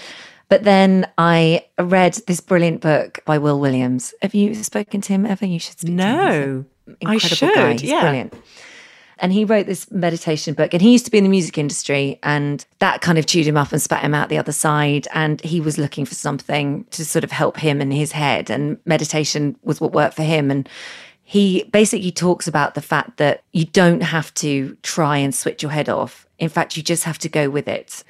But 0.48 0.64
then 0.64 1.10
I 1.18 1.66
read 1.80 2.14
this 2.28 2.40
brilliant 2.40 2.82
book 2.82 3.20
by 3.26 3.38
Will 3.38 3.60
Williams. 3.60 4.14
Have 4.22 4.36
you 4.36 4.54
spoken 4.56 5.02
to 5.02 5.14
him 5.14 5.26
ever? 5.26 5.46
You 5.46 5.60
should 5.60 5.80
speak 5.80 5.94
no, 5.94 6.66
I 7.06 7.18
should. 7.18 7.54
Guy. 7.54 7.72
He's 7.74 7.84
yeah. 7.84 8.02
brilliant. 8.02 8.34
And 9.18 9.32
he 9.32 9.46
wrote 9.46 9.66
this 9.66 9.90
meditation 9.92 10.54
book, 10.54 10.74
and 10.74 10.82
he 10.82 10.92
used 10.92 11.06
to 11.06 11.12
be 11.12 11.18
in 11.18 11.24
the 11.24 11.30
music 11.30 11.58
industry, 11.58 12.20
and 12.22 12.66
that 12.80 13.00
kind 13.02 13.18
of 13.18 13.26
chewed 13.26 13.48
him 13.48 13.56
up 13.56 13.72
and 13.72 13.82
spat 13.82 14.04
him 14.04 14.14
out 14.14 14.28
the 14.28 14.38
other 14.38 14.52
side. 14.52 15.08
And 15.14 15.40
he 15.42 15.62
was 15.62 15.78
looking 15.78 16.06
for 16.06 16.16
something 16.16 16.84
to 16.92 17.06
sort 17.06 17.24
of 17.24 17.32
help 17.32 17.58
him 17.58 17.80
in 17.80 17.92
his 17.92 18.12
head, 18.12 18.50
and 18.50 18.78
meditation 18.86 19.58
was 19.64 19.80
what 19.80 19.94
worked 19.94 20.16
for 20.16 20.24
him. 20.24 20.52
And 20.52 20.68
he 21.24 21.64
basically 21.72 22.12
talks 22.12 22.48
about 22.48 22.76
the 22.76 22.82
fact 22.82 23.18
that 23.18 23.42
you 23.54 23.66
don't 23.66 24.02
have 24.02 24.34
to 24.36 24.78
try 24.84 25.18
and 25.18 25.34
switch 25.34 25.64
your 25.64 25.72
head 25.72 25.88
off. 25.88 26.28
In 26.38 26.50
fact, 26.50 26.76
you 26.76 26.84
just 26.84 27.06
have 27.06 27.18
to 27.20 27.30
go 27.30 27.50
with 27.50 27.70
it. 27.70 28.04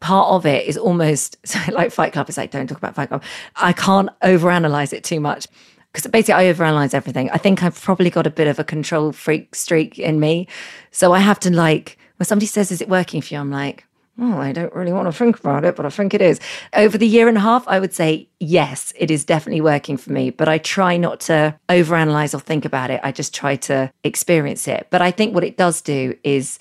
Part 0.00 0.28
of 0.28 0.46
it 0.46 0.66
is 0.66 0.76
almost 0.76 1.36
like 1.72 1.92
Fight 1.92 2.12
Club. 2.12 2.28
It's 2.28 2.38
like, 2.38 2.50
don't 2.50 2.66
talk 2.66 2.78
about 2.78 2.94
Fight 2.94 3.08
Club. 3.08 3.22
I 3.56 3.72
can't 3.72 4.08
overanalyze 4.20 4.92
it 4.92 5.04
too 5.04 5.20
much 5.20 5.46
because 5.92 6.10
basically 6.10 6.34
I 6.34 6.52
overanalyze 6.52 6.94
everything. 6.94 7.30
I 7.30 7.38
think 7.38 7.62
I've 7.62 7.80
probably 7.80 8.10
got 8.10 8.26
a 8.26 8.30
bit 8.30 8.46
of 8.46 8.58
a 8.58 8.64
control 8.64 9.12
freak 9.12 9.54
streak 9.54 9.98
in 9.98 10.20
me. 10.20 10.48
So 10.90 11.12
I 11.12 11.18
have 11.18 11.40
to 11.40 11.50
like, 11.50 11.98
when 12.16 12.26
somebody 12.26 12.46
says, 12.46 12.70
Is 12.70 12.80
it 12.80 12.88
working 12.88 13.20
for 13.20 13.34
you? 13.34 13.40
I'm 13.40 13.50
like, 13.50 13.84
Oh, 14.22 14.38
I 14.38 14.52
don't 14.52 14.74
really 14.74 14.92
want 14.92 15.06
to 15.06 15.12
think 15.12 15.38
about 15.38 15.64
it, 15.64 15.76
but 15.76 15.86
I 15.86 15.88
think 15.88 16.12
it 16.12 16.20
is. 16.20 16.40
Over 16.74 16.98
the 16.98 17.06
year 17.06 17.26
and 17.26 17.38
a 17.38 17.40
half, 17.40 17.66
I 17.66 17.80
would 17.80 17.94
say, 17.94 18.28
yes, 18.38 18.92
it 18.98 19.10
is 19.10 19.24
definitely 19.24 19.62
working 19.62 19.96
for 19.96 20.12
me. 20.12 20.28
But 20.28 20.46
I 20.46 20.58
try 20.58 20.98
not 20.98 21.20
to 21.20 21.58
overanalyze 21.70 22.34
or 22.34 22.40
think 22.40 22.66
about 22.66 22.90
it. 22.90 23.00
I 23.02 23.12
just 23.12 23.34
try 23.34 23.56
to 23.56 23.90
experience 24.04 24.68
it. 24.68 24.88
But 24.90 25.00
I 25.00 25.10
think 25.10 25.34
what 25.34 25.44
it 25.44 25.56
does 25.56 25.80
do 25.80 26.14
is 26.22 26.58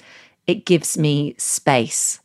it 0.48 0.66
gives 0.66 0.98
me 0.98 1.36
space 1.38 2.22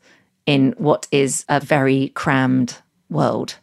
in 0.47 0.75
what 0.79 1.07
is 1.11 1.45
a 1.49 1.61
very 1.61 2.09
crammed 2.11 2.79
world. 3.11 3.57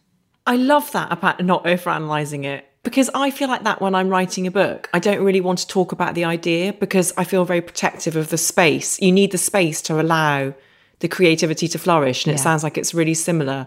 I 0.46 0.56
love 0.56 0.90
that 0.92 1.12
about 1.12 1.44
not 1.44 1.64
overanalyzing 1.64 2.44
it 2.44 2.68
because 2.82 3.08
I 3.14 3.30
feel 3.30 3.48
like 3.48 3.62
that 3.62 3.80
when 3.80 3.94
I'm 3.94 4.08
writing 4.08 4.46
a 4.46 4.50
book. 4.50 4.88
I 4.92 4.98
don't 4.98 5.22
really 5.22 5.40
want 5.40 5.60
to 5.60 5.68
talk 5.68 5.92
about 5.92 6.14
the 6.14 6.24
idea 6.24 6.72
because 6.72 7.12
I 7.16 7.24
feel 7.24 7.44
very 7.44 7.60
protective 7.60 8.16
of 8.16 8.30
the 8.30 8.38
space. 8.38 9.00
You 9.00 9.12
need 9.12 9.30
the 9.30 9.38
space 9.38 9.80
to 9.82 10.00
allow 10.00 10.54
the 10.98 11.08
creativity 11.08 11.66
to 11.68 11.78
flourish. 11.78 12.24
And 12.24 12.34
it 12.34 12.38
sounds 12.38 12.62
like 12.62 12.78
it's 12.78 12.94
really 12.94 13.14
similar. 13.14 13.66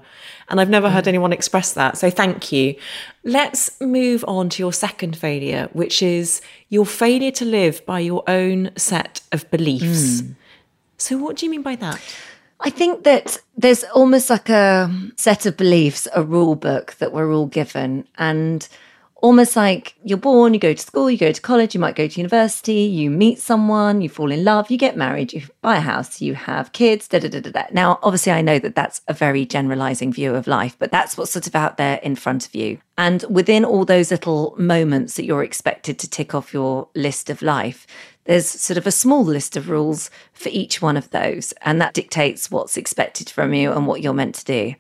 And 0.50 0.60
I've 0.60 0.70
never 0.70 0.90
heard 0.90 1.08
anyone 1.08 1.34
express 1.34 1.74
that. 1.74 1.98
So 1.98 2.10
thank 2.10 2.52
you. 2.52 2.76
Let's 3.24 3.80
move 3.82 4.24
on 4.28 4.50
to 4.50 4.64
your 4.64 4.74
second 4.74 5.18
failure, 5.18 5.70
which 5.74 6.02
is 6.02 6.42
your 6.70 6.86
failure 6.86 7.32
to 7.32 7.46
live 7.46 7.86
by 7.86 8.00
your 8.00 8.24
own 8.28 8.72
set 8.78 9.22
of 9.32 9.50
beliefs. 9.52 10.22
Mm. 10.22 10.36
So, 10.98 11.18
what 11.18 11.36
do 11.36 11.46
you 11.46 11.52
mean 11.52 11.62
by 11.62 11.76
that? 11.76 12.02
I 12.62 12.70
think 12.70 13.04
that 13.04 13.42
there's 13.58 13.84
almost 13.86 14.30
like 14.30 14.50
a 14.50 14.90
set 15.18 15.46
of 15.46 15.58
beliefs, 15.58 16.08
a 16.16 16.24
rule 16.24 16.56
book 16.56 16.96
that 17.00 17.12
we're 17.12 17.34
all 17.34 17.48
given. 17.48 18.08
And 18.18 18.68
almost 19.26 19.56
like 19.56 19.96
you're 20.04 20.18
born, 20.18 20.54
you 20.54 20.60
go 20.60 20.74
to 20.74 20.82
school, 20.82 21.10
you 21.10 21.18
go 21.18 21.32
to 21.32 21.42
college, 21.42 21.74
you 21.74 21.80
might 21.80 21.96
go 21.96 22.08
to 22.08 22.20
university, 22.20 22.82
you 22.82 23.10
meet 23.10 23.40
someone, 23.40 24.02
you 24.02 24.10
fall 24.10 24.32
in 24.32 24.44
love, 24.44 24.70
you 24.70 24.78
get 24.78 24.96
married, 24.96 25.34
you 25.34 25.42
buy 25.62 25.78
a 25.78 25.82
house, 25.82 26.22
you 26.22 26.36
have 26.36 26.72
kids, 26.74 27.08
da 27.08 27.20
da 27.20 27.28
da 27.28 27.40
da. 27.40 27.52
da. 27.52 27.64
Now, 27.72 28.00
obviously, 28.04 28.32
I 28.32 28.42
know 28.42 28.60
that 28.60 28.76
that's 28.76 29.02
a 29.08 29.14
very 29.14 29.46
generalizing 29.46 30.14
view 30.14 30.36
of 30.36 30.48
life, 30.48 30.76
but 30.78 30.92
that's 30.92 31.18
what's 31.18 31.32
sort 31.32 31.48
of 31.48 31.56
out 31.56 31.78
there 31.78 32.00
in 32.04 32.16
front 32.16 32.46
of 32.46 32.54
you. 32.54 32.80
And 32.98 33.26
within 33.30 33.66
all 33.66 33.84
those 33.84 34.12
little 34.12 34.56
moments 34.58 35.16
that 35.16 35.26
you're 35.26 35.44
expected 35.44 35.98
to 36.00 36.10
tick 36.10 36.36
off 36.36 36.54
your 36.54 36.88
list 36.96 37.30
of 37.30 37.42
life, 37.42 37.88
there's 38.26 38.48
sort 38.48 38.78
of 38.78 38.86
a 38.86 38.92
small 38.92 39.24
list 39.24 39.56
of 39.56 39.70
rules 39.70 40.10
for 40.34 40.50
each 40.50 40.82
one 40.82 40.98
of 40.98 41.10
those. 41.12 41.54
And 41.62 41.80
that 41.80 41.94
dictates 41.94 42.52
what's 42.52 42.78
expected 42.78 43.30
from 43.30 43.54
you 43.54 43.72
and 43.72 43.88
what 43.88 44.02
you're 44.02 44.14
meant 44.14 44.36
to 44.36 44.46
do. 44.46 44.76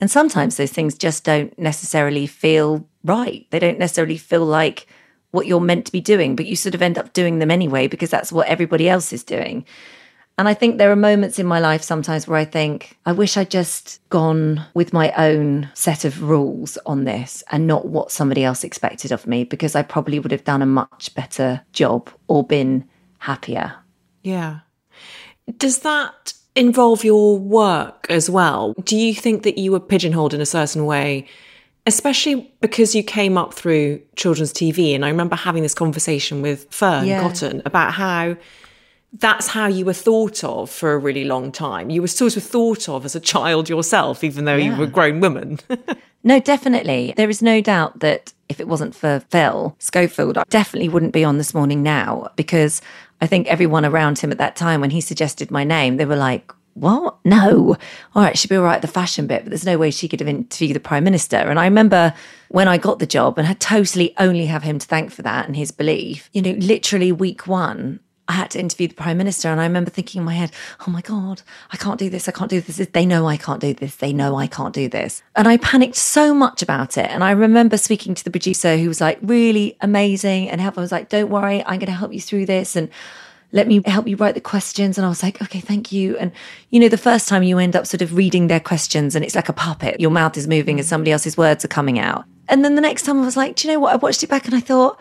And 0.00 0.10
sometimes 0.10 0.56
those 0.56 0.72
things 0.72 0.94
just 0.96 1.24
don't 1.24 1.56
necessarily 1.58 2.26
feel 2.26 2.86
right. 3.04 3.46
They 3.50 3.58
don't 3.58 3.78
necessarily 3.78 4.16
feel 4.16 4.44
like 4.44 4.86
what 5.32 5.46
you're 5.46 5.60
meant 5.60 5.86
to 5.86 5.92
be 5.92 6.00
doing, 6.00 6.36
but 6.36 6.46
you 6.46 6.56
sort 6.56 6.74
of 6.74 6.82
end 6.82 6.98
up 6.98 7.12
doing 7.12 7.38
them 7.38 7.50
anyway 7.50 7.88
because 7.88 8.10
that's 8.10 8.32
what 8.32 8.46
everybody 8.48 8.88
else 8.88 9.12
is 9.12 9.24
doing. 9.24 9.66
And 10.38 10.48
I 10.48 10.54
think 10.54 10.78
there 10.78 10.92
are 10.92 10.96
moments 10.96 11.40
in 11.40 11.46
my 11.46 11.58
life 11.58 11.82
sometimes 11.82 12.28
where 12.28 12.38
I 12.38 12.44
think, 12.44 12.96
I 13.04 13.12
wish 13.12 13.36
I'd 13.36 13.50
just 13.50 14.00
gone 14.08 14.64
with 14.72 14.92
my 14.92 15.12
own 15.18 15.68
set 15.74 16.04
of 16.04 16.22
rules 16.22 16.78
on 16.86 17.04
this 17.04 17.42
and 17.50 17.66
not 17.66 17.86
what 17.86 18.12
somebody 18.12 18.44
else 18.44 18.62
expected 18.62 19.10
of 19.10 19.26
me, 19.26 19.42
because 19.42 19.74
I 19.74 19.82
probably 19.82 20.20
would 20.20 20.30
have 20.30 20.44
done 20.44 20.62
a 20.62 20.66
much 20.66 21.12
better 21.16 21.60
job 21.72 22.08
or 22.28 22.44
been 22.44 22.88
happier. 23.18 23.74
Yeah. 24.22 24.60
Does 25.56 25.80
that 25.80 26.34
involve 26.54 27.02
your 27.02 27.36
work 27.36 28.06
as 28.08 28.30
well? 28.30 28.74
Do 28.84 28.96
you 28.96 29.14
think 29.14 29.42
that 29.42 29.58
you 29.58 29.72
were 29.72 29.80
pigeonholed 29.80 30.34
in 30.34 30.40
a 30.40 30.46
certain 30.46 30.86
way 30.86 31.26
especially 31.86 32.52
because 32.60 32.94
you 32.94 33.02
came 33.02 33.38
up 33.38 33.54
through 33.54 33.98
children's 34.14 34.52
TV. 34.52 34.94
And 34.94 35.06
I 35.06 35.08
remember 35.08 35.34
having 35.34 35.62
this 35.62 35.72
conversation 35.74 36.42
with 36.42 36.70
Fearne 36.70 37.06
Yeah. 37.06 37.22
Cotton 37.22 37.62
about 37.64 37.94
how 37.94 38.36
that's 39.12 39.48
how 39.48 39.66
you 39.66 39.84
were 39.84 39.94
thought 39.94 40.44
of 40.44 40.70
for 40.70 40.92
a 40.92 40.98
really 40.98 41.24
long 41.24 41.50
time. 41.50 41.90
You 41.90 42.02
were 42.02 42.08
sort 42.08 42.36
of 42.36 42.42
thought 42.42 42.88
of 42.88 43.04
as 43.04 43.16
a 43.16 43.20
child 43.20 43.68
yourself, 43.68 44.22
even 44.22 44.44
though 44.44 44.56
you 44.56 44.76
were 44.76 44.84
a 44.84 44.88
grown 44.88 45.20
woman. 45.20 45.58
No, 46.24 46.40
definitely. 46.40 47.14
There 47.16 47.30
is 47.30 47.42
no 47.42 47.60
doubt 47.60 48.00
that 48.00 48.32
if 48.48 48.60
it 48.60 48.68
wasn't 48.68 48.94
for 48.94 49.20
Phil 49.30 49.76
Schofield, 49.78 50.36
I 50.36 50.42
definitely 50.50 50.88
wouldn't 50.88 51.12
be 51.12 51.24
on 51.24 51.38
this 51.38 51.54
morning 51.54 51.82
now 51.82 52.30
because 52.36 52.82
I 53.20 53.26
think 53.26 53.46
everyone 53.46 53.84
around 53.84 54.18
him 54.18 54.32
at 54.32 54.38
that 54.38 54.56
time, 54.56 54.80
when 54.80 54.90
he 54.90 55.00
suggested 55.00 55.50
my 55.50 55.64
name, 55.64 55.96
they 55.96 56.04
were 56.04 56.16
like, 56.16 56.52
what? 56.74 57.16
No. 57.24 57.76
All 58.14 58.22
right, 58.22 58.36
she'd 58.36 58.48
be 58.48 58.56
all 58.56 58.64
right 58.64 58.76
at 58.76 58.82
the 58.82 58.88
fashion 58.88 59.26
bit, 59.26 59.44
but 59.44 59.50
there's 59.50 59.64
no 59.64 59.78
way 59.78 59.90
she 59.90 60.08
could 60.08 60.20
have 60.20 60.28
interviewed 60.28 60.76
the 60.76 60.80
Prime 60.80 61.04
Minister. 61.04 61.36
And 61.36 61.58
I 61.58 61.64
remember 61.64 62.14
when 62.48 62.68
I 62.68 62.78
got 62.78 62.98
the 62.98 63.06
job 63.06 63.38
and 63.38 63.46
had 63.46 63.60
totally 63.60 64.14
only 64.18 64.46
have 64.46 64.62
him 64.62 64.78
to 64.78 64.86
thank 64.86 65.10
for 65.10 65.22
that 65.22 65.46
and 65.46 65.56
his 65.56 65.70
belief, 65.70 66.30
you 66.32 66.42
know, 66.42 66.52
literally 66.52 67.10
week 67.10 67.46
one, 67.46 68.00
I 68.28 68.32
had 68.32 68.50
to 68.50 68.60
interview 68.60 68.88
the 68.88 68.94
Prime 68.94 69.16
Minister. 69.16 69.48
And 69.48 69.60
I 69.60 69.64
remember 69.64 69.90
thinking 69.90 70.20
in 70.20 70.24
my 70.24 70.34
head, 70.34 70.52
oh 70.86 70.90
my 70.90 71.00
God, 71.00 71.42
I 71.72 71.78
can't 71.78 71.98
do 71.98 72.10
this. 72.10 72.28
I 72.28 72.32
can't 72.32 72.50
do 72.50 72.60
this. 72.60 72.76
They 72.76 73.06
know 73.06 73.26
I 73.26 73.38
can't 73.38 73.60
do 73.60 73.72
this. 73.72 73.96
They 73.96 74.12
know 74.12 74.36
I 74.36 74.46
can't 74.46 74.74
do 74.74 74.86
this. 74.88 75.22
And 75.34 75.48
I 75.48 75.56
panicked 75.56 75.96
so 75.96 76.34
much 76.34 76.62
about 76.62 76.98
it. 76.98 77.06
And 77.10 77.24
I 77.24 77.30
remember 77.30 77.78
speaking 77.78 78.14
to 78.14 78.22
the 78.22 78.30
producer 78.30 78.76
who 78.76 78.88
was 78.88 79.00
like, 79.00 79.18
really 79.22 79.78
amazing 79.80 80.50
and 80.50 80.60
helpful. 80.60 80.82
I 80.82 80.84
was 80.84 80.92
like, 80.92 81.08
don't 81.08 81.30
worry, 81.30 81.64
I'm 81.64 81.78
going 81.78 81.86
to 81.86 81.92
help 81.92 82.12
you 82.12 82.20
through 82.20 82.46
this. 82.46 82.76
And 82.76 82.90
let 83.50 83.66
me 83.66 83.80
help 83.86 84.06
you 84.06 84.16
write 84.16 84.34
the 84.34 84.42
questions. 84.42 84.98
And 84.98 85.06
I 85.06 85.08
was 85.08 85.22
like, 85.22 85.40
okay, 85.40 85.60
thank 85.60 85.90
you. 85.90 86.18
And, 86.18 86.32
you 86.68 86.80
know, 86.80 86.88
the 86.88 86.98
first 86.98 87.28
time 87.28 87.42
you 87.42 87.58
end 87.58 87.76
up 87.76 87.86
sort 87.86 88.02
of 88.02 88.14
reading 88.14 88.48
their 88.48 88.60
questions 88.60 89.14
and 89.14 89.24
it's 89.24 89.34
like 89.34 89.48
a 89.48 89.54
puppet, 89.54 90.00
your 90.00 90.10
mouth 90.10 90.36
is 90.36 90.46
moving 90.46 90.78
as 90.78 90.86
somebody 90.86 91.12
else's 91.12 91.38
words 91.38 91.64
are 91.64 91.68
coming 91.68 91.98
out. 91.98 92.26
And 92.50 92.62
then 92.62 92.74
the 92.74 92.82
next 92.82 93.04
time 93.04 93.22
I 93.22 93.24
was 93.24 93.38
like, 93.38 93.56
do 93.56 93.66
you 93.66 93.72
know 93.72 93.80
what? 93.80 93.94
I 93.94 93.96
watched 93.96 94.22
it 94.22 94.28
back 94.28 94.44
and 94.44 94.54
I 94.54 94.60
thought, 94.60 95.00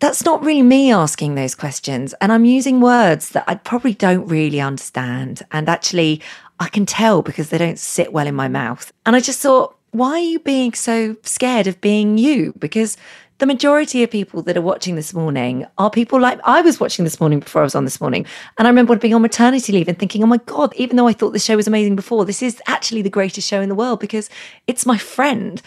that's 0.00 0.24
not 0.24 0.44
really 0.44 0.62
me 0.62 0.92
asking 0.92 1.34
those 1.34 1.54
questions. 1.54 2.14
And 2.20 2.32
I'm 2.32 2.44
using 2.44 2.80
words 2.80 3.30
that 3.30 3.44
I 3.46 3.56
probably 3.56 3.94
don't 3.94 4.26
really 4.26 4.60
understand. 4.60 5.42
And 5.50 5.68
actually, 5.68 6.20
I 6.60 6.68
can 6.68 6.86
tell 6.86 7.22
because 7.22 7.50
they 7.50 7.58
don't 7.58 7.78
sit 7.78 8.12
well 8.12 8.26
in 8.26 8.34
my 8.34 8.48
mouth. 8.48 8.92
And 9.06 9.16
I 9.16 9.20
just 9.20 9.40
thought, 9.40 9.76
why 9.90 10.10
are 10.10 10.18
you 10.18 10.38
being 10.38 10.72
so 10.74 11.16
scared 11.22 11.66
of 11.66 11.80
being 11.80 12.18
you? 12.18 12.52
Because 12.58 12.96
the 13.38 13.46
majority 13.46 14.02
of 14.02 14.10
people 14.10 14.42
that 14.42 14.56
are 14.56 14.62
watching 14.62 14.96
this 14.96 15.14
morning 15.14 15.64
are 15.78 15.90
people 15.90 16.20
like 16.20 16.40
I 16.44 16.60
was 16.60 16.80
watching 16.80 17.04
this 17.04 17.20
morning 17.20 17.40
before 17.40 17.62
I 17.62 17.64
was 17.64 17.74
on 17.74 17.84
this 17.84 18.00
morning. 18.00 18.26
And 18.58 18.66
I 18.66 18.70
remember 18.70 18.96
being 18.96 19.14
on 19.14 19.22
maternity 19.22 19.72
leave 19.72 19.88
and 19.88 19.98
thinking, 19.98 20.22
oh 20.22 20.26
my 20.26 20.38
God, 20.38 20.74
even 20.76 20.96
though 20.96 21.06
I 21.06 21.12
thought 21.12 21.30
this 21.32 21.44
show 21.44 21.56
was 21.56 21.68
amazing 21.68 21.96
before, 21.96 22.24
this 22.24 22.42
is 22.42 22.60
actually 22.66 23.02
the 23.02 23.10
greatest 23.10 23.48
show 23.48 23.60
in 23.60 23.68
the 23.68 23.76
world 23.76 24.00
because 24.00 24.28
it's 24.66 24.84
my 24.84 24.98
friend. 24.98 25.62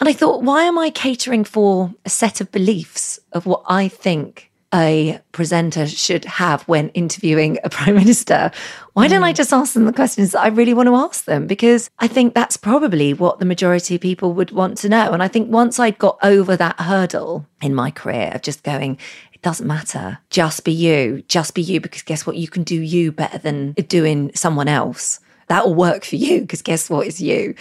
And 0.00 0.08
I 0.08 0.12
thought, 0.12 0.42
why 0.42 0.64
am 0.64 0.78
I 0.78 0.90
catering 0.90 1.44
for 1.44 1.94
a 2.04 2.10
set 2.10 2.40
of 2.40 2.52
beliefs 2.52 3.18
of 3.32 3.46
what 3.46 3.62
I 3.66 3.88
think 3.88 4.50
a 4.74 5.20
presenter 5.32 5.86
should 5.86 6.24
have 6.24 6.62
when 6.62 6.90
interviewing 6.90 7.58
a 7.64 7.70
prime 7.76 7.94
minister? 7.94 8.50
Why 8.92 9.08
don't 9.08 9.24
I 9.24 9.32
mm. 9.32 9.36
just 9.36 9.52
ask 9.52 9.72
them 9.72 9.86
the 9.86 9.92
questions 9.92 10.32
that 10.32 10.40
I 10.40 10.48
really 10.48 10.74
want 10.74 10.88
to 10.88 10.96
ask 10.96 11.24
them? 11.24 11.46
Because 11.46 11.88
I 11.98 12.08
think 12.08 12.34
that's 12.34 12.56
probably 12.56 13.14
what 13.14 13.38
the 13.38 13.46
majority 13.46 13.94
of 13.94 14.00
people 14.00 14.34
would 14.34 14.50
want 14.50 14.76
to 14.78 14.88
know. 14.88 15.12
And 15.12 15.22
I 15.22 15.28
think 15.28 15.50
once 15.50 15.78
I 15.78 15.92
got 15.92 16.18
over 16.22 16.56
that 16.56 16.80
hurdle 16.80 17.46
in 17.62 17.74
my 17.74 17.90
career 17.90 18.32
of 18.34 18.42
just 18.42 18.62
going, 18.62 18.98
it 19.32 19.40
doesn't 19.40 19.66
matter, 19.66 20.18
just 20.28 20.64
be 20.64 20.72
you, 20.72 21.22
just 21.28 21.54
be 21.54 21.62
you, 21.62 21.80
because 21.80 22.02
guess 22.02 22.26
what? 22.26 22.36
You 22.36 22.48
can 22.48 22.64
do 22.64 22.80
you 22.80 23.12
better 23.12 23.38
than 23.38 23.72
doing 23.72 24.30
someone 24.34 24.68
else 24.68 25.20
that 25.48 25.64
will 25.64 25.74
work 25.74 26.04
for 26.04 26.16
you 26.16 26.40
because 26.40 26.60
guess 26.60 26.90
what 26.90 27.06
is 27.06 27.20
you 27.20 27.54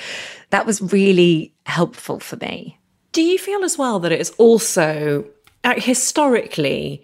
that 0.49 0.65
was 0.65 0.81
really 0.81 1.53
helpful 1.65 2.19
for 2.19 2.37
me 2.37 2.79
Do 3.11 3.21
you 3.21 3.37
feel 3.37 3.63
as 3.63 3.77
well 3.77 3.99
that 3.99 4.11
it 4.11 4.19
is 4.21 4.31
also 4.37 5.25
uh, 5.63 5.73
historically 5.77 7.03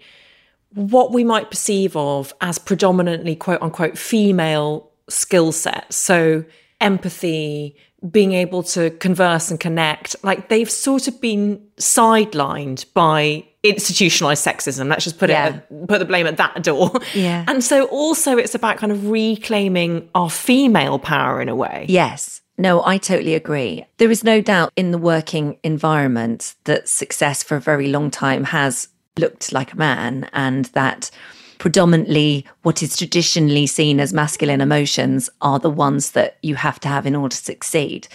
what 0.74 1.12
we 1.12 1.24
might 1.24 1.50
perceive 1.50 1.96
of 1.96 2.32
as 2.40 2.58
predominantly 2.58 3.34
quote 3.36 3.60
unquote 3.62 3.98
female 3.98 4.90
skill 5.08 5.52
sets? 5.52 5.96
So 5.96 6.44
empathy, 6.80 7.76
being 8.10 8.32
able 8.32 8.62
to 8.64 8.90
converse 8.90 9.50
and 9.50 9.60
connect, 9.60 10.16
like 10.24 10.48
they've 10.48 10.70
sort 10.70 11.08
of 11.08 11.20
been 11.20 11.60
sidelined 11.76 12.84
by 12.94 13.44
institutionalized 13.62 14.44
sexism. 14.44 14.88
Let's 14.88 15.04
just 15.04 15.18
put 15.18 15.30
Yeah. 15.30 15.56
it 15.70 15.88
put 15.88 15.98
the 16.00 16.04
blame 16.04 16.26
at 16.26 16.36
that 16.38 16.62
door. 16.64 16.90
Yeah. 17.14 17.44
And 17.46 17.62
so 17.62 17.84
also 17.86 18.36
it's 18.36 18.54
about 18.54 18.76
kind 18.78 18.90
of 18.92 19.08
reclaiming 19.08 20.08
our 20.14 20.28
female 20.30 20.98
power 20.98 21.40
in 21.40 21.48
a 21.48 21.54
way. 21.54 21.86
yes 21.88 22.40
no 22.58 22.84
i 22.84 22.98
totally 22.98 23.34
agree 23.34 23.84
there 23.98 24.10
is 24.10 24.24
no 24.24 24.40
doubt 24.40 24.72
in 24.76 24.90
the 24.90 24.98
working 24.98 25.58
environment 25.62 26.54
that 26.64 26.88
success 26.88 27.42
for 27.42 27.56
a 27.56 27.60
very 27.60 27.88
long 27.88 28.10
time 28.10 28.44
has 28.44 28.88
looked 29.18 29.52
like 29.52 29.72
a 29.72 29.76
man 29.76 30.28
and 30.32 30.66
that 30.66 31.10
predominantly 31.58 32.44
what 32.62 32.82
is 32.82 32.96
traditionally 32.96 33.66
seen 33.66 34.00
as 34.00 34.12
masculine 34.12 34.60
emotions 34.60 35.30
are 35.40 35.58
the 35.58 35.70
ones 35.70 36.12
that 36.12 36.38
you 36.42 36.54
have 36.54 36.80
to 36.80 36.88
have 36.88 37.06
in 37.06 37.14
order 37.14 37.34
to 37.34 37.44
succeed 37.44 38.08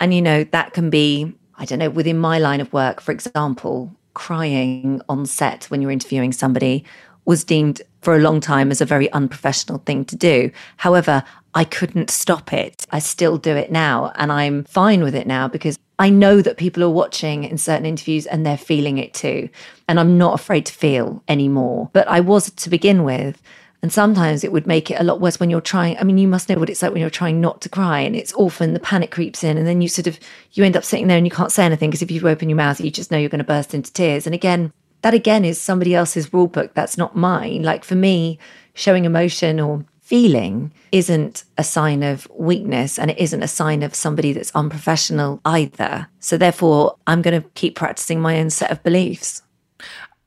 and 0.00 0.14
you 0.14 0.22
know 0.22 0.44
that 0.44 0.72
can 0.72 0.90
be 0.90 1.32
i 1.56 1.64
don't 1.64 1.78
know 1.78 1.90
within 1.90 2.18
my 2.18 2.38
line 2.38 2.60
of 2.60 2.72
work 2.72 3.00
for 3.00 3.12
example 3.12 3.94
crying 4.14 5.02
on 5.08 5.26
set 5.26 5.64
when 5.64 5.82
you're 5.82 5.90
interviewing 5.90 6.32
somebody 6.32 6.84
was 7.24 7.44
deemed 7.44 7.82
for 8.02 8.14
a 8.14 8.20
long 8.20 8.40
time 8.40 8.70
as 8.70 8.80
a 8.80 8.86
very 8.86 9.10
unprofessional 9.12 9.78
thing 9.86 10.04
to 10.04 10.16
do. 10.16 10.50
However, 10.76 11.24
I 11.54 11.64
couldn't 11.64 12.10
stop 12.10 12.52
it. 12.52 12.86
I 12.90 12.98
still 12.98 13.38
do 13.38 13.56
it 13.56 13.70
now 13.70 14.12
and 14.16 14.32
I'm 14.32 14.64
fine 14.64 15.02
with 15.02 15.14
it 15.14 15.26
now 15.26 15.46
because 15.48 15.78
I 15.98 16.10
know 16.10 16.42
that 16.42 16.56
people 16.56 16.82
are 16.82 16.90
watching 16.90 17.44
in 17.44 17.58
certain 17.58 17.86
interviews 17.86 18.26
and 18.26 18.44
they're 18.44 18.56
feeling 18.56 18.98
it 18.98 19.14
too. 19.14 19.48
And 19.88 20.00
I'm 20.00 20.18
not 20.18 20.34
afraid 20.34 20.66
to 20.66 20.72
feel 20.72 21.22
anymore. 21.28 21.90
But 21.92 22.08
I 22.08 22.20
was 22.20 22.50
to 22.50 22.70
begin 22.70 23.04
with. 23.04 23.40
And 23.80 23.92
sometimes 23.92 24.42
it 24.42 24.50
would 24.50 24.66
make 24.66 24.90
it 24.90 24.98
a 24.98 25.04
lot 25.04 25.20
worse 25.20 25.38
when 25.38 25.50
you're 25.50 25.60
trying. 25.60 25.98
I 25.98 26.04
mean, 26.04 26.16
you 26.16 26.26
must 26.26 26.48
know 26.48 26.56
what 26.56 26.70
it's 26.70 26.80
like 26.80 26.92
when 26.92 27.02
you're 27.02 27.10
trying 27.10 27.40
not 27.40 27.60
to 27.60 27.68
cry 27.68 28.00
and 28.00 28.16
it's 28.16 28.32
and 28.32 28.74
the 28.74 28.80
panic 28.80 29.10
creeps 29.10 29.44
in. 29.44 29.58
And 29.58 29.66
then 29.66 29.82
you 29.82 29.88
sort 29.88 30.06
of, 30.06 30.18
you 30.52 30.64
end 30.64 30.76
up 30.76 30.84
sitting 30.84 31.06
there 31.06 31.18
and 31.18 31.26
you 31.26 31.30
can't 31.30 31.52
say 31.52 31.66
anything 31.66 31.90
because 31.90 32.00
if 32.02 32.10
you 32.10 32.26
open 32.26 32.48
your 32.48 32.56
mouth, 32.56 32.80
you 32.80 32.90
just 32.90 33.10
know 33.10 33.18
you're 33.18 33.28
going 33.28 33.38
to 33.40 33.44
burst 33.44 33.74
into 33.74 33.92
tears. 33.92 34.26
And 34.26 34.34
again, 34.34 34.72
that 35.02 35.12
again 35.12 35.44
is 35.44 35.60
somebody 35.60 35.94
else's 35.94 36.32
rule 36.32 36.46
book. 36.46 36.72
That's 36.72 36.96
not 36.96 37.14
mine. 37.14 37.62
Like 37.62 37.84
for 37.84 37.94
me, 37.94 38.38
showing 38.72 39.04
emotion 39.04 39.60
or 39.60 39.84
feeling 40.04 40.70
isn't 40.92 41.44
a 41.56 41.64
sign 41.64 42.02
of 42.02 42.28
weakness 42.30 42.98
and 42.98 43.10
it 43.10 43.18
isn't 43.18 43.42
a 43.42 43.48
sign 43.48 43.82
of 43.82 43.94
somebody 43.94 44.34
that's 44.34 44.54
unprofessional 44.54 45.40
either. 45.46 46.08
So 46.20 46.36
therefore, 46.36 46.96
I'm 47.06 47.22
going 47.22 47.42
to 47.42 47.48
keep 47.54 47.74
practicing 47.74 48.20
my 48.20 48.38
own 48.38 48.50
set 48.50 48.70
of 48.70 48.82
beliefs. 48.82 49.42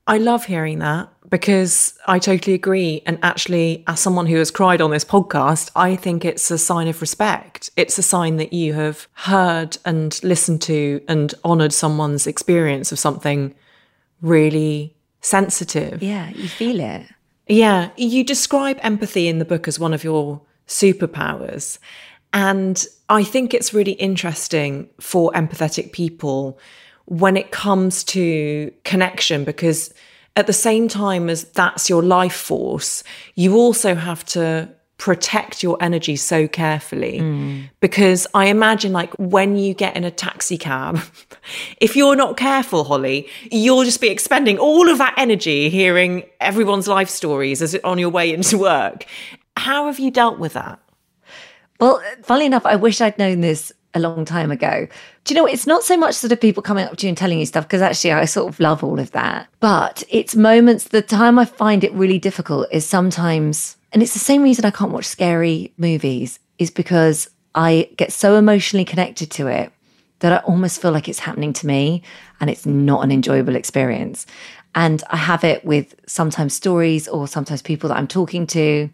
I 0.08 0.18
love 0.18 0.46
hearing 0.46 0.80
that 0.80 1.10
because 1.30 1.94
I 2.08 2.18
totally 2.18 2.56
agree. 2.56 3.04
And 3.06 3.20
actually, 3.22 3.84
as 3.86 4.00
someone 4.00 4.26
who 4.26 4.38
has 4.38 4.50
cried 4.50 4.82
on 4.82 4.90
this 4.90 5.06
podcast, 5.06 5.70
I 5.76 5.96
think 5.96 6.26
it's 6.26 6.50
a 6.50 6.58
sign 6.58 6.88
of 6.88 7.00
respect. 7.00 7.70
It's 7.78 8.00
a 8.00 8.04
sign 8.04 8.38
that 8.38 8.54
you 8.54 8.74
have 8.74 9.08
heard 9.14 9.78
and 9.86 10.20
listened 10.24 10.64
to 10.64 11.02
and 11.08 11.36
honored 11.44 11.74
someone's 11.74 12.26
experience 12.26 12.92
of 12.92 12.98
something 12.98 13.54
really 14.22 14.96
sensitive. 15.22 16.02
Yeah, 16.02 16.30
you 16.30 16.50
feel 16.50 16.80
it. 16.80 17.06
Yeah, 17.48 17.92
you 17.96 18.24
describe 18.24 18.78
empathy 18.82 19.28
in 19.28 19.40
the 19.40 19.46
book 19.46 19.68
as 19.68 19.80
one 19.80 19.94
of 19.94 20.04
your 20.04 20.42
superpowers. 20.68 21.80
And 22.34 22.86
I 23.10 23.24
think 23.24 23.54
it's 23.54 23.74
really 23.74 23.94
interesting 23.94 24.90
for 25.00 25.32
empathetic 25.32 25.94
people 25.94 26.60
when 27.06 27.38
it 27.38 27.52
comes 27.52 28.04
to 28.04 28.72
connection 28.84 29.46
because 29.46 29.94
at 30.36 30.46
the 30.46 30.54
same 30.54 30.88
time 30.88 31.30
as 31.30 31.46
that's 31.46 31.90
your 31.90 32.04
life 32.04 32.36
force, 32.36 33.04
you 33.36 33.56
also 33.56 33.96
have 33.96 34.26
to 34.26 34.70
protect 34.98 35.62
your 35.62 35.78
energy 35.80 36.16
so 36.16 36.48
carefully 36.48 37.20
mm. 37.20 37.70
because 37.80 38.26
I 38.34 38.48
imagine 38.48 38.94
like 38.94 39.14
when 39.14 39.56
you 39.56 39.74
get 39.74 39.96
in 39.96 40.04
a 40.04 40.12
taxi 40.12 40.58
cab, 40.58 41.00
if 41.80 41.96
you're 41.96 42.16
not 42.16 42.36
careful, 42.36 42.84
Holly, 42.84 43.28
you'll 43.52 43.84
just 43.84 44.02
be 44.02 44.10
expending 44.10 44.58
all 44.58 44.90
of 44.90 44.98
that 44.98 45.14
energy 45.18 45.70
hearing 45.70 46.24
everyone's 46.40 46.88
life 46.88 47.10
stories 47.10 47.62
as 47.62 47.76
on 47.84 48.00
your 48.00 48.10
way 48.10 48.34
into 48.34 48.58
work. 48.58 49.06
How 49.56 49.86
have 49.86 50.00
you 50.00 50.12
dealt 50.12 50.40
with 50.40 50.54
that? 50.54 50.80
Well, 51.80 52.02
funnily 52.24 52.48
enough, 52.48 52.66
I 52.66 52.76
wish 52.76 53.02
I'd 53.02 53.18
known 53.20 53.42
this 53.42 53.72
a 53.94 54.00
long 54.00 54.26
time 54.26 54.52
ago. 54.52 54.88
Do 55.24 55.34
you 55.34 55.40
know, 55.40 55.46
it's 55.46 55.68
not 55.68 55.84
so 55.84 55.98
much 55.98 56.16
sort 56.16 56.32
of 56.32 56.42
people 56.42 56.64
coming 56.64 56.86
up 56.86 56.98
to 56.98 57.06
you 57.06 57.10
and 57.10 57.18
telling 57.18 57.40
you 57.40 57.46
stuff, 57.46 57.66
because 57.66 57.82
actually 57.82 58.14
I 58.14 58.26
sort 58.26 58.52
of 58.52 58.60
love 58.60 58.84
all 58.84 59.00
of 59.00 59.12
that. 59.12 59.48
But 59.60 60.04
it's 60.10 60.36
moments, 60.36 60.86
the 60.86 61.02
time 61.02 61.38
I 61.38 61.46
find 61.46 61.84
it 61.84 61.94
really 61.94 62.20
difficult 62.20 62.68
is 62.72 62.86
sometimes, 62.86 63.77
and 63.92 64.04
it's 64.04 64.14
the 64.14 64.20
same 64.20 64.44
reason 64.44 64.66
I 64.66 64.72
can't 64.72 64.92
watch 64.92 65.06
scary 65.06 65.74
movies, 65.78 66.40
is 66.58 66.72
because 66.72 67.30
I 67.56 67.90
get 67.98 68.12
so 68.12 68.36
emotionally 68.36 68.86
connected 68.86 69.32
to 69.32 69.48
it 69.48 69.72
that 70.20 70.34
I 70.34 70.38
almost 70.38 70.82
feel 70.82 70.92
like 70.92 71.08
it's 71.08 71.20
happening 71.20 71.54
to 71.54 71.68
me 71.68 72.02
and 72.40 72.50
it's 72.50 72.66
not 72.66 73.04
an 73.04 73.12
enjoyable 73.12 73.56
experience. 73.56 74.26
And 74.76 75.04
I 75.10 75.18
have 75.18 75.44
it 75.44 75.64
with 75.64 75.96
sometimes 76.08 76.54
stories 76.54 77.08
or 77.08 77.28
sometimes 77.28 77.62
people 77.62 77.90
that 77.90 77.98
I'm 77.98 78.08
talking 78.08 78.46
to. 78.48 78.90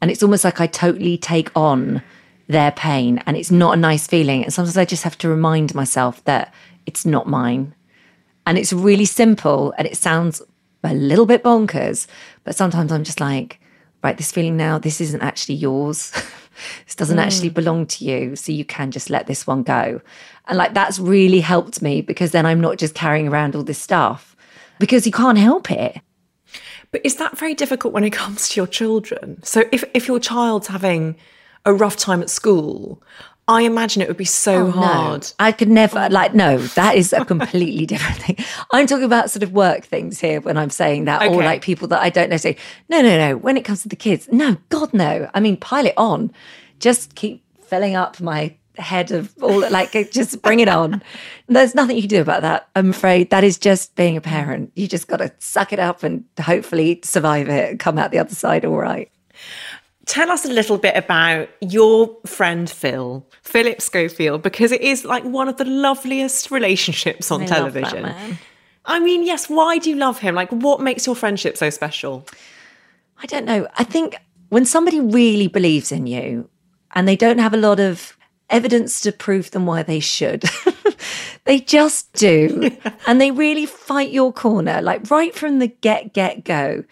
And 0.00 0.10
it's 0.10 0.22
almost 0.22 0.44
like 0.44 0.60
I 0.60 0.66
totally 0.66 1.18
take 1.18 1.50
on 1.56 2.02
their 2.48 2.72
pain. 2.72 3.22
And 3.26 3.36
it's 3.36 3.50
not 3.50 3.74
a 3.74 3.80
nice 3.80 4.06
feeling. 4.06 4.44
And 4.44 4.52
sometimes 4.52 4.76
I 4.76 4.84
just 4.84 5.02
have 5.04 5.18
to 5.18 5.28
remind 5.28 5.74
myself 5.74 6.22
that 6.24 6.52
it's 6.86 7.06
not 7.06 7.28
mine. 7.28 7.74
And 8.46 8.58
it's 8.58 8.72
really 8.72 9.06
simple 9.06 9.72
and 9.78 9.86
it 9.86 9.96
sounds 9.96 10.42
a 10.82 10.94
little 10.94 11.26
bit 11.26 11.42
bonkers, 11.42 12.06
but 12.44 12.54
sometimes 12.54 12.92
I'm 12.92 13.04
just 13.04 13.20
like, 13.20 13.58
right, 14.04 14.16
this 14.16 14.30
feeling 14.30 14.56
now, 14.56 14.78
this 14.78 15.00
isn't 15.00 15.22
actually 15.22 15.56
yours. 15.56 16.12
this 16.84 16.94
doesn't 16.94 17.16
mm. 17.16 17.22
actually 17.22 17.48
belong 17.48 17.86
to 17.86 18.04
you. 18.04 18.36
So 18.36 18.52
you 18.52 18.64
can 18.64 18.90
just 18.90 19.10
let 19.10 19.26
this 19.26 19.46
one 19.46 19.62
go. 19.62 20.00
And 20.46 20.58
like 20.58 20.74
that's 20.74 20.98
really 20.98 21.40
helped 21.40 21.80
me 21.80 22.02
because 22.02 22.30
then 22.30 22.46
I'm 22.46 22.60
not 22.60 22.78
just 22.78 22.94
carrying 22.94 23.28
around 23.28 23.56
all 23.56 23.62
this 23.62 23.78
stuff 23.78 24.36
because 24.78 25.06
you 25.06 25.12
can't 25.12 25.38
help 25.38 25.70
it. 25.70 26.00
But 26.92 27.00
is 27.04 27.16
that 27.16 27.38
very 27.38 27.54
difficult 27.54 27.94
when 27.94 28.04
it 28.04 28.10
comes 28.22 28.50
to 28.50 28.60
your 28.60 28.66
children? 28.66 29.42
So 29.42 29.64
if, 29.72 29.82
if 29.94 30.06
your 30.06 30.20
child's 30.20 30.68
having 30.68 31.16
a 31.64 31.72
rough 31.72 31.96
time 31.96 32.20
at 32.20 32.28
school, 32.28 33.02
I 33.46 33.62
imagine 33.62 34.00
it 34.00 34.08
would 34.08 34.16
be 34.16 34.24
so 34.24 34.66
oh, 34.66 34.70
hard. 34.70 35.22
No. 35.22 35.28
I 35.38 35.52
could 35.52 35.68
never, 35.68 36.08
like, 36.08 36.34
no, 36.34 36.58
that 36.58 36.96
is 36.96 37.12
a 37.12 37.24
completely 37.24 37.84
different 37.86 38.16
thing. 38.16 38.46
I'm 38.72 38.86
talking 38.86 39.04
about 39.04 39.30
sort 39.30 39.42
of 39.42 39.52
work 39.52 39.84
things 39.84 40.18
here 40.18 40.40
when 40.40 40.56
I'm 40.56 40.70
saying 40.70 41.04
that, 41.04 41.22
okay. 41.22 41.34
or 41.34 41.42
like 41.42 41.62
people 41.62 41.88
that 41.88 42.00
I 42.00 42.08
don't 42.08 42.30
know 42.30 42.38
say, 42.38 42.56
no, 42.88 43.02
no, 43.02 43.18
no. 43.18 43.36
When 43.36 43.56
it 43.56 43.64
comes 43.64 43.82
to 43.82 43.88
the 43.88 43.96
kids, 43.96 44.28
no, 44.32 44.56
God, 44.70 44.94
no. 44.94 45.30
I 45.34 45.40
mean, 45.40 45.58
pile 45.58 45.86
it 45.86 45.94
on. 45.96 46.32
Just 46.80 47.14
keep 47.16 47.44
filling 47.64 47.94
up 47.94 48.18
my 48.20 48.56
head 48.78 49.10
of 49.10 49.34
all, 49.42 49.68
like, 49.70 49.92
just 50.10 50.40
bring 50.40 50.60
it 50.60 50.68
on. 50.68 51.02
There's 51.46 51.74
nothing 51.74 51.96
you 51.96 52.02
can 52.02 52.08
do 52.08 52.22
about 52.22 52.42
that. 52.42 52.68
I'm 52.74 52.90
afraid 52.90 53.28
that 53.28 53.44
is 53.44 53.58
just 53.58 53.94
being 53.94 54.16
a 54.16 54.22
parent. 54.22 54.72
You 54.74 54.88
just 54.88 55.06
got 55.06 55.18
to 55.18 55.30
suck 55.38 55.72
it 55.72 55.78
up 55.78 56.02
and 56.02 56.24
hopefully 56.40 57.00
survive 57.04 57.50
it 57.50 57.70
and 57.70 57.78
come 57.78 57.98
out 57.98 58.10
the 58.10 58.18
other 58.18 58.34
side 58.34 58.64
all 58.64 58.78
right. 58.78 59.10
Tell 60.06 60.30
us 60.30 60.44
a 60.44 60.48
little 60.48 60.76
bit 60.76 60.96
about 60.96 61.48
your 61.60 62.16
friend 62.26 62.68
Phil, 62.68 63.26
Philip 63.42 63.80
Schofield, 63.80 64.42
because 64.42 64.72
it 64.72 64.82
is 64.82 65.04
like 65.04 65.24
one 65.24 65.48
of 65.48 65.56
the 65.56 65.64
loveliest 65.64 66.50
relationships 66.50 67.30
on 67.30 67.42
I 67.42 67.46
television. 67.46 68.12
I 68.84 69.00
mean, 69.00 69.24
yes, 69.24 69.48
why 69.48 69.78
do 69.78 69.88
you 69.88 69.96
love 69.96 70.18
him? 70.18 70.34
Like, 70.34 70.50
what 70.50 70.80
makes 70.80 71.06
your 71.06 71.16
friendship 71.16 71.56
so 71.56 71.70
special? 71.70 72.26
I 73.22 73.26
don't 73.26 73.46
know. 73.46 73.66
I 73.78 73.84
think 73.84 74.16
when 74.50 74.64
somebody 74.64 75.00
really 75.00 75.46
believes 75.46 75.90
in 75.90 76.06
you 76.06 76.50
and 76.94 77.08
they 77.08 77.16
don't 77.16 77.38
have 77.38 77.54
a 77.54 77.58
lot 77.58 77.80
of 77.80 78.16
evidence 78.50 79.00
to 79.00 79.12
prove 79.12 79.52
them 79.52 79.64
why 79.64 79.82
they 79.82 80.00
should, 80.00 80.44
they 81.44 81.60
just 81.60 82.12
do. 82.12 82.70
and 83.06 83.20
they 83.20 83.30
really 83.30 83.64
fight 83.64 84.10
your 84.10 84.32
corner, 84.32 84.82
like 84.82 85.10
right 85.10 85.34
from 85.34 85.60
the 85.60 85.68
get, 85.68 86.12
get, 86.12 86.44
go. 86.44 86.84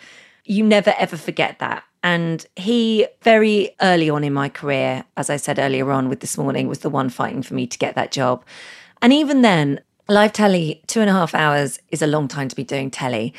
You 0.44 0.64
never 0.64 0.94
ever 0.98 1.16
forget 1.16 1.58
that. 1.58 1.84
And 2.02 2.44
he, 2.56 3.06
very 3.22 3.74
early 3.80 4.10
on 4.10 4.24
in 4.24 4.32
my 4.32 4.48
career, 4.48 5.04
as 5.16 5.30
I 5.30 5.36
said 5.36 5.58
earlier 5.58 5.90
on 5.92 6.08
with 6.08 6.20
this 6.20 6.36
morning, 6.36 6.66
was 6.68 6.80
the 6.80 6.90
one 6.90 7.08
fighting 7.08 7.42
for 7.42 7.54
me 7.54 7.66
to 7.66 7.78
get 7.78 7.94
that 7.94 8.12
job. 8.12 8.44
And 9.00 9.12
even 9.12 9.42
then, 9.42 9.80
live 10.08 10.32
telly, 10.32 10.82
two 10.86 11.00
and 11.00 11.10
a 11.10 11.12
half 11.12 11.34
hours 11.34 11.78
is 11.90 12.02
a 12.02 12.06
long 12.06 12.28
time 12.28 12.48
to 12.48 12.56
be 12.56 12.64
doing 12.64 12.90
telly. 12.90 13.34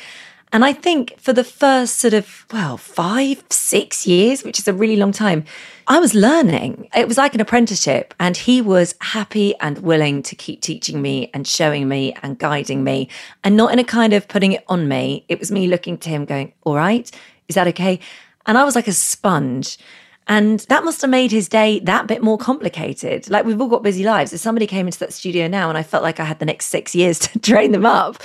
And 0.52 0.64
I 0.64 0.72
think 0.72 1.18
for 1.18 1.32
the 1.32 1.42
first 1.42 1.98
sort 1.98 2.14
of, 2.14 2.46
well, 2.52 2.76
five, 2.76 3.42
six 3.50 4.06
years, 4.06 4.44
which 4.44 4.60
is 4.60 4.68
a 4.68 4.72
really 4.72 4.94
long 4.94 5.10
time, 5.10 5.44
I 5.88 5.98
was 5.98 6.14
learning. 6.14 6.88
It 6.94 7.08
was 7.08 7.18
like 7.18 7.34
an 7.34 7.40
apprenticeship. 7.40 8.14
And 8.20 8.36
he 8.36 8.62
was 8.62 8.94
happy 9.00 9.56
and 9.58 9.78
willing 9.78 10.22
to 10.22 10.36
keep 10.36 10.60
teaching 10.60 11.02
me 11.02 11.28
and 11.34 11.44
showing 11.44 11.88
me 11.88 12.16
and 12.22 12.38
guiding 12.38 12.84
me 12.84 13.08
and 13.42 13.56
not 13.56 13.72
in 13.72 13.80
a 13.80 13.84
kind 13.84 14.12
of 14.12 14.28
putting 14.28 14.52
it 14.52 14.62
on 14.68 14.86
me. 14.86 15.24
It 15.28 15.40
was 15.40 15.50
me 15.50 15.66
looking 15.66 15.98
to 15.98 16.08
him 16.08 16.24
going, 16.24 16.52
all 16.62 16.76
right, 16.76 17.10
is 17.48 17.56
that 17.56 17.66
okay? 17.68 17.98
And 18.46 18.58
I 18.58 18.64
was 18.64 18.74
like 18.74 18.88
a 18.88 18.92
sponge. 18.92 19.78
And 20.26 20.60
that 20.60 20.84
must 20.84 21.02
have 21.02 21.10
made 21.10 21.32
his 21.32 21.48
day 21.48 21.80
that 21.80 22.06
bit 22.06 22.22
more 22.22 22.38
complicated. 22.38 23.28
Like 23.28 23.44
we've 23.44 23.60
all 23.60 23.68
got 23.68 23.82
busy 23.82 24.04
lives. 24.04 24.32
If 24.32 24.40
somebody 24.40 24.66
came 24.66 24.86
into 24.86 24.98
that 25.00 25.12
studio 25.12 25.48
now 25.48 25.68
and 25.68 25.76
I 25.76 25.82
felt 25.82 26.02
like 26.02 26.18
I 26.18 26.24
had 26.24 26.38
the 26.38 26.46
next 26.46 26.66
six 26.66 26.94
years 26.94 27.18
to 27.20 27.38
train 27.38 27.72
them 27.72 27.86
up, 27.86 28.22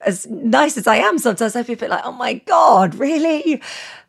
as 0.00 0.26
nice 0.26 0.76
as 0.76 0.86
I 0.86 0.96
am, 0.96 1.18
sometimes 1.18 1.56
I'd 1.56 1.66
be 1.66 1.72
a 1.72 1.76
bit 1.76 1.90
like, 1.90 2.04
oh 2.04 2.12
my 2.12 2.34
God, 2.34 2.94
really? 2.96 3.62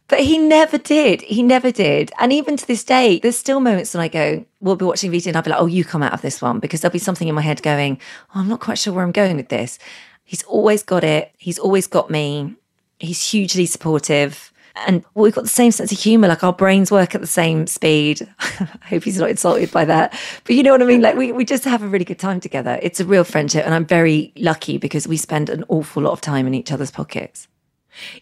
But 0.07 0.21
he 0.21 0.37
never 0.37 0.77
did. 0.77 1.21
He 1.21 1.43
never 1.43 1.71
did. 1.71 2.11
And 2.17 2.31
even 2.31 2.55
to 2.57 2.65
this 2.65 2.83
day, 2.83 3.19
there's 3.19 3.37
still 3.37 3.59
moments 3.59 3.93
when 3.93 4.01
I 4.01 4.07
go, 4.07 4.45
we'll 4.61 4.75
be 4.75 4.85
watching 4.85 5.11
VT 5.11 5.27
and 5.27 5.35
I'll 5.35 5.43
be 5.43 5.49
like, 5.49 5.59
oh, 5.59 5.65
you 5.65 5.83
come 5.83 6.03
out 6.03 6.13
of 6.13 6.21
this 6.21 6.41
one 6.41 6.59
because 6.59 6.81
there'll 6.81 6.93
be 6.93 6.99
something 6.99 7.27
in 7.27 7.35
my 7.35 7.41
head 7.41 7.61
going, 7.61 7.99
oh, 8.33 8.39
I'm 8.39 8.47
not 8.47 8.61
quite 8.61 8.77
sure 8.77 8.93
where 8.93 9.03
I'm 9.03 9.11
going 9.11 9.35
with 9.35 9.49
this. 9.49 9.79
He's 10.23 10.43
always 10.43 10.81
got 10.81 11.03
it. 11.03 11.31
He's 11.37 11.59
always 11.59 11.87
got 11.87 12.09
me. 12.09 12.55
He's 12.99 13.31
hugely 13.31 13.65
supportive 13.65 14.51
and 14.85 15.03
we've 15.15 15.33
got 15.33 15.43
the 15.43 15.49
same 15.49 15.71
sense 15.71 15.91
of 15.91 15.99
humor. 15.99 16.27
Like 16.27 16.43
our 16.43 16.53
brains 16.53 16.91
work 16.91 17.15
at 17.15 17.21
the 17.21 17.27
same 17.27 17.67
speed. 17.67 18.27
I 18.39 18.87
hope 18.87 19.03
he's 19.03 19.17
not 19.17 19.29
insulted 19.29 19.71
by 19.71 19.85
that. 19.85 20.19
But 20.43 20.55
you 20.55 20.63
know 20.63 20.71
what 20.71 20.81
I 20.81 20.85
mean? 20.85 21.01
Like 21.01 21.15
we, 21.15 21.31
we 21.31 21.45
just 21.45 21.63
have 21.63 21.81
a 21.81 21.87
really 21.87 22.05
good 22.05 22.19
time 22.19 22.39
together. 22.39 22.79
It's 22.81 22.99
a 22.99 23.05
real 23.05 23.23
friendship. 23.23 23.65
And 23.65 23.73
I'm 23.73 23.85
very 23.85 24.31
lucky 24.35 24.77
because 24.77 25.07
we 25.07 25.17
spend 25.17 25.49
an 25.49 25.63
awful 25.69 26.03
lot 26.03 26.11
of 26.11 26.21
time 26.21 26.47
in 26.47 26.53
each 26.53 26.71
other's 26.71 26.91
pockets. 26.91 27.47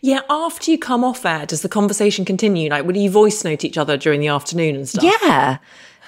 Yeah, 0.01 0.21
after 0.29 0.71
you 0.71 0.77
come 0.79 1.03
off 1.03 1.25
air, 1.25 1.45
does 1.45 1.61
the 1.61 1.67
conversation 1.67 2.23
continue? 2.23 2.69
Like, 2.69 2.85
will 2.85 2.95
you 2.95 3.09
voice 3.09 3.43
note 3.43 3.65
each 3.65 3.77
other 3.77 3.97
during 3.97 4.21
the 4.21 4.29
afternoon 4.29 4.75
and 4.75 4.87
stuff? 4.87 5.03
Yeah 5.03 5.57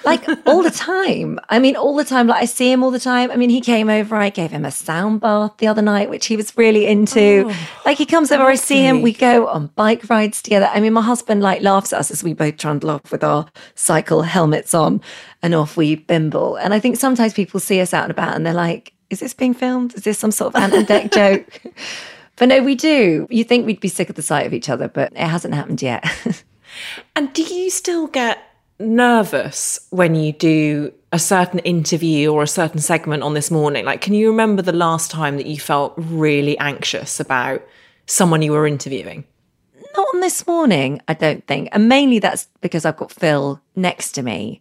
like 0.04 0.26
all 0.46 0.62
the 0.62 0.70
time. 0.70 1.38
I 1.48 1.58
mean, 1.58 1.76
all 1.76 1.94
the 1.94 2.04
time. 2.04 2.26
Like 2.26 2.42
I 2.42 2.44
see 2.44 2.70
him 2.70 2.82
all 2.82 2.90
the 2.90 3.00
time. 3.00 3.30
I 3.30 3.36
mean, 3.36 3.50
he 3.50 3.60
came 3.60 3.88
over. 3.88 4.16
I 4.16 4.30
gave 4.30 4.50
him 4.50 4.64
a 4.64 4.70
sound 4.70 5.20
bath 5.20 5.56
the 5.58 5.66
other 5.66 5.82
night, 5.82 6.10
which 6.10 6.26
he 6.26 6.36
was 6.36 6.56
really 6.56 6.86
into. 6.86 7.44
Oh, 7.48 7.68
like 7.84 7.98
he 7.98 8.06
comes 8.06 8.30
over, 8.30 8.44
I 8.44 8.54
see 8.54 8.82
him. 8.82 9.02
We 9.02 9.12
go 9.12 9.46
on 9.48 9.68
bike 9.76 10.08
rides 10.08 10.42
together. 10.42 10.70
I 10.72 10.80
mean, 10.80 10.92
my 10.92 11.02
husband 11.02 11.42
like 11.42 11.62
laughs 11.62 11.92
at 11.92 12.00
us 12.00 12.10
as 12.10 12.22
we 12.22 12.32
both 12.32 12.56
trundle 12.56 12.90
off 12.90 13.10
with 13.10 13.24
our 13.24 13.46
cycle 13.74 14.22
helmets 14.22 14.74
on, 14.74 15.00
and 15.42 15.54
off 15.54 15.76
we 15.76 15.96
bimble. 15.96 16.56
And 16.56 16.72
I 16.72 16.80
think 16.80 16.96
sometimes 16.96 17.34
people 17.34 17.60
see 17.60 17.80
us 17.80 17.92
out 17.92 18.04
and 18.04 18.10
about, 18.10 18.36
and 18.36 18.46
they're 18.46 18.54
like, 18.54 18.92
"Is 19.10 19.20
this 19.20 19.34
being 19.34 19.54
filmed? 19.54 19.94
Is 19.94 20.04
this 20.04 20.18
some 20.18 20.32
sort 20.32 20.54
of 20.54 20.62
Ant 20.62 20.88
Dec 20.88 21.12
joke?" 21.12 21.62
But 22.38 22.50
no, 22.50 22.62
we 22.62 22.76
do. 22.76 23.26
You 23.30 23.42
think 23.42 23.66
we'd 23.66 23.80
be 23.80 23.88
sick 23.88 24.08
of 24.08 24.14
the 24.14 24.22
sight 24.22 24.46
of 24.46 24.54
each 24.54 24.68
other, 24.68 24.86
but 24.86 25.10
it 25.12 25.18
hasn't 25.18 25.54
happened 25.54 25.82
yet. 25.82 26.04
and 27.16 27.32
do 27.32 27.42
you 27.42 27.68
still 27.68 28.06
get 28.06 28.38
nervous 28.78 29.80
when 29.90 30.14
you 30.14 30.32
do 30.32 30.92
a 31.12 31.18
certain 31.18 31.58
interview 31.60 32.32
or 32.32 32.42
a 32.42 32.48
certain 32.48 32.80
segment 32.80 33.22
on 33.22 33.34
this 33.34 33.50
morning? 33.50 33.84
Like, 33.84 34.00
can 34.00 34.14
you 34.14 34.28
remember 34.30 34.62
the 34.62 34.72
last 34.72 35.10
time 35.10 35.36
that 35.36 35.46
you 35.46 35.58
felt 35.58 35.94
really 35.96 36.58
anxious 36.58 37.20
about 37.20 37.62
someone 38.06 38.42
you 38.42 38.52
were 38.52 38.66
interviewing? 38.66 39.24
Not 39.96 40.08
on 40.14 40.20
this 40.20 40.46
morning, 40.46 41.00
I 41.08 41.14
don't 41.14 41.46
think. 41.46 41.68
And 41.72 41.88
mainly 41.88 42.18
that's 42.18 42.46
because 42.60 42.84
I've 42.84 42.96
got 42.96 43.10
Phil 43.10 43.60
next 43.74 44.12
to 44.12 44.22
me. 44.22 44.60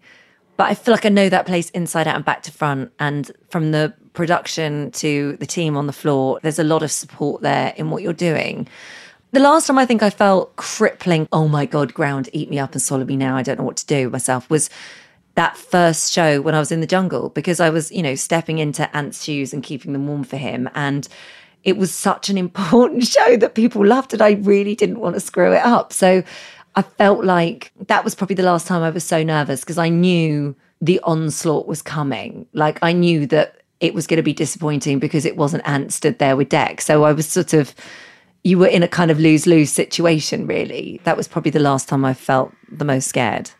But 0.55 0.69
I 0.69 0.73
feel 0.73 0.93
like 0.93 1.05
I 1.05 1.09
know 1.09 1.29
that 1.29 1.45
place 1.45 1.69
inside 1.71 2.07
out 2.07 2.15
and 2.15 2.25
back 2.25 2.41
to 2.43 2.51
front. 2.51 2.91
And 2.99 3.29
from 3.49 3.71
the 3.71 3.93
production 4.13 4.89
to 4.91 5.37
the 5.39 5.45
team 5.45 5.77
on 5.77 5.85
the 5.85 5.93
floor, 5.93 6.39
there's 6.41 6.59
a 6.59 6.63
lot 6.63 6.81
of 6.81 6.91
support 6.91 7.43
there 7.43 7.73
in 7.77 7.91
what 7.91 8.01
you're 8.01 8.13
doing. 8.13 8.67
The 9.31 9.39
last 9.41 9.67
time 9.67 9.77
I 9.77 9.85
think 9.85 10.01
I 10.01 10.09
felt 10.09 10.55
crippling, 10.55 11.27
oh 11.33 11.47
my 11.47 11.65
God, 11.65 11.93
ground, 11.93 12.29
eat 12.31 12.49
me 12.49 12.59
up 12.59 12.71
and 12.71 12.81
swallow 12.81 13.03
me 13.03 13.17
now, 13.17 13.35
I 13.35 13.43
don't 13.43 13.57
know 13.59 13.65
what 13.65 13.77
to 13.77 13.85
do 13.85 14.09
myself, 14.09 14.49
was 14.49 14.69
that 15.35 15.57
first 15.57 16.13
show 16.13 16.41
when 16.41 16.55
I 16.55 16.59
was 16.59 16.71
in 16.71 16.79
the 16.79 16.87
jungle 16.87 17.29
because 17.29 17.59
I 17.59 17.69
was, 17.69 17.91
you 17.91 18.01
know, 18.01 18.15
stepping 18.15 18.57
into 18.57 18.95
Ant's 18.95 19.23
shoes 19.23 19.53
and 19.53 19.61
keeping 19.61 19.93
them 19.93 20.07
warm 20.07 20.23
for 20.23 20.37
him. 20.37 20.69
And 20.73 21.07
it 21.63 21.77
was 21.77 21.93
such 21.93 22.29
an 22.29 22.37
important 22.45 23.05
show 23.05 23.35
that 23.37 23.53
people 23.53 23.85
loved 23.85 24.13
and 24.13 24.21
I 24.21 24.31
really 24.31 24.75
didn't 24.75 24.99
want 24.99 25.15
to 25.15 25.19
screw 25.19 25.51
it 25.53 25.63
up. 25.63 25.91
So 25.91 26.23
I 26.75 26.81
felt 26.81 27.25
like 27.25 27.71
that 27.87 28.03
was 28.03 28.15
probably 28.15 28.35
the 28.35 28.43
last 28.43 28.65
time 28.65 28.81
I 28.81 28.89
was 28.89 29.03
so 29.03 29.23
nervous 29.23 29.59
because 29.59 29.77
I 29.77 29.89
knew 29.89 30.55
the 30.79 31.01
onslaught 31.01 31.67
was 31.67 31.81
coming. 31.81 32.47
Like 32.53 32.79
I 32.81 32.93
knew 32.93 33.27
that 33.27 33.61
it 33.79 33.93
was 33.93 34.07
going 34.07 34.17
to 34.17 34.23
be 34.23 34.33
disappointing 34.33 34.99
because 34.99 35.25
it 35.25 35.35
wasn't 35.35 35.67
Ant 35.67 35.91
stood 35.91 36.17
there 36.17 36.37
with 36.37 36.49
Dec. 36.49 36.81
So 36.81 37.03
I 37.03 37.11
was 37.11 37.27
sort 37.27 37.53
of 37.53 37.75
you 38.47 38.57
were 38.57 38.67
in 38.67 38.81
a 38.81 38.87
kind 38.87 39.11
of 39.11 39.19
lose 39.19 39.45
lose 39.45 39.71
situation, 39.73 40.47
really. 40.47 41.01
That 41.03 41.17
was 41.17 41.27
probably 41.27 41.51
the 41.51 41.59
last 41.59 41.89
time 41.89 42.05
I 42.05 42.13
felt 42.13 42.53
the 42.71 42.85
most 42.85 43.09
scared. 43.09 43.51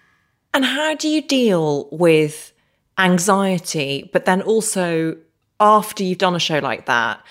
And 0.54 0.64
how 0.64 0.96
do 0.96 1.10
you 1.10 1.22
deal 1.22 1.90
with 1.92 2.54
anxiety, 2.98 4.10
but 4.14 4.24
then 4.24 4.42
also 4.42 5.18
after 5.60 6.06
you've 6.06 6.20
done 6.20 6.36
a 6.36 6.40
show 6.40 6.60
like 6.60 6.86
that? 6.86 7.22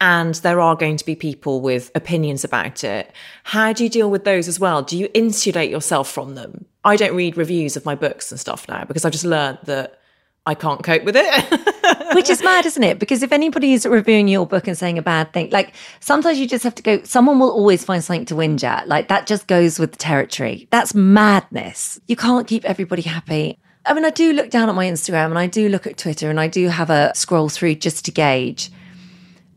And 0.00 0.34
there 0.36 0.60
are 0.60 0.74
going 0.74 0.96
to 0.96 1.06
be 1.06 1.14
people 1.14 1.60
with 1.60 1.92
opinions 1.94 2.42
about 2.42 2.82
it. 2.82 3.12
How 3.44 3.72
do 3.72 3.84
you 3.84 3.88
deal 3.88 4.10
with 4.10 4.24
those 4.24 4.48
as 4.48 4.58
well? 4.58 4.82
Do 4.82 4.98
you 4.98 5.08
insulate 5.14 5.70
yourself 5.70 6.10
from 6.10 6.34
them? 6.34 6.64
I 6.84 6.96
don't 6.96 7.14
read 7.14 7.36
reviews 7.36 7.76
of 7.76 7.84
my 7.84 7.94
books 7.94 8.32
and 8.32 8.40
stuff 8.40 8.68
now 8.68 8.84
because 8.84 9.04
I've 9.04 9.12
just 9.12 9.24
learned 9.24 9.58
that 9.64 10.00
I 10.46 10.54
can't 10.54 10.82
cope 10.82 11.04
with 11.04 11.14
it. 11.16 11.73
Which 12.14 12.30
is 12.30 12.42
mad, 12.42 12.66
isn't 12.66 12.82
it? 12.82 12.98
Because 12.98 13.22
if 13.22 13.32
anybody 13.32 13.72
is 13.72 13.86
reviewing 13.86 14.28
your 14.28 14.46
book 14.46 14.66
and 14.66 14.76
saying 14.76 14.98
a 14.98 15.02
bad 15.02 15.32
thing, 15.32 15.50
like 15.50 15.74
sometimes 16.00 16.38
you 16.38 16.46
just 16.46 16.64
have 16.64 16.74
to 16.76 16.82
go, 16.82 17.02
someone 17.02 17.38
will 17.38 17.50
always 17.50 17.84
find 17.84 18.02
something 18.02 18.24
to 18.26 18.34
whinge 18.34 18.64
at. 18.64 18.88
Like 18.88 19.08
that 19.08 19.26
just 19.26 19.46
goes 19.46 19.78
with 19.78 19.92
the 19.92 19.98
territory. 19.98 20.68
That's 20.70 20.94
madness. 20.94 22.00
You 22.06 22.16
can't 22.16 22.46
keep 22.46 22.64
everybody 22.64 23.02
happy. 23.02 23.58
I 23.86 23.92
mean, 23.92 24.04
I 24.04 24.10
do 24.10 24.32
look 24.32 24.50
down 24.50 24.68
at 24.68 24.74
my 24.74 24.86
Instagram 24.86 25.26
and 25.26 25.38
I 25.38 25.46
do 25.46 25.68
look 25.68 25.86
at 25.86 25.98
Twitter 25.98 26.30
and 26.30 26.40
I 26.40 26.48
do 26.48 26.68
have 26.68 26.90
a 26.90 27.12
scroll 27.14 27.48
through 27.48 27.76
just 27.76 28.06
to 28.06 28.10
gauge. 28.10 28.70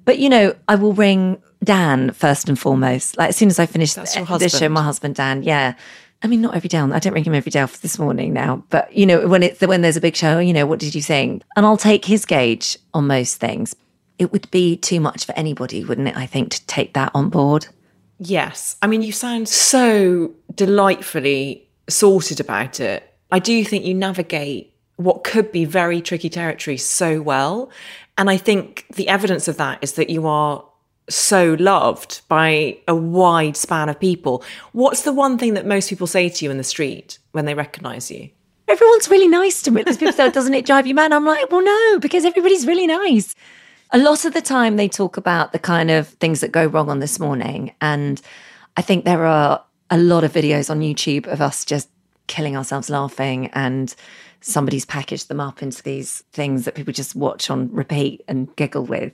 But, 0.04 0.20
you 0.20 0.30
know, 0.30 0.56
I 0.68 0.76
will 0.76 0.94
ring 0.94 1.42
Dan 1.64 2.12
first 2.12 2.50
and 2.50 2.60
foremost. 2.60 3.18
Like 3.18 3.30
as 3.30 3.38
soon 3.38 3.50
as 3.50 3.60
I 3.60 3.66
finish 3.66 3.94
this 3.94 4.14
show, 4.58 4.70
my 4.70 4.84
husband 4.84 5.16
Dan, 5.16 5.44
yeah 5.44 5.76
I 6.24 6.28
mean, 6.28 6.42
not 6.42 6.56
every 6.56 6.68
day. 6.68 6.80
I 6.80 7.00
don't 7.00 7.14
ring 7.14 7.24
him 7.24 7.36
every 7.36 7.52
day 7.52 7.66
for 7.66 7.78
this 7.80 8.00
morning 8.00 8.34
now, 8.34 8.64
but 8.70 8.92
you 8.96 9.06
know, 9.06 9.28
when 9.28 9.44
it's 9.44 9.62
when 9.62 9.82
there's 9.82 9.98
a 9.98 10.02
big 10.02 10.16
show, 10.16 10.40
you 10.40 10.54
know, 10.54 10.66
what 10.66 10.80
did 10.80 10.96
you 10.96 11.02
think? 11.02 11.44
And 11.56 11.66
I'll 11.66 11.78
take 11.78 12.06
his 12.06 12.26
gauge 12.26 12.78
on 12.94 13.08
most 13.08 13.36
things. 13.36 13.76
It 14.18 14.32
would 14.32 14.50
be 14.50 14.78
too 14.78 15.00
much 15.00 15.26
for 15.26 15.34
anybody, 15.34 15.84
wouldn't 15.84 16.08
it? 16.08 16.18
I 16.18 16.26
think 16.26 16.52
to 16.52 16.66
take 16.66 16.94
that 16.96 17.12
on 17.14 17.30
board. 17.30 17.68
Yes. 18.20 18.78
I 18.82 18.88
mean, 18.88 19.04
you 19.04 19.12
sound 19.12 19.48
so 19.48 20.34
delightfully 20.56 21.68
sorted 21.88 22.40
about 22.40 22.80
it. 22.80 23.14
I 23.32 23.38
do 23.38 23.64
think 23.64 23.86
you 23.86 23.94
navigate 23.94 24.74
what 24.96 25.24
could 25.24 25.52
be 25.52 25.66
very 25.66 26.02
tricky 26.02 26.30
territory 26.30 26.78
so 26.78 27.22
well. 27.22 27.70
And 28.18 28.30
I 28.30 28.38
think 28.38 28.86
the 28.96 29.08
evidence 29.08 29.48
of 29.48 29.58
that 29.58 29.78
is 29.84 29.94
that 29.94 30.10
you 30.10 30.26
are 30.26 30.66
so 31.10 31.56
loved 31.60 32.22
by 32.28 32.78
a 32.88 32.96
wide 32.96 33.56
span 33.56 33.90
of 33.90 34.00
people. 34.00 34.44
What's 34.74 35.04
the 35.04 35.14
one 35.14 35.38
thing 35.38 35.54
that 35.54 35.66
most 35.66 35.90
people 35.90 36.08
say 36.08 36.30
to 36.30 36.46
you 36.46 36.52
in 36.52 36.58
the 36.58 36.64
street 36.64 37.20
when 37.32 37.46
they 37.46 37.54
recognize 37.54 38.12
you? 38.12 38.30
Everyone's 38.68 39.10
really 39.10 39.30
nice 39.30 39.62
to 39.62 39.72
me. 39.72 39.84
There's 39.84 39.98
people 39.98 40.14
say, 40.14 40.26
oh, 40.26 40.32
doesn't 40.32 40.54
it 40.54 40.66
drive 40.66 40.86
you 40.86 40.94
mad? 40.94 41.14
I'm 41.14 41.26
like, 41.26 41.50
well, 41.50 41.64
no, 41.64 42.00
because 42.00 42.26
everybody's 42.26 42.68
really 42.68 42.88
nice. 42.88 43.34
A 43.92 43.98
lot 43.98 44.26
of 44.26 44.34
the 44.34 44.42
time 44.42 44.76
they 44.76 44.90
talk 44.90 45.16
about 45.16 45.54
the 45.54 45.60
kind 45.60 45.90
of 45.90 46.10
things 46.10 46.42
that 46.42 46.52
go 46.52 46.66
wrong 46.66 46.90
on 46.90 47.00
this 47.00 47.20
morning. 47.20 47.74
And 47.80 48.22
I 48.76 48.82
think 48.82 49.06
there 49.06 49.26
are 49.26 49.64
a 49.90 49.98
lot 49.98 50.26
of 50.26 50.34
videos 50.34 50.70
on 50.70 50.82
YouTube 50.82 51.28
of 51.28 51.42
us 51.42 51.64
just 51.64 51.88
killing 52.28 52.58
ourselves 52.58 52.90
laughing 52.90 53.48
and 53.54 53.96
somebody's 54.42 54.86
packaged 54.86 55.28
them 55.28 55.40
up 55.40 55.62
into 55.62 55.84
these 55.84 56.24
things 56.32 56.66
that 56.66 56.76
people 56.76 56.94
just 56.94 57.16
watch 57.16 57.50
on 57.50 57.72
repeat 57.72 58.24
and 58.28 58.56
giggle 58.56 58.86
with. 58.86 59.14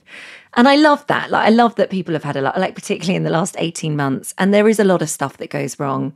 And 0.56 0.68
I 0.68 0.76
love 0.76 1.06
that. 1.08 1.32
Like 1.32 1.48
I 1.48 1.50
love 1.50 1.76
that 1.76 1.90
people 1.90 2.14
have 2.14 2.24
had 2.24 2.36
a 2.36 2.42
lot, 2.42 2.60
like 2.60 2.76
particularly 2.76 3.16
in 3.16 3.24
the 3.24 3.30
last 3.30 3.56
18 3.58 3.96
months. 3.96 4.34
And 4.38 4.54
there 4.54 4.68
is 4.68 4.80
a 4.80 4.84
lot 4.84 5.02
of 5.02 5.10
stuff 5.10 5.38
that 5.38 5.50
goes 5.50 5.80
wrong. 5.80 6.14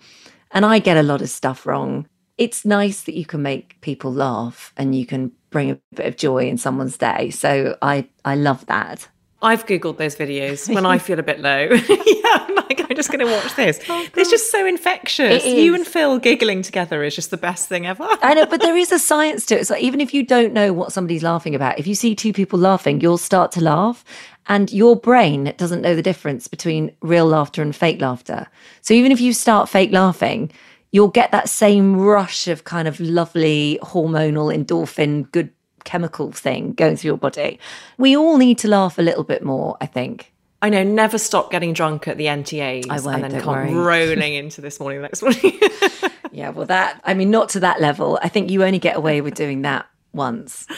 And 0.51 0.65
I 0.65 0.79
get 0.79 0.97
a 0.97 1.03
lot 1.03 1.21
of 1.21 1.29
stuff 1.29 1.65
wrong. 1.65 2.07
It's 2.37 2.65
nice 2.65 3.01
that 3.03 3.15
you 3.15 3.25
can 3.25 3.41
make 3.41 3.81
people 3.81 4.13
laugh 4.13 4.73
and 4.77 4.95
you 4.95 5.05
can 5.05 5.31
bring 5.49 5.71
a 5.71 5.79
bit 5.95 6.05
of 6.05 6.17
joy 6.17 6.47
in 6.47 6.57
someone's 6.57 6.97
day. 6.97 7.31
So 7.31 7.77
I 7.81 8.07
I 8.23 8.35
love 8.35 8.65
that. 8.67 9.07
I've 9.41 9.65
googled 9.67 9.97
those 9.97 10.15
videos 10.15 10.73
when 10.73 10.85
I 10.85 10.97
feel 11.07 11.19
a 11.19 11.23
bit 11.23 11.39
low. 11.39 11.59
yeah, 11.71 12.45
I'm 12.47 12.55
like, 12.55 12.81
I'm 12.89 12.95
just 12.95 13.09
going 13.09 13.25
to 13.25 13.31
watch 13.31 13.55
this. 13.55 13.79
Oh, 13.89 14.05
it's 14.15 14.29
just 14.29 14.51
so 14.51 14.65
infectious. 14.65 15.45
You 15.45 15.73
and 15.73 15.85
Phil 15.87 16.19
giggling 16.19 16.61
together 16.61 17.03
is 17.03 17.15
just 17.15 17.31
the 17.31 17.37
best 17.37 17.69
thing 17.69 17.85
ever. 17.85 18.05
I 18.21 18.33
know, 18.33 18.45
but 18.45 18.61
there 18.61 18.75
is 18.75 18.91
a 18.91 18.99
science 18.99 19.45
to 19.47 19.59
it. 19.59 19.67
So 19.67 19.77
even 19.77 20.01
if 20.01 20.13
you 20.13 20.23
don't 20.23 20.53
know 20.53 20.73
what 20.73 20.91
somebody's 20.91 21.23
laughing 21.23 21.55
about, 21.55 21.79
if 21.79 21.87
you 21.87 21.95
see 21.95 22.15
two 22.15 22.33
people 22.33 22.59
laughing, 22.59 22.99
you'll 22.99 23.17
start 23.17 23.51
to 23.53 23.61
laugh, 23.61 24.03
and 24.47 24.71
your 24.71 24.95
brain 24.95 25.53
doesn't 25.57 25.81
know 25.81 25.95
the 25.95 26.01
difference 26.01 26.47
between 26.47 26.91
real 27.01 27.25
laughter 27.25 27.61
and 27.61 27.75
fake 27.75 28.01
laughter. 28.01 28.47
So 28.81 28.93
even 28.93 29.11
if 29.11 29.21
you 29.21 29.33
start 29.33 29.69
fake 29.69 29.91
laughing, 29.91 30.51
you'll 30.91 31.07
get 31.07 31.31
that 31.31 31.49
same 31.49 31.95
rush 31.97 32.47
of 32.47 32.63
kind 32.63 32.87
of 32.87 32.99
lovely 32.99 33.79
hormonal 33.81 34.53
endorphin, 34.53 35.31
good 35.31 35.51
chemical 35.87 36.33
thing 36.33 36.73
going 36.73 36.97
through 36.97 37.07
your 37.07 37.17
body. 37.17 37.59
We 37.97 38.17
all 38.17 38.37
need 38.37 38.57
to 38.59 38.67
laugh 38.67 38.99
a 38.99 39.01
little 39.01 39.23
bit 39.23 39.41
more, 39.41 39.77
I 39.79 39.85
think. 39.85 40.33
I 40.61 40.69
know, 40.69 40.83
never 40.83 41.17
stop 41.17 41.49
getting 41.49 41.71
drunk 41.71 42.07
at 42.09 42.17
the 42.17 42.25
NTAs 42.25 43.05
and 43.05 43.23
then 43.23 43.41
come 43.41 43.53
worry. 43.53 43.73
rolling 43.73 44.33
into 44.33 44.59
this 44.59 44.79
morning 44.79 45.01
the 45.01 45.03
next 45.03 45.21
morning. 45.21 45.59
yeah, 46.31 46.49
well, 46.49 46.65
that, 46.65 46.99
I 47.05 47.13
mean, 47.13 47.31
not 47.31 47.49
to 47.49 47.61
that 47.61 47.79
level. 47.79 48.19
I 48.21 48.27
think 48.27 48.51
you 48.51 48.63
only 48.63 48.79
get 48.79 48.97
away 48.97 49.21
with 49.21 49.33
doing 49.33 49.61
that 49.63 49.87
once. 50.13 50.67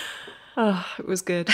Oh, 0.62 0.86
it 1.00 1.06
was 1.06 1.22
good. 1.22 1.50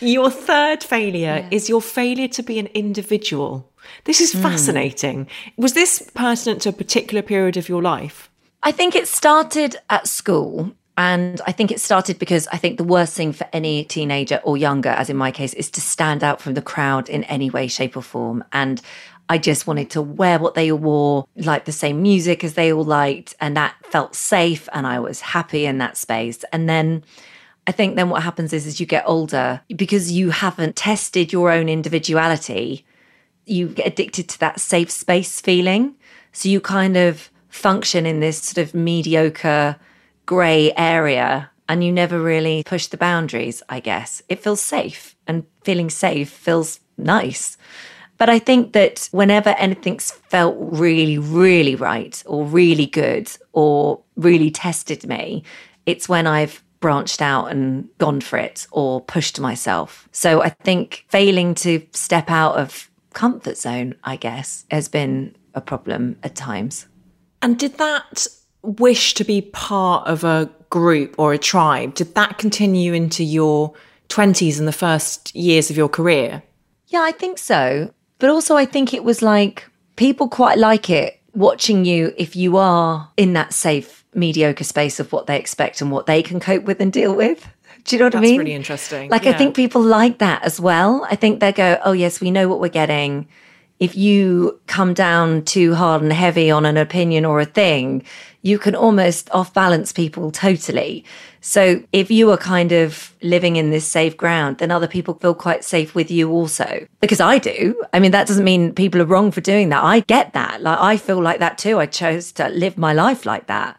your 0.00 0.28
third 0.28 0.82
failure 0.82 1.46
yeah. 1.46 1.48
is 1.52 1.68
your 1.68 1.80
failure 1.80 2.26
to 2.26 2.42
be 2.42 2.58
an 2.58 2.66
individual. 2.74 3.70
This 4.02 4.20
is 4.20 4.32
hmm. 4.32 4.42
fascinating. 4.42 5.26
Mm. 5.26 5.28
Was 5.58 5.74
this 5.74 6.10
pertinent 6.12 6.62
to 6.62 6.70
a 6.70 6.72
particular 6.72 7.22
period 7.22 7.56
of 7.56 7.68
your 7.68 7.80
life? 7.80 8.28
I 8.60 8.72
think 8.72 8.96
it 8.96 9.06
started 9.06 9.76
at 9.90 10.08
school. 10.08 10.72
And 10.98 11.40
I 11.46 11.52
think 11.52 11.70
it 11.70 11.80
started 11.80 12.18
because 12.18 12.46
I 12.48 12.58
think 12.58 12.76
the 12.76 12.84
worst 12.84 13.14
thing 13.14 13.32
for 13.32 13.46
any 13.52 13.84
teenager 13.84 14.40
or 14.44 14.56
younger, 14.56 14.90
as 14.90 15.08
in 15.08 15.16
my 15.16 15.30
case, 15.30 15.54
is 15.54 15.70
to 15.70 15.80
stand 15.80 16.22
out 16.22 16.40
from 16.40 16.54
the 16.54 16.62
crowd 16.62 17.08
in 17.08 17.24
any 17.24 17.48
way, 17.48 17.66
shape, 17.66 17.96
or 17.96 18.02
form. 18.02 18.44
And 18.52 18.80
I 19.28 19.38
just 19.38 19.66
wanted 19.66 19.88
to 19.90 20.02
wear 20.02 20.38
what 20.38 20.54
they 20.54 20.70
all 20.70 20.78
wore, 20.78 21.26
like 21.36 21.64
the 21.64 21.72
same 21.72 22.02
music 22.02 22.44
as 22.44 22.54
they 22.54 22.72
all 22.72 22.84
liked. 22.84 23.34
And 23.40 23.56
that 23.56 23.74
felt 23.84 24.14
safe. 24.14 24.68
And 24.74 24.86
I 24.86 25.00
was 25.00 25.20
happy 25.20 25.64
in 25.64 25.78
that 25.78 25.96
space. 25.96 26.44
And 26.52 26.68
then 26.68 27.04
I 27.66 27.72
think 27.72 27.96
then 27.96 28.10
what 28.10 28.22
happens 28.22 28.52
is 28.52 28.66
as 28.66 28.78
you 28.78 28.86
get 28.86 29.04
older, 29.06 29.62
because 29.74 30.12
you 30.12 30.30
haven't 30.30 30.76
tested 30.76 31.32
your 31.32 31.50
own 31.50 31.70
individuality, 31.70 32.84
you 33.46 33.68
get 33.68 33.86
addicted 33.86 34.28
to 34.28 34.40
that 34.40 34.60
safe 34.60 34.90
space 34.90 35.40
feeling. 35.40 35.94
So 36.32 36.48
you 36.48 36.60
kind 36.60 36.96
of 36.96 37.30
function 37.48 38.04
in 38.04 38.20
this 38.20 38.42
sort 38.42 38.66
of 38.66 38.74
mediocre 38.74 39.76
grey 40.26 40.72
area 40.76 41.50
and 41.68 41.82
you 41.82 41.92
never 41.92 42.20
really 42.20 42.62
push 42.64 42.88
the 42.88 42.96
boundaries, 42.96 43.62
I 43.68 43.80
guess. 43.80 44.22
It 44.28 44.40
feels 44.40 44.60
safe 44.60 45.16
and 45.26 45.44
feeling 45.64 45.90
safe 45.90 46.28
feels 46.28 46.80
nice. 46.98 47.56
But 48.18 48.28
I 48.28 48.38
think 48.38 48.72
that 48.72 49.08
whenever 49.10 49.50
anything's 49.50 50.10
felt 50.10 50.56
really, 50.58 51.18
really 51.18 51.74
right 51.74 52.22
or 52.26 52.44
really 52.44 52.86
good 52.86 53.30
or 53.52 54.00
really 54.16 54.50
tested 54.50 55.06
me, 55.06 55.44
it's 55.86 56.08
when 56.08 56.26
I've 56.26 56.62
branched 56.80 57.22
out 57.22 57.46
and 57.46 57.88
gone 57.98 58.20
for 58.20 58.38
it 58.38 58.66
or 58.70 59.00
pushed 59.00 59.40
myself. 59.40 60.08
So 60.12 60.42
I 60.42 60.50
think 60.50 61.04
failing 61.08 61.54
to 61.56 61.86
step 61.92 62.30
out 62.30 62.56
of 62.56 62.90
comfort 63.14 63.56
zone, 63.56 63.94
I 64.04 64.16
guess, 64.16 64.66
has 64.70 64.88
been 64.88 65.34
a 65.54 65.60
problem 65.60 66.16
at 66.22 66.34
times. 66.34 66.86
And 67.40 67.58
did 67.58 67.78
that 67.78 68.26
wish 68.62 69.14
to 69.14 69.24
be 69.24 69.42
part 69.42 70.06
of 70.06 70.24
a 70.24 70.50
group 70.70 71.14
or 71.18 71.32
a 71.32 71.38
tribe, 71.38 71.94
did 71.94 72.14
that 72.14 72.38
continue 72.38 72.92
into 72.92 73.24
your 73.24 73.74
20s 74.08 74.58
and 74.58 74.68
the 74.68 74.72
first 74.72 75.34
years 75.34 75.70
of 75.70 75.76
your 75.76 75.88
career? 75.88 76.42
Yeah, 76.88 77.00
I 77.02 77.12
think 77.12 77.38
so. 77.38 77.92
But 78.18 78.30
also, 78.30 78.56
I 78.56 78.64
think 78.64 78.94
it 78.94 79.04
was 79.04 79.22
like 79.22 79.68
people 79.96 80.28
quite 80.28 80.58
like 80.58 80.90
it 80.90 81.20
watching 81.34 81.84
you 81.84 82.12
if 82.16 82.36
you 82.36 82.56
are 82.56 83.10
in 83.16 83.32
that 83.32 83.52
safe, 83.52 84.04
mediocre 84.14 84.64
space 84.64 85.00
of 85.00 85.12
what 85.12 85.26
they 85.26 85.38
expect 85.38 85.80
and 85.80 85.90
what 85.90 86.06
they 86.06 86.22
can 86.22 86.40
cope 86.40 86.64
with 86.64 86.80
and 86.80 86.92
deal 86.92 87.14
with. 87.14 87.48
Do 87.84 87.96
you 87.96 87.98
know 87.98 88.06
what 88.06 88.12
That's 88.12 88.20
I 88.20 88.22
mean? 88.22 88.36
That's 88.36 88.44
really 88.44 88.54
interesting. 88.54 89.10
Like, 89.10 89.24
yeah. 89.24 89.30
I 89.30 89.32
think 89.34 89.56
people 89.56 89.82
like 89.82 90.18
that 90.18 90.44
as 90.44 90.60
well. 90.60 91.04
I 91.10 91.16
think 91.16 91.40
they 91.40 91.50
go, 91.50 91.80
oh, 91.84 91.92
yes, 91.92 92.20
we 92.20 92.30
know 92.30 92.48
what 92.48 92.60
we're 92.60 92.68
getting. 92.68 93.26
If 93.78 93.96
you 93.96 94.60
come 94.66 94.94
down 94.94 95.44
too 95.44 95.74
hard 95.74 96.02
and 96.02 96.12
heavy 96.12 96.50
on 96.50 96.64
an 96.64 96.76
opinion 96.76 97.24
or 97.24 97.40
a 97.40 97.44
thing, 97.44 98.04
you 98.42 98.58
can 98.58 98.74
almost 98.74 99.30
off 99.30 99.52
balance 99.54 99.92
people 99.92 100.30
totally. 100.30 101.04
So 101.40 101.82
if 101.92 102.10
you 102.10 102.30
are 102.30 102.36
kind 102.36 102.70
of 102.70 103.14
living 103.22 103.56
in 103.56 103.70
this 103.70 103.86
safe 103.86 104.16
ground, 104.16 104.58
then 104.58 104.70
other 104.70 104.86
people 104.86 105.14
feel 105.14 105.34
quite 105.34 105.64
safe 105.64 105.94
with 105.94 106.10
you 106.10 106.30
also. 106.30 106.86
Because 107.00 107.20
I 107.20 107.38
do. 107.38 107.82
I 107.92 107.98
mean, 107.98 108.12
that 108.12 108.28
doesn't 108.28 108.44
mean 108.44 108.72
people 108.74 109.02
are 109.02 109.06
wrong 109.06 109.32
for 109.32 109.40
doing 109.40 109.68
that. 109.70 109.82
I 109.82 110.00
get 110.00 110.32
that. 110.34 110.62
Like 110.62 110.78
I 110.78 110.96
feel 110.96 111.20
like 111.20 111.40
that 111.40 111.58
too. 111.58 111.80
I 111.80 111.86
chose 111.86 112.30
to 112.32 112.48
live 112.48 112.78
my 112.78 112.92
life 112.92 113.26
like 113.26 113.46
that. 113.48 113.78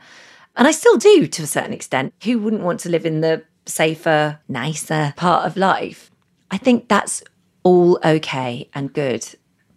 And 0.56 0.68
I 0.68 0.72
still 0.72 0.98
do 0.98 1.28
to 1.28 1.44
a 1.44 1.48
certain 1.48 1.74
extent. 1.74 2.14
Who 2.24 2.40
wouldn't 2.40 2.64
want 2.64 2.82
to 2.82 2.90
live 2.90 3.06
in 3.06 3.22
the 3.22 3.44
safer, 3.66 4.40
nicer 4.48 5.14
part 5.16 5.46
of 5.46 5.58
life? 5.58 6.12
I 6.52 6.58
think 6.58 6.88
that's 6.88 7.24
all 7.64 8.00
okay 8.04 8.70
and 8.74 8.94
good. 8.94 9.26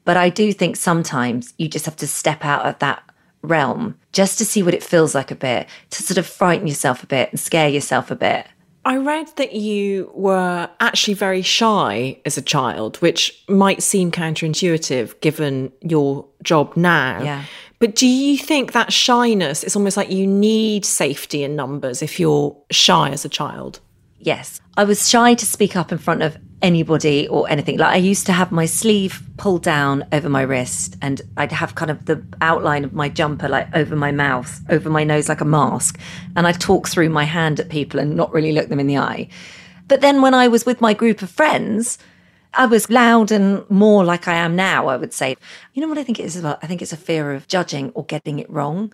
But 0.06 0.16
I 0.16 0.30
do 0.30 0.52
think 0.52 0.76
sometimes 0.76 1.52
you 1.58 1.68
just 1.68 1.84
have 1.84 1.96
to 1.96 2.06
step 2.06 2.44
out 2.44 2.64
of 2.64 2.78
that 2.78 3.02
realm 3.42 3.98
just 4.12 4.38
to 4.38 4.44
see 4.44 4.62
what 4.62 4.72
it 4.72 4.82
feels 4.82 5.14
like 5.14 5.30
a 5.30 5.34
bit, 5.34 5.68
to 5.90 6.02
sort 6.02 6.16
of 6.16 6.26
frighten 6.26 6.66
yourself 6.66 7.02
a 7.02 7.06
bit 7.06 7.30
and 7.30 7.38
scare 7.38 7.68
yourself 7.68 8.10
a 8.10 8.16
bit. 8.16 8.46
I 8.84 8.98
read 8.98 9.26
that 9.36 9.54
you 9.54 10.12
were 10.14 10.70
actually 10.78 11.14
very 11.14 11.42
shy 11.42 12.20
as 12.24 12.38
a 12.38 12.42
child, 12.42 12.98
which 12.98 13.44
might 13.48 13.82
seem 13.82 14.12
counterintuitive 14.12 15.20
given 15.20 15.72
your 15.80 16.24
job 16.44 16.76
now. 16.76 17.20
Yeah. 17.20 17.42
But 17.80 17.96
do 17.96 18.06
you 18.06 18.38
think 18.38 18.72
that 18.72 18.92
shyness 18.92 19.64
is 19.64 19.74
almost 19.74 19.96
like 19.96 20.10
you 20.10 20.24
need 20.24 20.84
safety 20.84 21.42
in 21.42 21.56
numbers 21.56 22.00
if 22.00 22.20
you're 22.20 22.56
shy 22.70 23.10
as 23.10 23.24
a 23.24 23.28
child? 23.28 23.80
Yes. 24.20 24.60
I 24.76 24.84
was 24.84 25.08
shy 25.08 25.34
to 25.34 25.44
speak 25.44 25.74
up 25.74 25.90
in 25.90 25.98
front 25.98 26.22
of 26.22 26.38
anybody 26.62 27.28
or 27.28 27.48
anything. 27.50 27.76
Like 27.78 27.94
I 27.94 27.98
used 27.98 28.26
to 28.26 28.32
have 28.32 28.50
my 28.50 28.66
sleeve 28.66 29.22
pulled 29.36 29.62
down 29.62 30.04
over 30.12 30.28
my 30.28 30.42
wrist 30.42 30.96
and 31.02 31.20
I'd 31.36 31.52
have 31.52 31.74
kind 31.74 31.90
of 31.90 32.06
the 32.06 32.24
outline 32.40 32.84
of 32.84 32.92
my 32.92 33.08
jumper 33.08 33.48
like 33.48 33.68
over 33.74 33.94
my 33.94 34.10
mouth, 34.10 34.60
over 34.70 34.88
my 34.88 35.04
nose 35.04 35.28
like 35.28 35.40
a 35.40 35.44
mask. 35.44 35.98
And 36.34 36.46
I'd 36.46 36.60
talk 36.60 36.88
through 36.88 37.10
my 37.10 37.24
hand 37.24 37.60
at 37.60 37.68
people 37.68 38.00
and 38.00 38.16
not 38.16 38.32
really 38.32 38.52
look 38.52 38.68
them 38.68 38.80
in 38.80 38.86
the 38.86 38.98
eye. 38.98 39.28
But 39.88 40.00
then 40.00 40.22
when 40.22 40.34
I 40.34 40.48
was 40.48 40.66
with 40.66 40.80
my 40.80 40.94
group 40.94 41.22
of 41.22 41.30
friends, 41.30 41.98
I 42.54 42.66
was 42.66 42.88
loud 42.88 43.30
and 43.30 43.68
more 43.70 44.02
like 44.04 44.26
I 44.26 44.34
am 44.34 44.56
now, 44.56 44.88
I 44.88 44.96
would 44.96 45.12
say. 45.12 45.36
You 45.74 45.82
know 45.82 45.88
what 45.88 45.98
I 45.98 46.04
think 46.04 46.18
it 46.18 46.24
is 46.24 46.36
about? 46.36 46.58
I 46.62 46.66
think 46.66 46.80
it's 46.80 46.92
a 46.92 46.96
fear 46.96 47.34
of 47.34 47.48
judging 47.48 47.90
or 47.90 48.04
getting 48.04 48.38
it 48.38 48.48
wrong. 48.50 48.92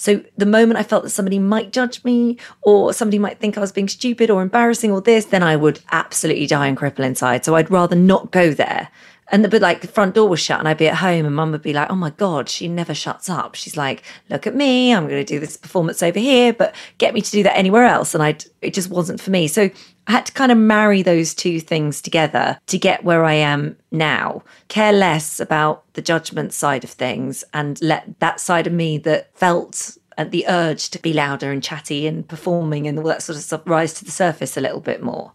So 0.00 0.24
the 0.38 0.46
moment 0.46 0.78
I 0.78 0.82
felt 0.82 1.02
that 1.02 1.10
somebody 1.10 1.38
might 1.38 1.72
judge 1.72 2.02
me 2.04 2.38
or 2.62 2.94
somebody 2.94 3.18
might 3.18 3.38
think 3.38 3.58
I 3.58 3.60
was 3.60 3.70
being 3.70 3.86
stupid 3.86 4.30
or 4.30 4.40
embarrassing 4.40 4.90
or 4.90 5.02
this, 5.02 5.26
then 5.26 5.42
I 5.42 5.56
would 5.56 5.80
absolutely 5.92 6.46
die 6.46 6.68
and 6.68 6.76
cripple 6.78 7.04
inside. 7.04 7.44
So 7.44 7.54
I'd 7.54 7.70
rather 7.70 7.96
not 7.96 8.30
go 8.30 8.52
there 8.54 8.88
And 9.32 9.44
the, 9.44 9.48
but 9.48 9.62
like 9.62 9.80
the 9.80 9.88
front 9.88 10.14
door 10.14 10.28
was 10.28 10.40
shut 10.40 10.58
and 10.58 10.68
I'd 10.68 10.78
be 10.78 10.88
at 10.88 10.96
home 10.96 11.24
and 11.24 11.34
mum 11.34 11.52
would 11.52 11.62
be 11.62 11.72
like, 11.72 11.90
oh 11.90 11.94
my 11.94 12.10
God, 12.10 12.48
she 12.48 12.66
never 12.66 12.94
shuts 12.94 13.28
up. 13.28 13.54
She's 13.54 13.76
like, 13.76 14.02
look 14.28 14.46
at 14.46 14.56
me, 14.56 14.92
I'm 14.92 15.06
going 15.08 15.24
to 15.24 15.34
do 15.34 15.38
this 15.38 15.56
performance 15.56 16.02
over 16.02 16.18
here, 16.18 16.52
but 16.52 16.74
get 16.98 17.14
me 17.14 17.20
to 17.20 17.30
do 17.30 17.42
that 17.44 17.56
anywhere 17.56 17.84
else. 17.84 18.14
And 18.14 18.22
I, 18.22 18.36
it 18.60 18.74
just 18.74 18.90
wasn't 18.90 19.20
for 19.20 19.30
me. 19.30 19.46
So 19.46 19.70
I 20.06 20.12
had 20.12 20.26
to 20.26 20.32
kind 20.32 20.50
of 20.50 20.58
marry 20.58 21.02
those 21.02 21.34
two 21.34 21.60
things 21.60 22.02
together 22.02 22.58
to 22.66 22.78
get 22.78 23.04
where 23.04 23.24
I 23.24 23.34
am 23.34 23.76
now. 23.90 24.42
Care 24.68 24.92
less 24.92 25.38
about 25.38 25.84
the 25.92 26.02
judgment 26.02 26.52
side 26.52 26.84
of 26.84 26.90
things 26.90 27.44
and 27.52 27.80
let 27.80 28.18
that 28.20 28.40
side 28.40 28.66
of 28.66 28.72
me 28.72 28.98
that 28.98 29.36
felt 29.36 29.96
the 30.28 30.44
urge 30.48 30.90
to 30.90 31.00
be 31.00 31.12
louder 31.12 31.50
and 31.50 31.62
chatty 31.62 32.06
and 32.06 32.28
performing 32.28 32.86
and 32.86 32.98
all 32.98 33.06
that 33.06 33.22
sort 33.22 33.36
of 33.36 33.42
stuff 33.42 33.62
rise 33.64 33.94
to 33.94 34.04
the 34.04 34.10
surface 34.10 34.56
a 34.56 34.60
little 34.60 34.80
bit 34.80 35.02
more. 35.02 35.32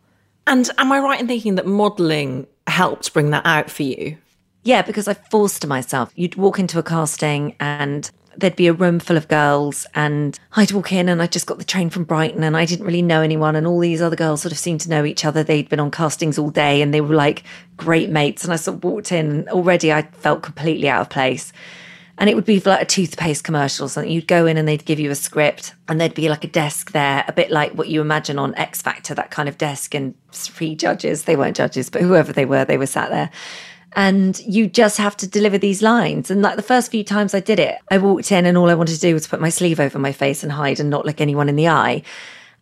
And 0.47 0.69
am 0.77 0.91
I 0.91 0.99
right 0.99 1.19
in 1.19 1.27
thinking 1.27 1.55
that 1.55 1.65
modelling 1.65 2.45
helped 2.67 3.13
bring 3.13 3.31
that 3.31 3.45
out 3.45 3.71
for 3.71 3.83
you? 3.83 4.17
Yeah, 4.63 4.81
because 4.81 5.07
I 5.07 5.13
forced 5.13 5.65
myself. 5.65 6.11
You'd 6.15 6.35
walk 6.35 6.59
into 6.59 6.79
a 6.79 6.83
casting 6.83 7.55
and 7.59 8.09
there'd 8.37 8.55
be 8.55 8.67
a 8.67 8.73
room 8.73 8.99
full 8.99 9.17
of 9.17 9.27
girls 9.27 9.85
and 9.95 10.39
I'd 10.53 10.71
walk 10.71 10.91
in 10.91 11.09
and 11.09 11.21
I 11.21 11.27
just 11.27 11.45
got 11.45 11.57
the 11.57 11.63
train 11.63 11.89
from 11.89 12.03
Brighton 12.03 12.43
and 12.43 12.55
I 12.55 12.65
didn't 12.65 12.85
really 12.85 13.01
know 13.01 13.21
anyone 13.21 13.55
and 13.55 13.65
all 13.65 13.79
these 13.79 14.01
other 14.01 14.15
girls 14.15 14.41
sort 14.41 14.51
of 14.51 14.57
seemed 14.57 14.81
to 14.81 14.89
know 14.89 15.05
each 15.05 15.25
other. 15.25 15.43
They'd 15.43 15.69
been 15.69 15.79
on 15.79 15.91
castings 15.91 16.37
all 16.37 16.49
day 16.49 16.81
and 16.81 16.93
they 16.93 17.01
were 17.01 17.15
like 17.15 17.43
great 17.77 18.09
mates 18.09 18.43
and 18.43 18.53
I 18.53 18.55
sort 18.57 18.77
of 18.77 18.83
walked 18.83 19.11
in 19.11 19.31
and 19.31 19.49
already 19.49 19.91
I 19.91 20.03
felt 20.03 20.43
completely 20.43 20.89
out 20.89 21.01
of 21.01 21.09
place. 21.09 21.53
And 22.17 22.29
it 22.29 22.35
would 22.35 22.45
be 22.45 22.61
like 22.61 22.81
a 22.81 22.85
toothpaste 22.85 23.43
commercial 23.43 23.87
or 23.87 23.89
something. 23.89 24.11
You'd 24.11 24.27
go 24.27 24.45
in 24.45 24.55
and 24.55 24.67
they'd 24.67 24.85
give 24.85 24.99
you 24.99 25.11
a 25.11 25.15
script 25.15 25.73
and 25.89 25.99
there'd 25.99 26.13
be 26.13 26.29
like 26.29 26.45
a 26.45 26.47
desk 26.49 26.91
there, 26.91 27.25
a 27.27 27.33
bit 27.33 27.51
like 27.51 27.73
what 27.73 27.89
you 27.89 27.99
imagine 27.99 28.39
on 28.39 28.55
X 28.55 28.81
Factor, 28.81 29.13
that 29.15 29.31
kind 29.31 29.49
of 29.49 29.57
desk 29.57 29.93
and 29.93 30.15
three 30.31 30.75
judges. 30.75 31.23
They 31.23 31.35
weren't 31.35 31.57
judges, 31.57 31.89
but 31.89 32.01
whoever 32.01 32.31
they 32.31 32.45
were, 32.45 32.63
they 32.63 32.77
were 32.77 32.85
sat 32.85 33.09
there 33.09 33.31
and 33.95 34.37
you 34.39 34.67
just 34.67 34.97
have 34.97 35.15
to 35.17 35.27
deliver 35.27 35.57
these 35.57 35.81
lines. 35.81 36.29
And 36.29 36.41
like 36.41 36.57
the 36.57 36.61
first 36.61 36.91
few 36.91 37.03
times 37.03 37.33
I 37.33 37.39
did 37.39 37.59
it, 37.59 37.79
I 37.89 37.97
walked 37.97 38.31
in 38.31 38.45
and 38.45 38.57
all 38.57 38.69
I 38.69 38.75
wanted 38.75 38.95
to 38.95 38.99
do 38.99 39.13
was 39.13 39.27
put 39.27 39.39
my 39.39 39.49
sleeve 39.49 39.79
over 39.79 39.97
my 39.97 40.11
face 40.11 40.43
and 40.43 40.51
hide 40.51 40.81
and 40.81 40.89
not 40.89 41.05
look 41.05 41.21
anyone 41.21 41.47
in 41.47 41.55
the 41.55 41.69
eye. 41.69 42.03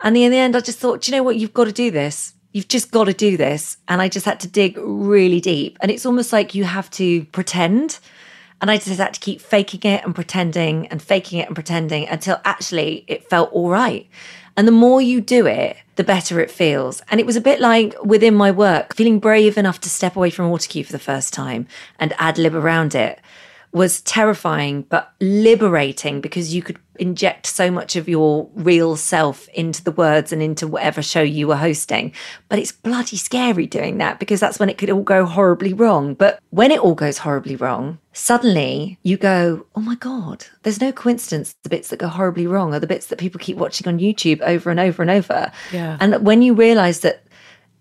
And 0.01 0.15
in 0.15 0.31
the 0.31 0.37
end, 0.37 0.55
I 0.55 0.59
just 0.59 0.77
thought, 0.77 1.01
do 1.01 1.11
you 1.11 1.17
know 1.17 1.23
what? 1.23 1.37
You've 1.37 1.53
got 1.53 1.65
to 1.65 1.71
do 1.71 1.89
this. 1.89 2.33
You've 2.51 2.67
just 2.67 2.91
got 2.91 3.05
to 3.05 3.13
do 3.13 3.35
this. 3.35 3.77
And 3.87 3.99
I 3.99 4.09
just 4.09 4.27
had 4.27 4.39
to 4.41 4.47
dig 4.47 4.77
really 4.77 5.41
deep. 5.41 5.77
And 5.81 5.89
it's 5.89 6.05
almost 6.05 6.31
like 6.31 6.53
you 6.53 6.65
have 6.65 6.89
to 6.91 7.25
pretend. 7.25 7.97
And 8.61 8.69
I 8.69 8.77
just 8.77 8.99
had 8.99 9.15
to 9.15 9.19
keep 9.19 9.41
faking 9.41 9.91
it 9.91 10.05
and 10.05 10.13
pretending 10.13 10.87
and 10.87 11.01
faking 11.01 11.39
it 11.39 11.47
and 11.47 11.55
pretending 11.55 12.07
until 12.07 12.39
actually 12.45 13.05
it 13.07 13.27
felt 13.27 13.51
all 13.51 13.69
right. 13.69 14.07
And 14.55 14.67
the 14.67 14.71
more 14.71 15.01
you 15.01 15.19
do 15.19 15.47
it, 15.47 15.77
the 15.95 16.03
better 16.03 16.39
it 16.39 16.51
feels. 16.51 17.01
And 17.09 17.19
it 17.19 17.25
was 17.25 17.35
a 17.35 17.41
bit 17.41 17.59
like 17.59 17.95
within 18.03 18.35
my 18.35 18.51
work, 18.51 18.95
feeling 18.95 19.19
brave 19.19 19.57
enough 19.57 19.79
to 19.81 19.89
step 19.89 20.15
away 20.15 20.29
from 20.29 20.51
autocue 20.51 20.85
for 20.85 20.91
the 20.91 20.99
first 20.99 21.33
time 21.33 21.67
and 21.99 22.13
ad 22.19 22.37
lib 22.37 22.55
around 22.55 22.95
it 22.95 23.19
was 23.71 24.01
terrifying 24.01 24.83
but 24.83 25.13
liberating 25.19 26.21
because 26.21 26.53
you 26.53 26.61
could 26.61 26.77
inject 26.99 27.45
so 27.47 27.71
much 27.71 27.95
of 27.95 28.07
your 28.07 28.49
real 28.53 28.95
self 28.95 29.47
into 29.49 29.83
the 29.83 29.91
words 29.91 30.31
and 30.31 30.41
into 30.41 30.67
whatever 30.67 31.01
show 31.01 31.21
you 31.21 31.47
were 31.47 31.55
hosting. 31.55 32.13
But 32.49 32.59
it's 32.59 32.71
bloody 32.71 33.17
scary 33.17 33.65
doing 33.65 33.97
that 33.97 34.19
because 34.19 34.39
that's 34.39 34.59
when 34.59 34.69
it 34.69 34.77
could 34.77 34.89
all 34.89 35.03
go 35.03 35.25
horribly 35.25 35.73
wrong. 35.73 36.13
But 36.13 36.39
when 36.49 36.71
it 36.71 36.79
all 36.79 36.95
goes 36.95 37.19
horribly 37.19 37.55
wrong, 37.55 37.99
suddenly 38.13 38.99
you 39.03 39.17
go, 39.17 39.65
oh 39.75 39.81
my 39.81 39.95
God, 39.95 40.45
there's 40.63 40.81
no 40.81 40.91
coincidence. 40.91 41.55
The 41.63 41.69
bits 41.69 41.89
that 41.89 41.99
go 41.99 42.07
horribly 42.07 42.47
wrong 42.47 42.73
are 42.73 42.79
the 42.79 42.87
bits 42.87 43.07
that 43.07 43.19
people 43.19 43.39
keep 43.39 43.57
watching 43.57 43.87
on 43.87 43.99
YouTube 43.99 44.41
over 44.41 44.69
and 44.69 44.79
over 44.79 45.01
and 45.01 45.11
over. 45.11 45.51
Yeah. 45.71 45.97
And 45.99 46.25
when 46.25 46.41
you 46.41 46.53
realize 46.53 46.99
that 47.01 47.23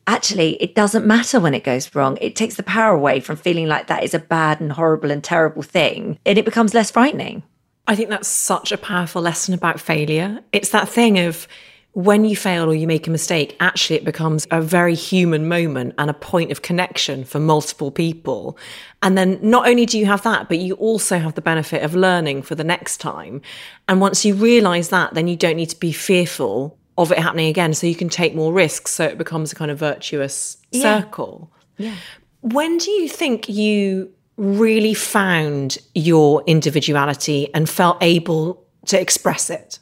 actually 0.06 0.54
it 0.62 0.74
doesn't 0.74 1.06
matter 1.06 1.38
when 1.38 1.54
it 1.54 1.64
goes 1.64 1.94
wrong. 1.94 2.18
It 2.20 2.36
takes 2.36 2.56
the 2.56 2.62
power 2.62 2.94
away 2.94 3.20
from 3.20 3.36
feeling 3.36 3.68
like 3.68 3.86
that 3.86 4.02
is 4.02 4.14
a 4.14 4.18
bad 4.18 4.60
and 4.60 4.72
horrible 4.72 5.10
and 5.10 5.22
terrible 5.22 5.62
thing, 5.62 6.18
and 6.26 6.38
it 6.38 6.44
becomes 6.44 6.74
less 6.74 6.90
frightening. 6.90 7.42
I 7.86 7.96
think 7.96 8.10
that's 8.10 8.28
such 8.28 8.72
a 8.72 8.78
powerful 8.78 9.22
lesson 9.22 9.54
about 9.54 9.80
failure. 9.80 10.40
It's 10.52 10.70
that 10.70 10.88
thing 10.88 11.18
of 11.18 11.48
when 11.94 12.24
you 12.24 12.34
fail 12.34 12.70
or 12.70 12.74
you 12.74 12.86
make 12.86 13.06
a 13.06 13.10
mistake, 13.10 13.54
actually 13.60 13.96
it 13.96 14.04
becomes 14.04 14.46
a 14.50 14.62
very 14.62 14.94
human 14.94 15.46
moment 15.46 15.94
and 15.98 16.08
a 16.08 16.14
point 16.14 16.50
of 16.50 16.62
connection 16.62 17.22
for 17.24 17.38
multiple 17.38 17.90
people. 17.90 18.56
And 19.02 19.18
then 19.18 19.38
not 19.42 19.68
only 19.68 19.84
do 19.84 19.98
you 19.98 20.06
have 20.06 20.22
that, 20.22 20.48
but 20.48 20.58
you 20.58 20.74
also 20.76 21.18
have 21.18 21.34
the 21.34 21.42
benefit 21.42 21.82
of 21.82 21.94
learning 21.94 22.42
for 22.42 22.54
the 22.54 22.64
next 22.64 22.96
time. 22.98 23.42
And 23.88 24.00
once 24.00 24.24
you 24.24 24.34
realize 24.34 24.88
that, 24.88 25.12
then 25.12 25.28
you 25.28 25.36
don't 25.36 25.56
need 25.56 25.68
to 25.70 25.78
be 25.78 25.92
fearful 25.92 26.78
of 26.96 27.12
it 27.12 27.18
happening 27.18 27.48
again. 27.48 27.74
So 27.74 27.86
you 27.86 27.94
can 27.94 28.08
take 28.08 28.34
more 28.34 28.52
risks. 28.54 28.92
So 28.92 29.04
it 29.04 29.18
becomes 29.18 29.52
a 29.52 29.54
kind 29.56 29.70
of 29.70 29.78
virtuous 29.78 30.56
Yeah. 30.70 31.00
circle. 31.00 31.52
Yeah. 31.76 31.96
When 32.40 32.78
do 32.78 32.90
you 32.90 33.08
think 33.08 33.48
you 33.50 34.12
really 34.36 34.94
found 34.94 35.78
your 35.94 36.42
individuality 36.46 37.52
and 37.54 37.68
felt 37.68 37.98
able 38.00 38.64
to 38.86 39.00
express 39.00 39.50
it? 39.50 39.78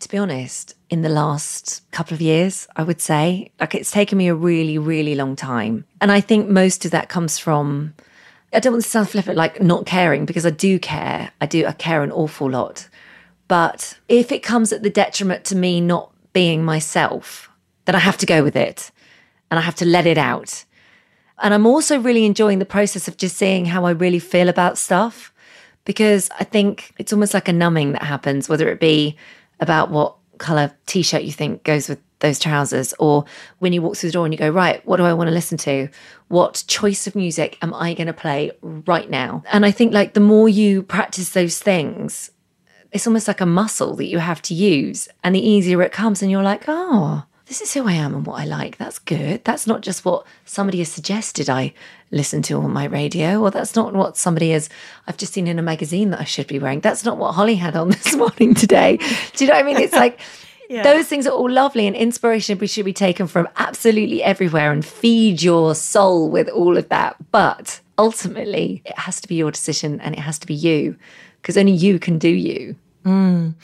To 0.00 0.08
be 0.08 0.18
honest, 0.18 0.74
in 0.90 1.02
the 1.02 1.08
last 1.08 1.88
couple 1.92 2.14
of 2.14 2.20
years, 2.20 2.66
I 2.74 2.82
would 2.82 3.00
say, 3.00 3.52
like 3.60 3.74
it's 3.74 3.92
taken 3.92 4.18
me 4.18 4.28
a 4.28 4.34
really, 4.34 4.76
really 4.76 5.14
long 5.14 5.36
time. 5.36 5.84
And 6.00 6.10
I 6.10 6.20
think 6.20 6.48
most 6.48 6.84
of 6.84 6.90
that 6.90 7.08
comes 7.08 7.38
from, 7.38 7.94
I 8.52 8.58
don't 8.58 8.72
want 8.72 8.84
to 8.84 8.90
sound 8.90 9.08
flippant, 9.08 9.36
like 9.36 9.62
not 9.62 9.86
caring, 9.86 10.26
because 10.26 10.44
I 10.44 10.50
do 10.50 10.78
care. 10.80 11.30
I 11.40 11.46
do, 11.46 11.66
I 11.66 11.72
care 11.72 12.02
an 12.02 12.10
awful 12.10 12.50
lot. 12.50 12.88
But 13.46 13.98
if 14.08 14.32
it 14.32 14.42
comes 14.42 14.72
at 14.72 14.82
the 14.82 14.90
detriment 14.90 15.44
to 15.46 15.56
me 15.56 15.80
not 15.80 16.12
being 16.32 16.64
myself, 16.64 17.48
then 17.84 17.94
I 17.94 18.00
have 18.00 18.18
to 18.18 18.26
go 18.26 18.42
with 18.42 18.56
it 18.56 18.90
and 19.50 19.58
I 19.58 19.62
have 19.62 19.74
to 19.76 19.84
let 19.84 20.06
it 20.06 20.18
out. 20.18 20.64
And 21.42 21.52
I'm 21.52 21.66
also 21.66 21.98
really 21.98 22.24
enjoying 22.24 22.60
the 22.60 22.64
process 22.64 23.08
of 23.08 23.16
just 23.16 23.36
seeing 23.36 23.66
how 23.66 23.84
I 23.84 23.90
really 23.90 24.20
feel 24.20 24.48
about 24.48 24.78
stuff 24.78 25.32
because 25.84 26.30
I 26.38 26.44
think 26.44 26.94
it's 26.98 27.12
almost 27.12 27.34
like 27.34 27.48
a 27.48 27.52
numbing 27.52 27.92
that 27.92 28.02
happens, 28.02 28.48
whether 28.48 28.68
it 28.68 28.78
be 28.78 29.16
about 29.58 29.90
what 29.90 30.14
color 30.38 30.72
t 30.86 31.02
shirt 31.02 31.22
you 31.22 31.32
think 31.32 31.64
goes 31.64 31.88
with 31.88 31.98
those 32.20 32.38
trousers, 32.38 32.94
or 33.00 33.24
when 33.58 33.72
you 33.72 33.82
walk 33.82 33.96
through 33.96 34.10
the 34.10 34.12
door 34.12 34.24
and 34.24 34.32
you 34.32 34.38
go, 34.38 34.48
right, 34.48 34.86
what 34.86 34.98
do 34.98 35.04
I 35.04 35.12
want 35.12 35.26
to 35.26 35.34
listen 35.34 35.58
to? 35.58 35.88
What 36.28 36.62
choice 36.68 37.08
of 37.08 37.16
music 37.16 37.58
am 37.62 37.74
I 37.74 37.94
going 37.94 38.06
to 38.06 38.12
play 38.12 38.52
right 38.62 39.10
now? 39.10 39.42
And 39.50 39.66
I 39.66 39.72
think 39.72 39.92
like 39.92 40.14
the 40.14 40.20
more 40.20 40.48
you 40.48 40.84
practice 40.84 41.30
those 41.30 41.58
things, 41.58 42.30
it's 42.92 43.08
almost 43.08 43.26
like 43.26 43.40
a 43.40 43.46
muscle 43.46 43.96
that 43.96 44.04
you 44.06 44.18
have 44.18 44.40
to 44.42 44.54
use. 44.54 45.08
And 45.24 45.34
the 45.34 45.44
easier 45.44 45.82
it 45.82 45.90
comes, 45.90 46.22
and 46.22 46.30
you're 46.30 46.44
like, 46.44 46.64
oh, 46.68 47.24
this 47.46 47.60
is 47.60 47.74
who 47.74 47.86
I 47.86 47.92
am 47.92 48.14
and 48.14 48.26
what 48.26 48.40
I 48.40 48.44
like. 48.44 48.78
That's 48.78 48.98
good. 48.98 49.44
That's 49.44 49.66
not 49.66 49.80
just 49.80 50.04
what 50.04 50.26
somebody 50.44 50.78
has 50.78 50.88
suggested 50.90 51.50
I 51.50 51.74
listen 52.10 52.42
to 52.42 52.58
on 52.58 52.70
my 52.72 52.84
radio, 52.84 53.40
or 53.40 53.50
that's 53.50 53.74
not 53.74 53.94
what 53.94 54.16
somebody 54.16 54.50
has, 54.50 54.68
I've 55.06 55.16
just 55.16 55.32
seen 55.32 55.46
in 55.46 55.58
a 55.58 55.62
magazine 55.62 56.10
that 56.10 56.20
I 56.20 56.24
should 56.24 56.46
be 56.46 56.58
wearing. 56.58 56.80
That's 56.80 57.04
not 57.04 57.18
what 57.18 57.32
Holly 57.32 57.56
had 57.56 57.76
on 57.76 57.88
this 57.90 58.14
morning 58.14 58.54
today. 58.54 58.98
Do 59.34 59.44
you 59.44 59.50
know 59.50 59.56
what 59.56 59.64
I 59.64 59.66
mean? 59.66 59.78
It's 59.78 59.94
like, 59.94 60.20
those 60.68 61.06
things 61.06 61.26
are 61.26 61.32
all 61.32 61.50
lovely 61.50 61.86
and 61.86 61.94
inspiration 61.94 62.64
should 62.66 62.84
be 62.84 62.92
taken 62.92 63.26
from 63.26 63.48
absolutely 63.56 64.22
everywhere 64.22 64.72
and 64.72 64.84
feed 64.84 65.42
your 65.42 65.74
soul 65.74 66.30
with 66.30 66.48
all 66.48 66.78
of 66.78 66.88
that. 66.88 67.16
But 67.30 67.80
ultimately, 67.98 68.82
it 68.84 68.98
has 68.98 69.20
to 69.20 69.28
be 69.28 69.34
your 69.34 69.50
decision 69.50 70.00
and 70.00 70.14
it 70.14 70.20
has 70.20 70.38
to 70.38 70.46
be 70.46 70.54
you 70.54 70.96
because 71.40 71.56
only 71.56 71.72
you 71.72 71.98
can 71.98 72.18
do 72.18 72.28
you. 72.28 72.76
Mm. 73.04 73.54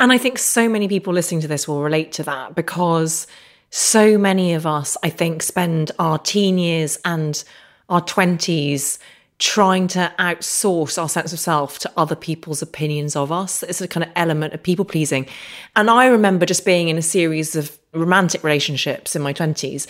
And 0.00 0.12
I 0.12 0.18
think 0.18 0.38
so 0.38 0.68
many 0.68 0.88
people 0.88 1.12
listening 1.12 1.40
to 1.40 1.48
this 1.48 1.66
will 1.66 1.82
relate 1.82 2.12
to 2.12 2.22
that 2.24 2.54
because 2.54 3.26
so 3.70 4.16
many 4.16 4.54
of 4.54 4.66
us, 4.66 4.96
I 5.02 5.10
think, 5.10 5.42
spend 5.42 5.90
our 5.98 6.18
teen 6.18 6.58
years 6.58 6.98
and 7.04 7.42
our 7.88 8.00
20s 8.00 8.98
trying 9.38 9.88
to 9.88 10.12
outsource 10.18 11.00
our 11.00 11.08
sense 11.08 11.32
of 11.32 11.40
self 11.40 11.78
to 11.80 11.92
other 11.96 12.14
people's 12.14 12.62
opinions 12.62 13.16
of 13.16 13.32
us. 13.32 13.62
It's 13.64 13.80
a 13.80 13.88
kind 13.88 14.04
of 14.04 14.10
element 14.14 14.54
of 14.54 14.62
people 14.62 14.84
pleasing. 14.84 15.26
And 15.74 15.90
I 15.90 16.06
remember 16.06 16.46
just 16.46 16.64
being 16.64 16.88
in 16.88 16.96
a 16.96 17.02
series 17.02 17.56
of 17.56 17.76
romantic 17.92 18.42
relationships 18.42 19.14
in 19.14 19.22
my 19.22 19.32
20s 19.32 19.86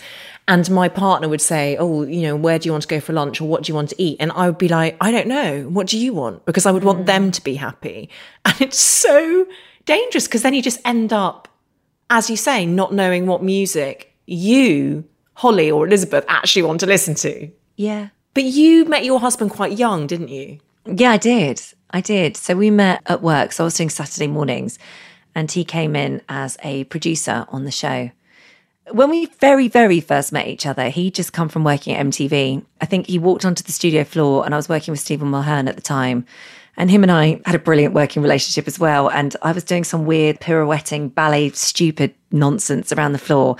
and 0.47 0.69
my 0.69 0.87
partner 0.87 1.27
would 1.27 1.41
say 1.41 1.75
oh 1.77 2.03
you 2.03 2.21
know 2.21 2.35
where 2.35 2.59
do 2.59 2.67
you 2.67 2.71
want 2.71 2.83
to 2.83 2.87
go 2.87 2.99
for 2.99 3.13
lunch 3.13 3.41
or 3.41 3.47
what 3.47 3.63
do 3.63 3.71
you 3.71 3.73
want 3.73 3.89
to 3.89 3.99
eat 3.99 4.15
and 4.19 4.31
i 4.33 4.45
would 4.45 4.59
be 4.59 4.67
like 4.67 4.95
i 5.01 5.09
don't 5.09 5.25
know 5.25 5.63
what 5.69 5.87
do 5.87 5.97
you 5.97 6.13
want 6.13 6.45
because 6.45 6.67
i 6.67 6.71
would 6.71 6.83
want 6.83 7.07
them 7.07 7.31
to 7.31 7.43
be 7.43 7.55
happy 7.55 8.07
and 8.45 8.61
it's 8.61 8.77
so 8.77 9.47
dangerous 9.85 10.27
because 10.27 10.43
then 10.43 10.53
you 10.53 10.61
just 10.61 10.79
end 10.85 11.11
up 11.11 11.47
as 12.11 12.29
you 12.29 12.37
say 12.37 12.63
not 12.63 12.93
knowing 12.93 13.25
what 13.25 13.41
music 13.41 14.13
you 14.27 15.03
holly 15.33 15.71
or 15.71 15.87
elizabeth 15.87 16.23
actually 16.27 16.61
want 16.61 16.79
to 16.79 16.85
listen 16.85 17.15
to 17.15 17.49
Yeah. 17.75 18.09
But 18.35 18.43
you 18.43 18.85
met 18.85 19.03
your 19.03 19.19
husband 19.19 19.49
quite 19.49 19.79
young 19.79 20.05
didn't 20.05 20.29
you 20.29 20.59
Yeah, 20.85 21.11
I 21.11 21.17
did. 21.17 21.61
I 21.89 22.01
did. 22.01 22.37
So 22.37 22.55
we 22.55 22.69
met 22.69 23.01
at 23.07 23.21
work. 23.21 23.51
So 23.51 23.63
I 23.63 23.65
was 23.65 23.75
doing 23.75 23.89
Saturday 23.89 24.27
mornings 24.27 24.77
and 25.33 25.51
he 25.51 25.63
came 25.63 25.95
in 25.95 26.21
as 26.29 26.57
a 26.63 26.83
producer 26.85 27.45
on 27.49 27.65
the 27.65 27.71
show. 27.71 28.11
When 28.91 29.09
we 29.09 29.25
very, 29.39 29.67
very 29.67 29.99
first 29.99 30.31
met 30.31 30.47
each 30.47 30.65
other, 30.65 30.89
he'd 30.89 31.15
just 31.15 31.33
come 31.33 31.49
from 31.49 31.63
working 31.63 31.95
at 31.95 32.05
MTV. 32.05 32.63
I 32.81 32.85
think 32.85 33.07
he 33.07 33.17
walked 33.17 33.45
onto 33.45 33.63
the 33.63 33.71
studio 33.71 34.03
floor 34.03 34.45
and 34.45 34.53
I 34.53 34.57
was 34.57 34.69
working 34.69 34.91
with 34.91 34.99
Stephen 34.99 35.31
Mulhern 35.31 35.67
at 35.67 35.75
the 35.75 35.81
time. 35.81 36.25
And 36.77 36.91
him 36.91 37.01
and 37.01 37.11
I 37.11 37.41
had 37.45 37.55
a 37.55 37.59
brilliant 37.59 37.93
working 37.93 38.21
relationship 38.21 38.67
as 38.67 38.77
well. 38.77 39.09
And 39.09 39.35
I 39.41 39.53
was 39.53 39.63
doing 39.63 39.85
some 39.85 40.05
weird 40.05 40.39
pirouetting 40.39 41.09
ballet, 41.09 41.49
stupid 41.51 42.13
nonsense 42.31 42.91
around 42.91 43.13
the 43.13 43.17
floor. 43.17 43.55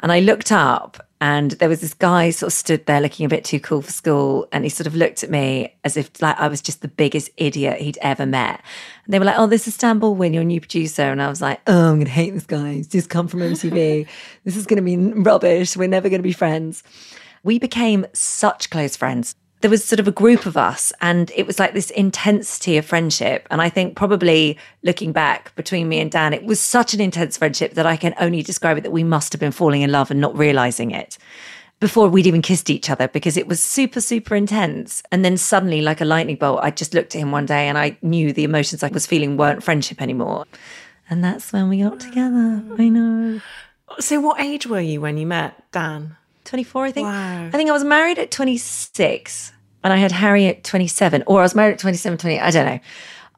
And 0.00 0.10
I 0.10 0.20
looked 0.20 0.50
up 0.50 1.06
And 1.24 1.52
there 1.52 1.70
was 1.70 1.80
this 1.80 1.94
guy 1.94 2.28
sort 2.28 2.48
of 2.48 2.52
stood 2.52 2.84
there 2.84 3.00
looking 3.00 3.24
a 3.24 3.30
bit 3.30 3.46
too 3.46 3.58
cool 3.58 3.80
for 3.80 3.90
school. 3.90 4.46
And 4.52 4.62
he 4.62 4.68
sort 4.68 4.86
of 4.86 4.94
looked 4.94 5.24
at 5.24 5.30
me 5.30 5.74
as 5.82 5.96
if 5.96 6.20
like 6.20 6.38
I 6.38 6.48
was 6.48 6.60
just 6.60 6.82
the 6.82 6.88
biggest 6.88 7.30
idiot 7.38 7.80
he'd 7.80 7.96
ever 8.02 8.26
met. 8.26 8.60
And 9.06 9.14
they 9.14 9.18
were 9.18 9.24
like, 9.24 9.38
Oh, 9.38 9.46
this 9.46 9.66
is 9.66 9.74
Dan 9.78 10.00
Baldwin, 10.00 10.34
your 10.34 10.44
new 10.44 10.60
producer. 10.60 11.00
And 11.00 11.22
I 11.22 11.30
was 11.30 11.40
like, 11.40 11.62
Oh, 11.66 11.88
I'm 11.88 11.94
going 11.94 12.04
to 12.04 12.10
hate 12.10 12.34
this 12.34 12.44
guy. 12.44 12.74
He's 12.74 12.88
just 12.88 13.08
come 13.08 13.26
from 13.26 13.40
MTV. 13.40 14.06
this 14.44 14.54
is 14.54 14.66
going 14.66 14.76
to 14.76 14.82
be 14.82 14.98
rubbish. 14.98 15.78
We're 15.78 15.88
never 15.88 16.10
going 16.10 16.18
to 16.18 16.28
be 16.28 16.34
friends. 16.34 16.82
We 17.42 17.58
became 17.58 18.04
such 18.12 18.68
close 18.68 18.94
friends 18.94 19.34
there 19.64 19.70
was 19.70 19.82
sort 19.82 19.98
of 19.98 20.06
a 20.06 20.12
group 20.12 20.44
of 20.44 20.58
us 20.58 20.92
and 21.00 21.32
it 21.34 21.46
was 21.46 21.58
like 21.58 21.72
this 21.72 21.88
intensity 21.88 22.76
of 22.76 22.84
friendship. 22.84 23.48
And 23.50 23.62
i 23.62 23.70
think 23.70 23.96
probably 23.96 24.58
looking 24.82 25.10
back 25.10 25.54
between 25.56 25.88
me 25.88 26.00
and 26.00 26.10
dan 26.10 26.34
it 26.34 26.44
was 26.44 26.60
such 26.60 26.92
an 26.92 27.00
intense 27.00 27.38
friendship 27.38 27.72
that 27.72 27.86
i 27.86 27.96
can 27.96 28.14
only 28.20 28.42
describe 28.42 28.76
it 28.76 28.82
that 28.82 28.90
we 28.90 29.02
must 29.02 29.32
have 29.32 29.40
been 29.40 29.52
falling 29.52 29.80
in 29.80 29.90
love 29.90 30.10
and 30.10 30.20
not 30.20 30.36
realizing 30.36 30.90
it 30.90 31.16
before 31.80 32.10
we'd 32.10 32.26
even 32.26 32.42
kissed 32.42 32.68
each 32.68 32.90
other 32.90 33.08
because 33.08 33.38
it 33.38 33.46
was 33.46 33.62
super 33.62 34.02
super 34.02 34.34
intense. 34.34 35.02
And 35.10 35.24
then 35.24 35.38
suddenly 35.38 35.80
like 35.80 36.02
a 36.02 36.04
lightning 36.04 36.36
bolt 36.36 36.60
i 36.62 36.70
just 36.70 36.92
looked 36.92 37.14
at 37.14 37.22
him 37.22 37.30
one 37.30 37.46
day 37.46 37.66
and 37.66 37.78
i 37.78 37.96
knew 38.02 38.34
the 38.34 38.44
emotions 38.44 38.82
i 38.82 38.88
was 38.88 39.06
feeling 39.06 39.38
weren't 39.38 39.62
friendship 39.62 40.02
anymore. 40.02 40.44
And 41.08 41.24
that's 41.24 41.54
when 41.54 41.70
we 41.70 41.80
got 41.80 42.00
together 42.00 42.62
i 42.78 42.88
know. 42.90 43.40
So 43.98 44.20
what 44.20 44.42
age 44.42 44.66
were 44.66 44.86
you 44.92 45.00
when 45.00 45.16
you 45.16 45.26
met 45.26 45.72
dan? 45.72 46.18
24 46.44 46.84
i 46.84 46.92
think. 46.92 47.06
Wow. 47.06 47.46
i 47.46 47.50
think 47.52 47.70
i 47.70 47.72
was 47.72 47.84
married 47.84 48.18
at 48.18 48.30
26 48.30 49.53
and 49.84 49.92
I 49.92 49.98
had 49.98 50.10
Harry 50.10 50.46
at 50.46 50.64
27, 50.64 51.22
or 51.26 51.40
I 51.40 51.42
was 51.42 51.54
married 51.54 51.74
at 51.74 51.78
27, 51.78 52.18
28. 52.18 52.40
I 52.40 52.50
don't 52.50 52.66
know. 52.66 52.80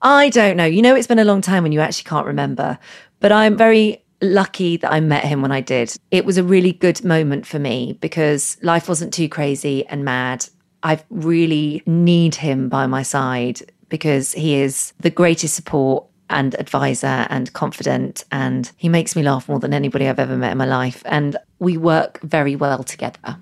I 0.00 0.28
don't 0.30 0.56
know. 0.56 0.64
You 0.64 0.80
know, 0.80 0.94
it's 0.94 1.08
been 1.08 1.18
a 1.18 1.24
long 1.24 1.40
time 1.40 1.64
when 1.64 1.72
you 1.72 1.80
actually 1.80 2.08
can't 2.08 2.26
remember. 2.26 2.78
But 3.20 3.32
I'm 3.32 3.56
very 3.56 4.04
lucky 4.22 4.76
that 4.78 4.92
I 4.92 5.00
met 5.00 5.24
him 5.24 5.42
when 5.42 5.52
I 5.52 5.60
did. 5.60 5.94
It 6.10 6.24
was 6.24 6.38
a 6.38 6.44
really 6.44 6.72
good 6.72 7.04
moment 7.04 7.46
for 7.46 7.58
me 7.58 7.98
because 8.00 8.56
life 8.62 8.88
wasn't 8.88 9.12
too 9.12 9.28
crazy 9.28 9.86
and 9.88 10.04
mad. 10.04 10.46
I 10.82 11.02
really 11.10 11.82
need 11.84 12.36
him 12.36 12.68
by 12.68 12.86
my 12.86 13.02
side 13.02 13.60
because 13.88 14.32
he 14.32 14.54
is 14.54 14.92
the 15.00 15.10
greatest 15.10 15.54
support 15.54 16.04
and 16.28 16.58
advisor 16.58 17.26
and 17.30 17.52
confident 17.52 18.24
and 18.32 18.70
he 18.76 18.88
makes 18.88 19.14
me 19.14 19.22
laugh 19.22 19.48
more 19.48 19.60
than 19.60 19.72
anybody 19.72 20.08
I've 20.08 20.18
ever 20.18 20.36
met 20.36 20.52
in 20.52 20.58
my 20.58 20.66
life 20.66 21.02
and 21.06 21.36
we 21.60 21.76
work 21.76 22.20
very 22.22 22.56
well 22.56 22.82
together. 22.82 23.36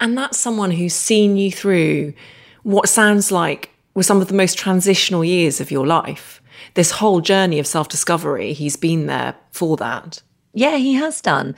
And 0.00 0.16
that's 0.16 0.38
someone 0.38 0.70
who's 0.70 0.94
seen 0.94 1.36
you 1.36 1.52
through 1.52 2.14
what 2.62 2.88
sounds 2.88 3.32
like 3.32 3.70
were 3.94 4.02
some 4.02 4.20
of 4.20 4.28
the 4.28 4.34
most 4.34 4.58
transitional 4.58 5.24
years 5.24 5.60
of 5.60 5.70
your 5.70 5.86
life. 5.86 6.40
This 6.74 6.92
whole 6.92 7.20
journey 7.20 7.58
of 7.58 7.66
self 7.66 7.88
discovery, 7.88 8.52
he's 8.52 8.76
been 8.76 9.06
there 9.06 9.34
for 9.50 9.76
that. 9.78 10.22
Yeah, 10.54 10.76
he 10.76 10.94
has 10.94 11.20
done. 11.20 11.54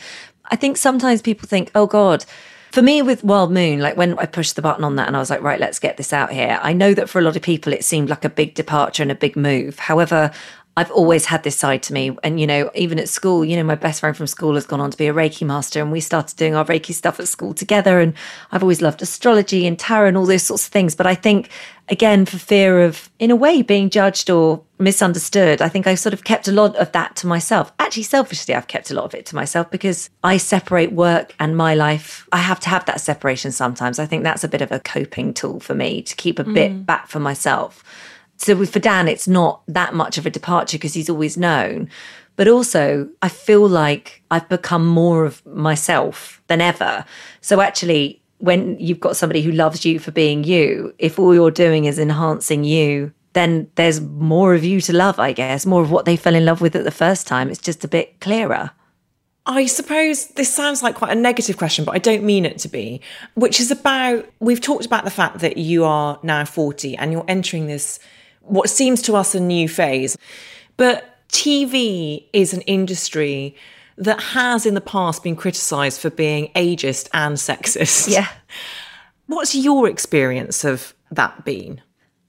I 0.47 0.57
think 0.57 0.77
sometimes 0.77 1.23
people 1.23 1.49
think, 1.49 1.71
oh 1.75 1.87
God, 1.87 2.25
for 2.73 2.83
me 2.83 3.03
with 3.03 3.23
Wylde 3.23 3.53
Moon, 3.53 3.79
like 3.79 3.97
when 3.97 4.19
I 4.19 4.27
pushed 4.27 4.57
the 4.57 4.63
button 4.63 4.85
on 4.85 4.97
that 4.97 5.07
and 5.07 5.17
I 5.17 5.21
was 5.21 5.31
like, 5.31 5.43
right, 5.43 5.61
let's 5.61 5.79
get 5.79 5.97
this 5.97 6.13
out 6.13 6.33
here. 6.33 6.59
I 6.63 6.73
know 6.73 6.93
that 6.95 7.09
for 7.09 7.19
a 7.19 7.23
lot 7.23 7.37
of 7.37 7.43
people, 7.43 7.73
it 7.73 7.85
seemed 7.85 8.11
like 8.11 8.25
a 8.25 8.29
big 8.31 8.55
departure 8.55 9.03
and 9.03 9.13
a 9.13 9.17
big 9.17 9.37
move. 9.37 9.79
However, 9.79 10.33
I've 10.77 10.91
always 10.91 11.27
had 11.27 11.45
this 11.45 11.57
side 11.57 11.85
to 11.85 11.93
me. 11.93 12.17
And, 12.25 12.41
you 12.41 12.47
know, 12.47 12.71
even 12.75 12.99
at 12.99 13.09
school, 13.09 13.45
you 13.45 13.57
know, 13.57 13.63
my 13.63 13.77
best 13.77 14.01
friend 14.01 14.17
from 14.17 14.27
school 14.27 14.55
has 14.55 14.67
gone 14.67 14.81
on 14.81 14.91
to 14.91 14.97
be 14.97 15.07
a 15.07 15.15
Reiki 15.15 15.47
master 15.47 15.81
and 15.81 15.93
we 15.93 16.01
started 16.01 16.37
doing 16.37 16.57
our 16.57 16.65
Reiki 16.65 16.93
stuff 16.93 17.21
at 17.21 17.29
school 17.29 17.55
together. 17.55 18.01
And 18.01 18.15
I've 18.51 18.63
always 18.63 18.83
loved 18.83 19.01
astrology 19.01 19.67
and 19.67 19.79
tarot 19.79 20.09
and 20.09 20.17
all 20.17 20.27
those 20.27 20.43
sorts 20.43 20.67
of 20.67 20.73
things. 20.73 20.97
But 20.97 21.07
I 21.07 21.15
think, 21.15 21.49
again, 21.89 22.27
for 22.27 22.39
fear 22.39 22.83
of, 22.83 23.09
in 23.21 23.31
a 23.31 23.37
way, 23.37 23.63
being 23.63 23.89
judged 23.89 24.31
or 24.31 24.63
misunderstood, 24.81 25.63
I 25.63 25.69
think 25.69 25.87
I 25.87 25.95
sort 25.95 26.13
of 26.13 26.25
kept 26.25 26.49
a 26.49 26.53
lot 26.53 26.75
of 26.75 26.91
that 26.91 27.15
to 27.17 27.29
myself. 27.29 27.73
Actually, 27.79 28.03
selfishly, 28.03 28.53
I've 28.53 28.67
kept 28.67 28.91
a 28.91 28.95
lot 28.95 29.05
of 29.05 29.15
it 29.15 29.27
to 29.27 29.37
myself 29.37 29.71
because 29.71 30.11
I 30.25 30.39
separate 30.39 30.91
work 30.91 31.37
and 31.39 31.57
my 31.57 31.77
life. 31.77 32.27
I 32.33 32.39
have 32.39 32.59
to 32.61 32.69
have 32.69 32.85
that 32.87 33.01
separation 33.01 33.53
sometimes. 33.53 34.01
I 34.01 34.07
think 34.07 34.25
that's 34.25 34.43
a 34.43 34.49
bit 34.49 34.61
of 34.61 34.73
a 34.73 34.81
coping 34.81 35.35
tool 35.35 35.61
for 35.61 35.77
me 35.77 36.03
to 36.03 36.17
keep 36.17 36.41
a 36.41 36.45
mm. 36.45 36.55
bit 36.55 36.85
back 36.85 37.07
for 37.07 37.21
myself. 37.21 37.85
So 38.37 38.65
for 38.67 38.79
Dan, 38.79 39.09
it's 39.09 39.29
not 39.29 39.63
that 39.69 39.95
much 39.95 40.19
of 40.19 40.27
a 40.27 40.31
departure 40.31 40.77
because 40.77 40.95
he's 40.95 41.11
always 41.11 41.37
known. 41.37 41.89
But 42.37 42.49
also, 42.49 43.09
I 43.23 43.29
feel 43.29 43.69
like 43.69 44.23
I've 44.31 44.49
become 44.49 44.87
more 44.87 45.25
of 45.25 45.45
myself 45.47 46.43
than 46.49 46.61
ever. 46.61 47.05
So 47.41 47.61
actually, 47.61 48.21
when 48.39 48.79
you've 48.81 49.01
got 49.01 49.17
somebody 49.17 49.41
who 49.41 49.53
loves 49.53 49.85
you 49.85 49.99
for 49.99 50.11
being 50.11 50.43
you, 50.43 50.95
if 50.99 51.19
all 51.19 51.33
you're 51.33 51.53
doing 51.53 51.85
is 51.85 51.99
enhancing 51.99 52.65
you, 52.65 53.13
then 53.35 53.71
there's 53.77 54.01
more 54.01 54.55
of 54.55 54.65
you 54.65 54.81
to 54.81 54.93
love, 54.93 55.19
I 55.19 55.33
guess, 55.33 55.67
more 55.67 55.83
of 55.83 55.91
what 55.91 56.05
they 56.05 56.17
fell 56.17 56.35
in 56.35 56.45
love 56.45 56.61
with 56.61 56.75
at 56.75 56.85
the 56.85 56.91
first 56.91 57.27
time. 57.27 57.51
It's 57.51 57.61
just 57.61 57.85
a 57.85 57.89
bit 57.89 58.21
clearer. 58.21 58.71
I 59.47 59.67
suppose 59.67 60.29
this 60.29 60.53
sounds 60.53 60.83
like 60.83 60.95
quite 60.95 61.13
a 61.13 61.21
negative 61.21 61.59
question, 61.59 61.85
but 61.85 61.95
I 61.95 61.99
don't 61.99 62.25
mean 62.25 62.47
it 62.47 62.59
to 62.59 62.69
be, 62.69 63.03
which 63.35 63.61
is 63.61 63.71
about 63.71 64.27
we've 64.41 64.61
talked 64.61 64.87
about 64.87 65.05
the 65.05 65.11
fact 65.11 65.41
that 65.41 65.59
you 65.59 65.85
are 65.85 66.19
now 66.23 66.45
40 66.47 66.97
and 66.97 67.13
you're 67.13 67.27
entering 67.29 67.67
this, 67.67 67.99
what 68.47 68.71
seems 68.71 69.03
to 69.03 69.17
us 69.17 69.35
a 69.35 69.41
new 69.41 69.69
phase. 69.69 70.17
But 70.77 71.27
TV 71.29 72.27
is 72.33 72.53
an 72.53 72.61
industry 72.63 73.57
that 73.97 74.21
has 74.21 74.67
in 74.67 74.75
the 74.75 74.81
past 74.81 75.23
been 75.23 75.37
criticised 75.37 76.01
for 76.01 76.11
being 76.11 76.51
ageist 76.55 77.09
and 77.13 77.37
sexist. 77.37 78.09
Yeah. 78.09 78.29
What's 79.27 79.55
your 79.55 79.89
experience 79.89 80.65
of 80.65 80.95
that 81.11 81.45
been? 81.45 81.81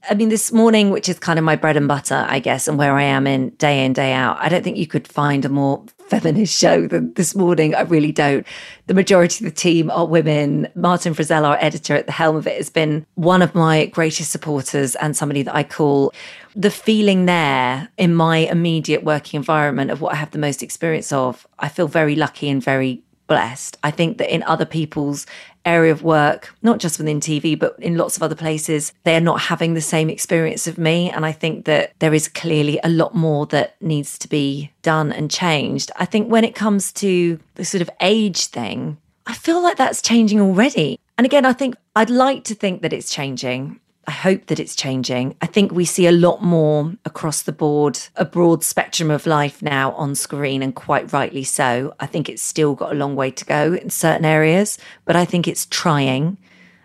I 0.08 0.14
mean, 0.14 0.28
this 0.28 0.52
morning, 0.52 0.90
which 0.90 1.08
is 1.08 1.18
kind 1.18 1.38
of 1.38 1.44
my 1.44 1.56
bread 1.56 1.76
and 1.76 1.88
butter, 1.88 2.26
I 2.28 2.38
guess, 2.38 2.68
and 2.68 2.78
where 2.78 2.94
I 2.94 3.02
am 3.02 3.26
in 3.26 3.50
day 3.50 3.84
in, 3.84 3.92
day 3.92 4.12
out, 4.12 4.38
I 4.40 4.48
don't 4.48 4.62
think 4.62 4.76
you 4.76 4.86
could 4.86 5.08
find 5.08 5.44
a 5.44 5.48
more 5.48 5.84
feminist 6.08 6.56
show 6.56 6.86
than 6.86 7.12
this 7.14 7.34
morning. 7.34 7.74
I 7.74 7.82
really 7.82 8.12
don't. 8.12 8.46
The 8.86 8.94
majority 8.94 9.44
of 9.44 9.50
the 9.50 9.56
team 9.56 9.90
are 9.90 10.06
women. 10.06 10.68
Martin 10.74 11.14
Frizzell, 11.14 11.44
our 11.44 11.58
editor 11.60 11.94
at 11.94 12.06
the 12.06 12.12
helm 12.12 12.36
of 12.36 12.46
it, 12.46 12.56
has 12.56 12.70
been 12.70 13.06
one 13.14 13.42
of 13.42 13.54
my 13.54 13.86
greatest 13.86 14.30
supporters 14.30 14.94
and 14.96 15.16
somebody 15.16 15.42
that 15.42 15.54
I 15.54 15.62
call 15.62 16.12
the 16.54 16.70
feeling 16.70 17.26
there 17.26 17.88
in 17.96 18.14
my 18.14 18.38
immediate 18.38 19.04
working 19.04 19.38
environment 19.38 19.90
of 19.90 20.00
what 20.00 20.12
I 20.12 20.16
have 20.16 20.30
the 20.30 20.38
most 20.38 20.62
experience 20.62 21.12
of. 21.12 21.46
I 21.58 21.68
feel 21.68 21.88
very 21.88 22.16
lucky 22.16 22.48
and 22.48 22.62
very 22.62 23.02
blessed. 23.26 23.76
I 23.82 23.90
think 23.90 24.18
that 24.18 24.32
in 24.32 24.42
other 24.44 24.64
people's 24.64 25.26
area 25.66 25.92
of 25.92 26.02
work, 26.02 26.54
not 26.62 26.78
just 26.78 26.98
within 26.98 27.20
TV, 27.20 27.58
but 27.58 27.78
in 27.78 27.98
lots 27.98 28.16
of 28.16 28.22
other 28.22 28.34
places, 28.34 28.92
they're 29.04 29.20
not 29.20 29.40
having 29.42 29.74
the 29.74 29.80
same 29.80 30.08
experience 30.08 30.66
of 30.66 30.78
me. 30.78 31.10
And 31.10 31.26
I 31.26 31.32
think 31.32 31.66
that 31.66 31.92
there 31.98 32.14
is 32.14 32.28
clearly 32.28 32.78
a 32.82 32.88
lot 32.88 33.14
more 33.14 33.44
that 33.46 33.76
needs 33.82 34.16
to 34.18 34.28
be 34.28 34.70
done 34.82 35.12
and 35.12 35.30
changed. 35.30 35.90
I 35.96 36.04
think 36.06 36.30
when 36.30 36.44
it 36.44 36.54
comes 36.54 36.92
to 36.94 37.38
the 37.56 37.64
sort 37.64 37.82
of 37.82 37.90
age 38.00 38.46
thing, 38.46 38.96
I 39.26 39.34
feel 39.34 39.60
like 39.60 39.76
that's 39.76 40.00
changing 40.00 40.40
already. 40.40 41.00
And 41.18 41.24
again, 41.24 41.44
I 41.44 41.52
think 41.52 41.74
I'd 41.96 42.10
like 42.10 42.44
to 42.44 42.54
think 42.54 42.82
that 42.82 42.92
it's 42.92 43.12
changing. 43.12 43.80
I 44.06 44.12
hope 44.12 44.46
that 44.46 44.60
it's 44.60 44.76
changing. 44.76 45.36
I 45.42 45.46
think 45.46 45.72
we 45.72 45.84
see 45.84 46.06
a 46.06 46.12
lot 46.12 46.42
more 46.42 46.92
across 47.04 47.42
the 47.42 47.52
board, 47.52 47.98
a 48.14 48.24
broad 48.24 48.62
spectrum 48.62 49.10
of 49.10 49.26
life 49.26 49.62
now 49.62 49.92
on 49.92 50.14
screen, 50.14 50.62
and 50.62 50.74
quite 50.74 51.12
rightly 51.12 51.42
so. 51.42 51.94
I 51.98 52.06
think 52.06 52.28
it's 52.28 52.42
still 52.42 52.74
got 52.74 52.92
a 52.92 52.94
long 52.94 53.16
way 53.16 53.32
to 53.32 53.44
go 53.44 53.74
in 53.74 53.90
certain 53.90 54.24
areas, 54.24 54.78
but 55.04 55.16
I 55.16 55.24
think 55.24 55.48
it's 55.48 55.66
trying. 55.66 56.38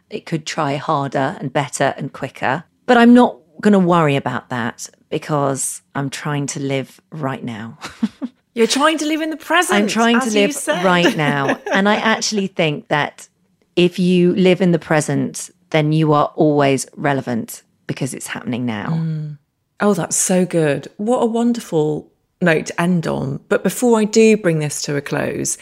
It 0.10 0.26
could 0.26 0.46
try 0.48 0.78
harder 0.78 1.38
and 1.40 1.54
better 1.54 1.94
and 1.96 2.12
quicker. 2.12 2.64
But 2.88 2.98
I'm 2.98 3.14
not 3.14 3.38
going 3.62 3.74
to 3.74 3.80
worry 3.80 4.16
about 4.16 4.50
that 4.50 4.90
because 5.10 5.84
I'm 5.94 6.10
trying 6.10 6.48
to 6.48 6.60
live 6.60 7.00
right 7.12 7.44
now. 7.44 7.78
You're 8.56 8.68
trying 8.68 8.98
to 8.98 9.06
live 9.06 9.22
in 9.22 9.30
the 9.30 9.38
present. 9.38 9.80
I'm 9.80 9.88
trying 9.88 10.20
to 10.22 10.30
live 10.32 10.58
right 10.84 11.16
now. 11.16 11.60
And 11.72 11.88
I 11.88 11.96
actually 11.96 12.48
think 12.48 12.90
that 12.90 13.30
if 13.76 13.98
you 13.98 14.36
live 14.36 14.60
in 14.60 14.72
the 14.72 14.80
present, 14.80 15.52
then 15.72 15.92
you 15.92 16.14
are 16.14 16.32
always 16.36 16.86
relevant 16.96 17.64
because 17.88 18.14
it's 18.14 18.28
happening 18.28 18.66
now. 18.66 18.88
Mm. 18.88 19.38
Oh, 19.80 19.94
that's 19.94 20.16
so 20.16 20.46
good. 20.46 20.88
What 20.98 21.20
a 21.20 21.26
wonderful 21.26 22.12
note 22.40 22.68
to 22.68 22.82
end 22.82 23.08
on. 23.08 23.40
But 23.50 23.64
before 23.64 24.00
I 24.00 24.04
do 24.04 24.38
bring 24.38 24.60
this 24.60 24.82
to 24.84 24.96
a 24.96 25.02
close, 25.02 25.58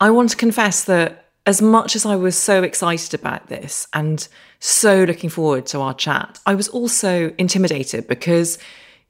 I 0.00 0.10
want 0.10 0.30
to 0.30 0.36
confess 0.36 0.84
that 0.84 1.26
as 1.46 1.60
much 1.60 1.96
as 1.96 2.06
I 2.06 2.16
was 2.16 2.36
so 2.36 2.62
excited 2.62 3.14
about 3.14 3.48
this 3.48 3.86
and 3.92 4.26
so 4.58 5.04
looking 5.04 5.30
forward 5.30 5.66
to 5.66 5.80
our 5.80 5.94
chat, 5.94 6.38
I 6.46 6.54
was 6.54 6.68
also 6.68 7.34
intimidated 7.38 8.06
because 8.06 8.58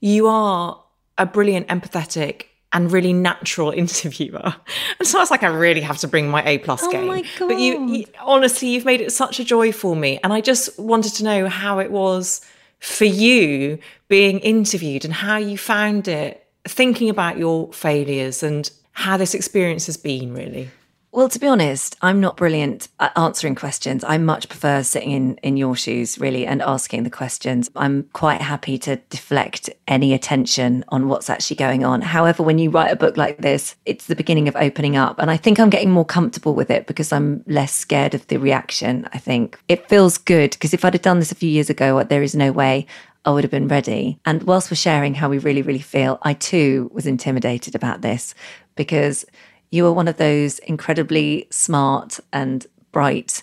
you 0.00 0.26
are 0.28 0.82
a 1.18 1.26
brilliant, 1.26 1.68
empathetic, 1.68 2.44
and 2.72 2.92
really 2.92 3.12
natural 3.12 3.70
interviewer. 3.76 4.54
And 4.98 5.08
so 5.08 5.18
I 5.18 5.22
was 5.22 5.30
like, 5.30 5.42
I 5.42 5.48
really 5.48 5.80
have 5.80 5.98
to 5.98 6.08
bring 6.08 6.28
my 6.28 6.46
A 6.46 6.58
plus 6.58 6.82
oh 6.84 6.90
game. 6.90 7.06
my 7.06 7.24
But 7.38 7.58
you, 7.58 7.86
you 7.88 8.04
honestly, 8.20 8.68
you've 8.68 8.84
made 8.84 9.00
it 9.00 9.12
such 9.12 9.40
a 9.40 9.44
joy 9.44 9.72
for 9.72 9.96
me. 9.96 10.18
And 10.22 10.32
I 10.32 10.40
just 10.40 10.78
wanted 10.78 11.14
to 11.14 11.24
know 11.24 11.48
how 11.48 11.78
it 11.78 11.90
was 11.90 12.40
for 12.78 13.04
you 13.04 13.78
being 14.08 14.40
interviewed 14.40 15.04
and 15.04 15.12
how 15.12 15.36
you 15.36 15.58
found 15.58 16.08
it 16.08 16.46
thinking 16.66 17.08
about 17.08 17.38
your 17.38 17.72
failures 17.72 18.42
and 18.42 18.70
how 18.92 19.16
this 19.16 19.34
experience 19.34 19.86
has 19.86 19.96
been 19.96 20.34
really. 20.34 20.70
Well, 21.12 21.28
to 21.28 21.40
be 21.40 21.48
honest, 21.48 21.96
I'm 22.02 22.20
not 22.20 22.36
brilliant 22.36 22.86
at 23.00 23.16
answering 23.18 23.56
questions. 23.56 24.04
I 24.04 24.16
much 24.16 24.48
prefer 24.48 24.84
sitting 24.84 25.10
in, 25.10 25.36
in 25.38 25.56
your 25.56 25.74
shoes, 25.74 26.20
really, 26.20 26.46
and 26.46 26.62
asking 26.62 27.02
the 27.02 27.10
questions. 27.10 27.68
I'm 27.74 28.04
quite 28.12 28.40
happy 28.40 28.78
to 28.78 28.94
deflect 29.10 29.70
any 29.88 30.14
attention 30.14 30.84
on 30.88 31.08
what's 31.08 31.28
actually 31.28 31.56
going 31.56 31.84
on. 31.84 32.00
However, 32.00 32.44
when 32.44 32.58
you 32.58 32.70
write 32.70 32.92
a 32.92 32.96
book 32.96 33.16
like 33.16 33.38
this, 33.38 33.74
it's 33.86 34.06
the 34.06 34.14
beginning 34.14 34.46
of 34.46 34.54
opening 34.54 34.96
up. 34.96 35.18
And 35.18 35.32
I 35.32 35.36
think 35.36 35.58
I'm 35.58 35.68
getting 35.68 35.90
more 35.90 36.04
comfortable 36.04 36.54
with 36.54 36.70
it 36.70 36.86
because 36.86 37.12
I'm 37.12 37.42
less 37.48 37.74
scared 37.74 38.14
of 38.14 38.24
the 38.28 38.36
reaction. 38.36 39.08
I 39.12 39.18
think 39.18 39.58
it 39.66 39.88
feels 39.88 40.16
good 40.16 40.52
because 40.52 40.72
if 40.72 40.84
I'd 40.84 40.94
have 40.94 41.02
done 41.02 41.18
this 41.18 41.32
a 41.32 41.36
few 41.36 41.50
years 41.50 41.70
ago, 41.70 42.04
there 42.04 42.22
is 42.22 42.36
no 42.36 42.52
way 42.52 42.86
I 43.24 43.32
would 43.32 43.42
have 43.42 43.50
been 43.50 43.68
ready. 43.68 44.20
And 44.24 44.44
whilst 44.44 44.70
we're 44.70 44.76
sharing 44.76 45.14
how 45.14 45.28
we 45.28 45.38
really, 45.38 45.62
really 45.62 45.80
feel, 45.80 46.20
I 46.22 46.34
too 46.34 46.88
was 46.94 47.06
intimidated 47.06 47.74
about 47.74 48.00
this 48.00 48.32
because 48.76 49.26
you 49.70 49.86
are 49.86 49.92
one 49.92 50.08
of 50.08 50.16
those 50.16 50.58
incredibly 50.60 51.46
smart 51.50 52.20
and 52.32 52.66
bright 52.92 53.42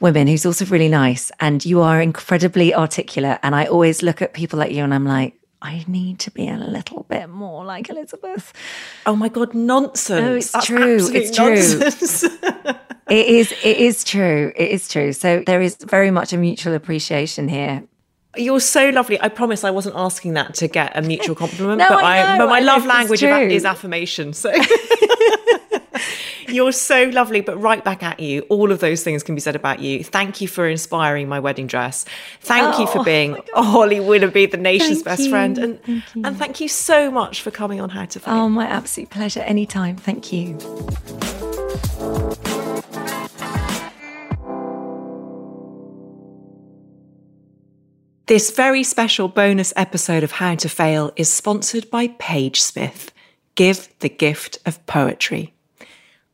women 0.00 0.26
who's 0.26 0.44
also 0.44 0.64
really 0.66 0.88
nice 0.88 1.30
and 1.38 1.64
you 1.64 1.80
are 1.80 2.00
incredibly 2.00 2.74
articulate 2.74 3.38
and 3.42 3.54
i 3.54 3.64
always 3.66 4.02
look 4.02 4.20
at 4.20 4.34
people 4.34 4.58
like 4.58 4.72
you 4.72 4.82
and 4.82 4.92
i'm 4.92 5.06
like 5.06 5.38
I 5.64 5.84
need 5.86 6.18
to 6.20 6.32
be 6.32 6.48
a 6.48 6.56
little 6.56 7.06
bit 7.08 7.28
more 7.28 7.64
like 7.64 7.88
Elizabeth. 7.88 8.52
Oh 9.06 9.14
my 9.14 9.28
god, 9.28 9.54
nonsense! 9.54 10.20
No, 10.20 10.34
it's 10.34 10.50
That's 10.50 10.66
true. 10.66 10.98
It's 11.00 11.30
true. 11.30 12.72
it 13.08 13.26
is. 13.26 13.52
It 13.62 13.76
is 13.76 14.02
true. 14.02 14.52
It 14.56 14.70
is 14.72 14.88
true. 14.88 15.12
So 15.12 15.44
there 15.46 15.62
is 15.62 15.76
very 15.76 16.10
much 16.10 16.32
a 16.32 16.36
mutual 16.36 16.74
appreciation 16.74 17.48
here. 17.48 17.84
You're 18.36 18.60
so 18.60 18.88
lovely. 18.88 19.20
I 19.20 19.28
promise 19.28 19.62
I 19.62 19.70
wasn't 19.70 19.94
asking 19.94 20.34
that 20.34 20.54
to 20.54 20.66
get 20.66 20.96
a 20.96 21.02
mutual 21.02 21.36
compliment, 21.36 21.78
no, 21.78 21.88
but 21.88 22.02
I, 22.02 22.34
I 22.34 22.38
but 22.38 22.48
my 22.48 22.60
love 22.60 22.84
language 22.84 23.22
is 23.22 23.64
affirmation. 23.64 24.32
So 24.32 24.50
You're 26.52 26.72
so 26.72 27.04
lovely, 27.04 27.40
but 27.40 27.58
right 27.58 27.82
back 27.82 28.02
at 28.02 28.20
you. 28.20 28.42
All 28.50 28.70
of 28.70 28.80
those 28.80 29.02
things 29.02 29.22
can 29.22 29.34
be 29.34 29.40
said 29.40 29.56
about 29.56 29.80
you. 29.80 30.04
Thank 30.04 30.42
you 30.42 30.48
for 30.48 30.68
inspiring 30.68 31.26
my 31.26 31.40
wedding 31.40 31.66
dress. 31.66 32.04
Thank 32.40 32.76
oh, 32.76 32.80
you 32.82 32.86
for 32.88 32.98
oh 32.98 33.04
being 33.12 33.38
Holly 33.54 34.00
Willoughby, 34.00 34.46
the 34.46 34.58
nation's 34.58 34.98
thank 34.98 35.04
best 35.04 35.22
you. 35.22 35.30
friend. 35.30 35.56
And 35.56 35.82
thank 35.82 36.04
and 36.14 36.36
thank 36.36 36.60
you 36.60 36.68
so 36.68 37.10
much 37.10 37.40
for 37.40 37.50
coming 37.50 37.80
on 37.80 37.88
How 37.88 38.04
to 38.04 38.20
Fail. 38.20 38.34
Oh, 38.34 38.48
my 38.50 38.66
absolute 38.66 39.08
pleasure. 39.08 39.40
Anytime. 39.40 39.96
Thank 39.96 40.30
you. 40.30 40.58
This 48.26 48.50
very 48.50 48.84
special 48.84 49.28
bonus 49.28 49.72
episode 49.74 50.22
of 50.22 50.32
How 50.32 50.54
to 50.56 50.68
Fail 50.68 51.12
is 51.16 51.32
sponsored 51.32 51.90
by 51.90 52.08
Page 52.18 52.60
Smith. 52.60 53.10
Give 53.54 53.88
the 54.00 54.08
gift 54.08 54.58
of 54.64 54.84
poetry. 54.86 55.54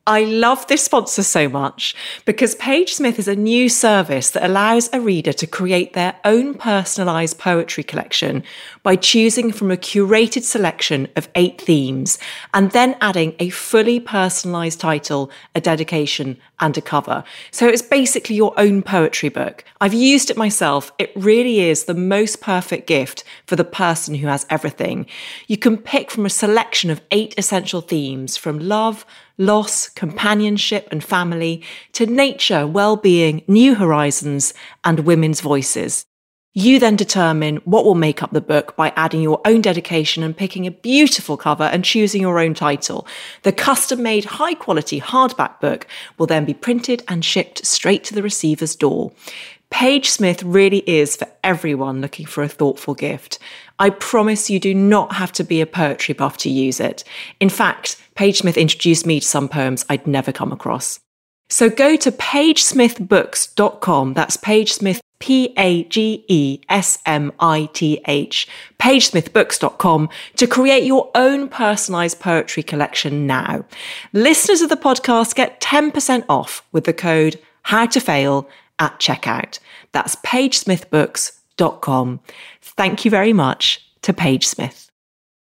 I 0.09 0.25
love 0.25 0.67
this 0.69 0.83
sponsor 0.87 1.23
so 1.23 1.51
much 1.51 1.95
because 2.25 2.55
PageSmith 2.55 3.19
is 3.19 3.29
a 3.29 3.37
new 3.37 3.69
service 3.69 4.31
that 4.31 4.43
allows 4.43 4.89
a 4.91 5.03
reader 5.03 5.35
to 5.35 5.47
create 5.47 5.93
their 5.93 6.19
own 6.25 6.55
personalized 6.55 7.39
poetry 7.39 7.85
collection 7.85 8.43
by 8.83 8.97
choosing 8.97 9.53
from 9.53 9.71
a 9.71 9.77
curated 9.77 10.45
selection 10.45 11.09
of 11.15 11.29
eight 11.35 11.61
themes 11.61 12.19
and 12.55 12.71
then 12.71 12.97
adding 13.03 13.35
a 13.39 13.51
fully 13.51 14.01
personalized 14.01 14.81
title, 14.81 15.31
a 15.55 15.61
dedication, 15.61 16.39
and 16.59 16.79
a 16.79 16.81
cover. 16.81 17.23
So 17.51 17.69
it's 17.69 17.83
basically 17.83 18.35
your 18.35 18.59
own 18.59 18.81
poetry 18.81 19.29
book. 19.29 19.63
I've 19.79 19.93
used 19.93 20.31
it 20.31 20.39
myself. 20.39 20.91
It 20.99 21.13
really 21.17 21.61
is 21.61 21.85
the 21.85 21.93
most 21.93 22.41
perfect 22.41 22.87
gift 22.87 23.25
for 23.45 23.57
the 23.57 23.65
person 23.65 24.15
who 24.15 24.27
has 24.29 24.47
everything. 24.49 25.05
You 25.49 25.59
can 25.59 25.77
pick 25.77 26.11
from 26.11 26.25
a 26.25 26.31
selection 26.31 26.89
of 26.91 27.03
eight 27.11 27.35
essential 27.37 27.83
themes 27.83 28.39
from 28.39 28.59
love, 28.59 29.05
loss, 29.39 29.89
companionship 29.89 30.89
and 30.91 31.03
family, 31.03 31.62
to 31.93 32.07
nature, 32.07 32.66
well-being, 32.66 33.43
new 33.47 33.74
horizons, 33.74 34.53
and 34.84 35.01
women's 35.01 35.41
voices. 35.41 36.05
You 36.55 36.80
then 36.80 36.97
determine 36.97 37.59
what 37.59 37.84
will 37.84 37.95
make 37.95 38.20
up 38.20 38.32
the 38.32 38.41
book 38.41 38.74
by 38.74 38.93
adding 38.97 39.22
your 39.22 39.41
own 39.45 39.61
dedication 39.61 40.24
and 40.24 40.36
picking 40.36 40.66
a 40.66 40.72
beautiful 40.72 41.36
cover 41.36 41.62
and 41.62 41.84
choosing 41.84 42.20
your 42.20 42.41
own 42.41 42.53
title. 42.53 43.07
The 43.45 43.53
custom 43.53 44.03
made 44.03 44.24
high 44.24 44.55
quality 44.55 45.01
hardback 45.01 45.61
book 45.61 45.86
will 46.16 46.26
then 46.26 46.45
be 46.45 46.55
printed 46.55 47.05
and 47.07 47.24
shipped 47.24 47.64
straight 47.64 48.03
to 48.05 48.14
the 48.14 48.24
receiver's 48.24 48.74
door. 48.74 49.12
Page 49.70 50.09
Smith 50.09 50.43
really 50.43 50.78
is 50.78 51.14
for 51.14 51.28
everyone 51.45 52.01
looking 52.01 52.26
for 52.26 52.43
a 52.43 52.49
thoughtful 52.49 52.95
gift. 52.95 53.39
I 53.78 53.91
promise 53.91 54.49
you 54.49 54.59
do 54.59 54.74
not 54.74 55.12
have 55.12 55.30
to 55.32 55.45
be 55.45 55.61
a 55.61 55.66
poetry 55.66 56.14
buff 56.14 56.39
to 56.39 56.51
use 56.51 56.80
it. 56.80 57.05
In 57.39 57.51
fact, 57.51 58.03
Page 58.19 58.39
Smith 58.39 58.57
introduced 58.57 59.07
me 59.07 59.21
to 59.21 59.27
some 59.27 59.49
poems 59.49 59.87
I'd 59.89 60.05
never 60.05 60.33
come 60.33 60.51
across. 60.51 60.99
So 61.51 61.71
go 61.71 61.95
to 61.95 62.11
pagesmithbooks.com. 62.11 64.14
That's 64.14 64.37
pagesmith, 64.37 64.99
P 65.21 65.55
A 65.57 65.85
G 65.85 66.25
E 66.27 66.61
S 66.69 66.99
M 67.07 67.31
I 67.39 67.71
T 67.73 68.03
H, 68.09 68.49
pagesmithbooks.com 68.81 70.09
to 70.35 70.47
create 70.49 70.83
your 70.83 71.12
own 71.14 71.49
personalized 71.49 72.19
poetry 72.19 72.64
collection 72.64 73.29
now. 73.29 73.64
Listeners 74.12 74.62
of 74.62 74.69
the 74.69 74.77
podcast 74.77 75.37
get 75.37 75.61
10% 75.61 76.25
off 76.29 76.64
with 76.73 76.87
the 76.87 76.93
code 76.93 77.39
how 77.62 77.87
to 77.87 78.01
fail 78.01 78.49
at 78.81 78.99
checkout. 78.99 79.61
That's 79.93 80.16
pagesmithbooks.com. 80.16 82.21
Thank 82.62 83.05
you 83.05 83.12
very 83.12 83.33
much 83.33 83.89
to 84.03 84.12
Page 84.12 84.49
Smith. 84.49 84.88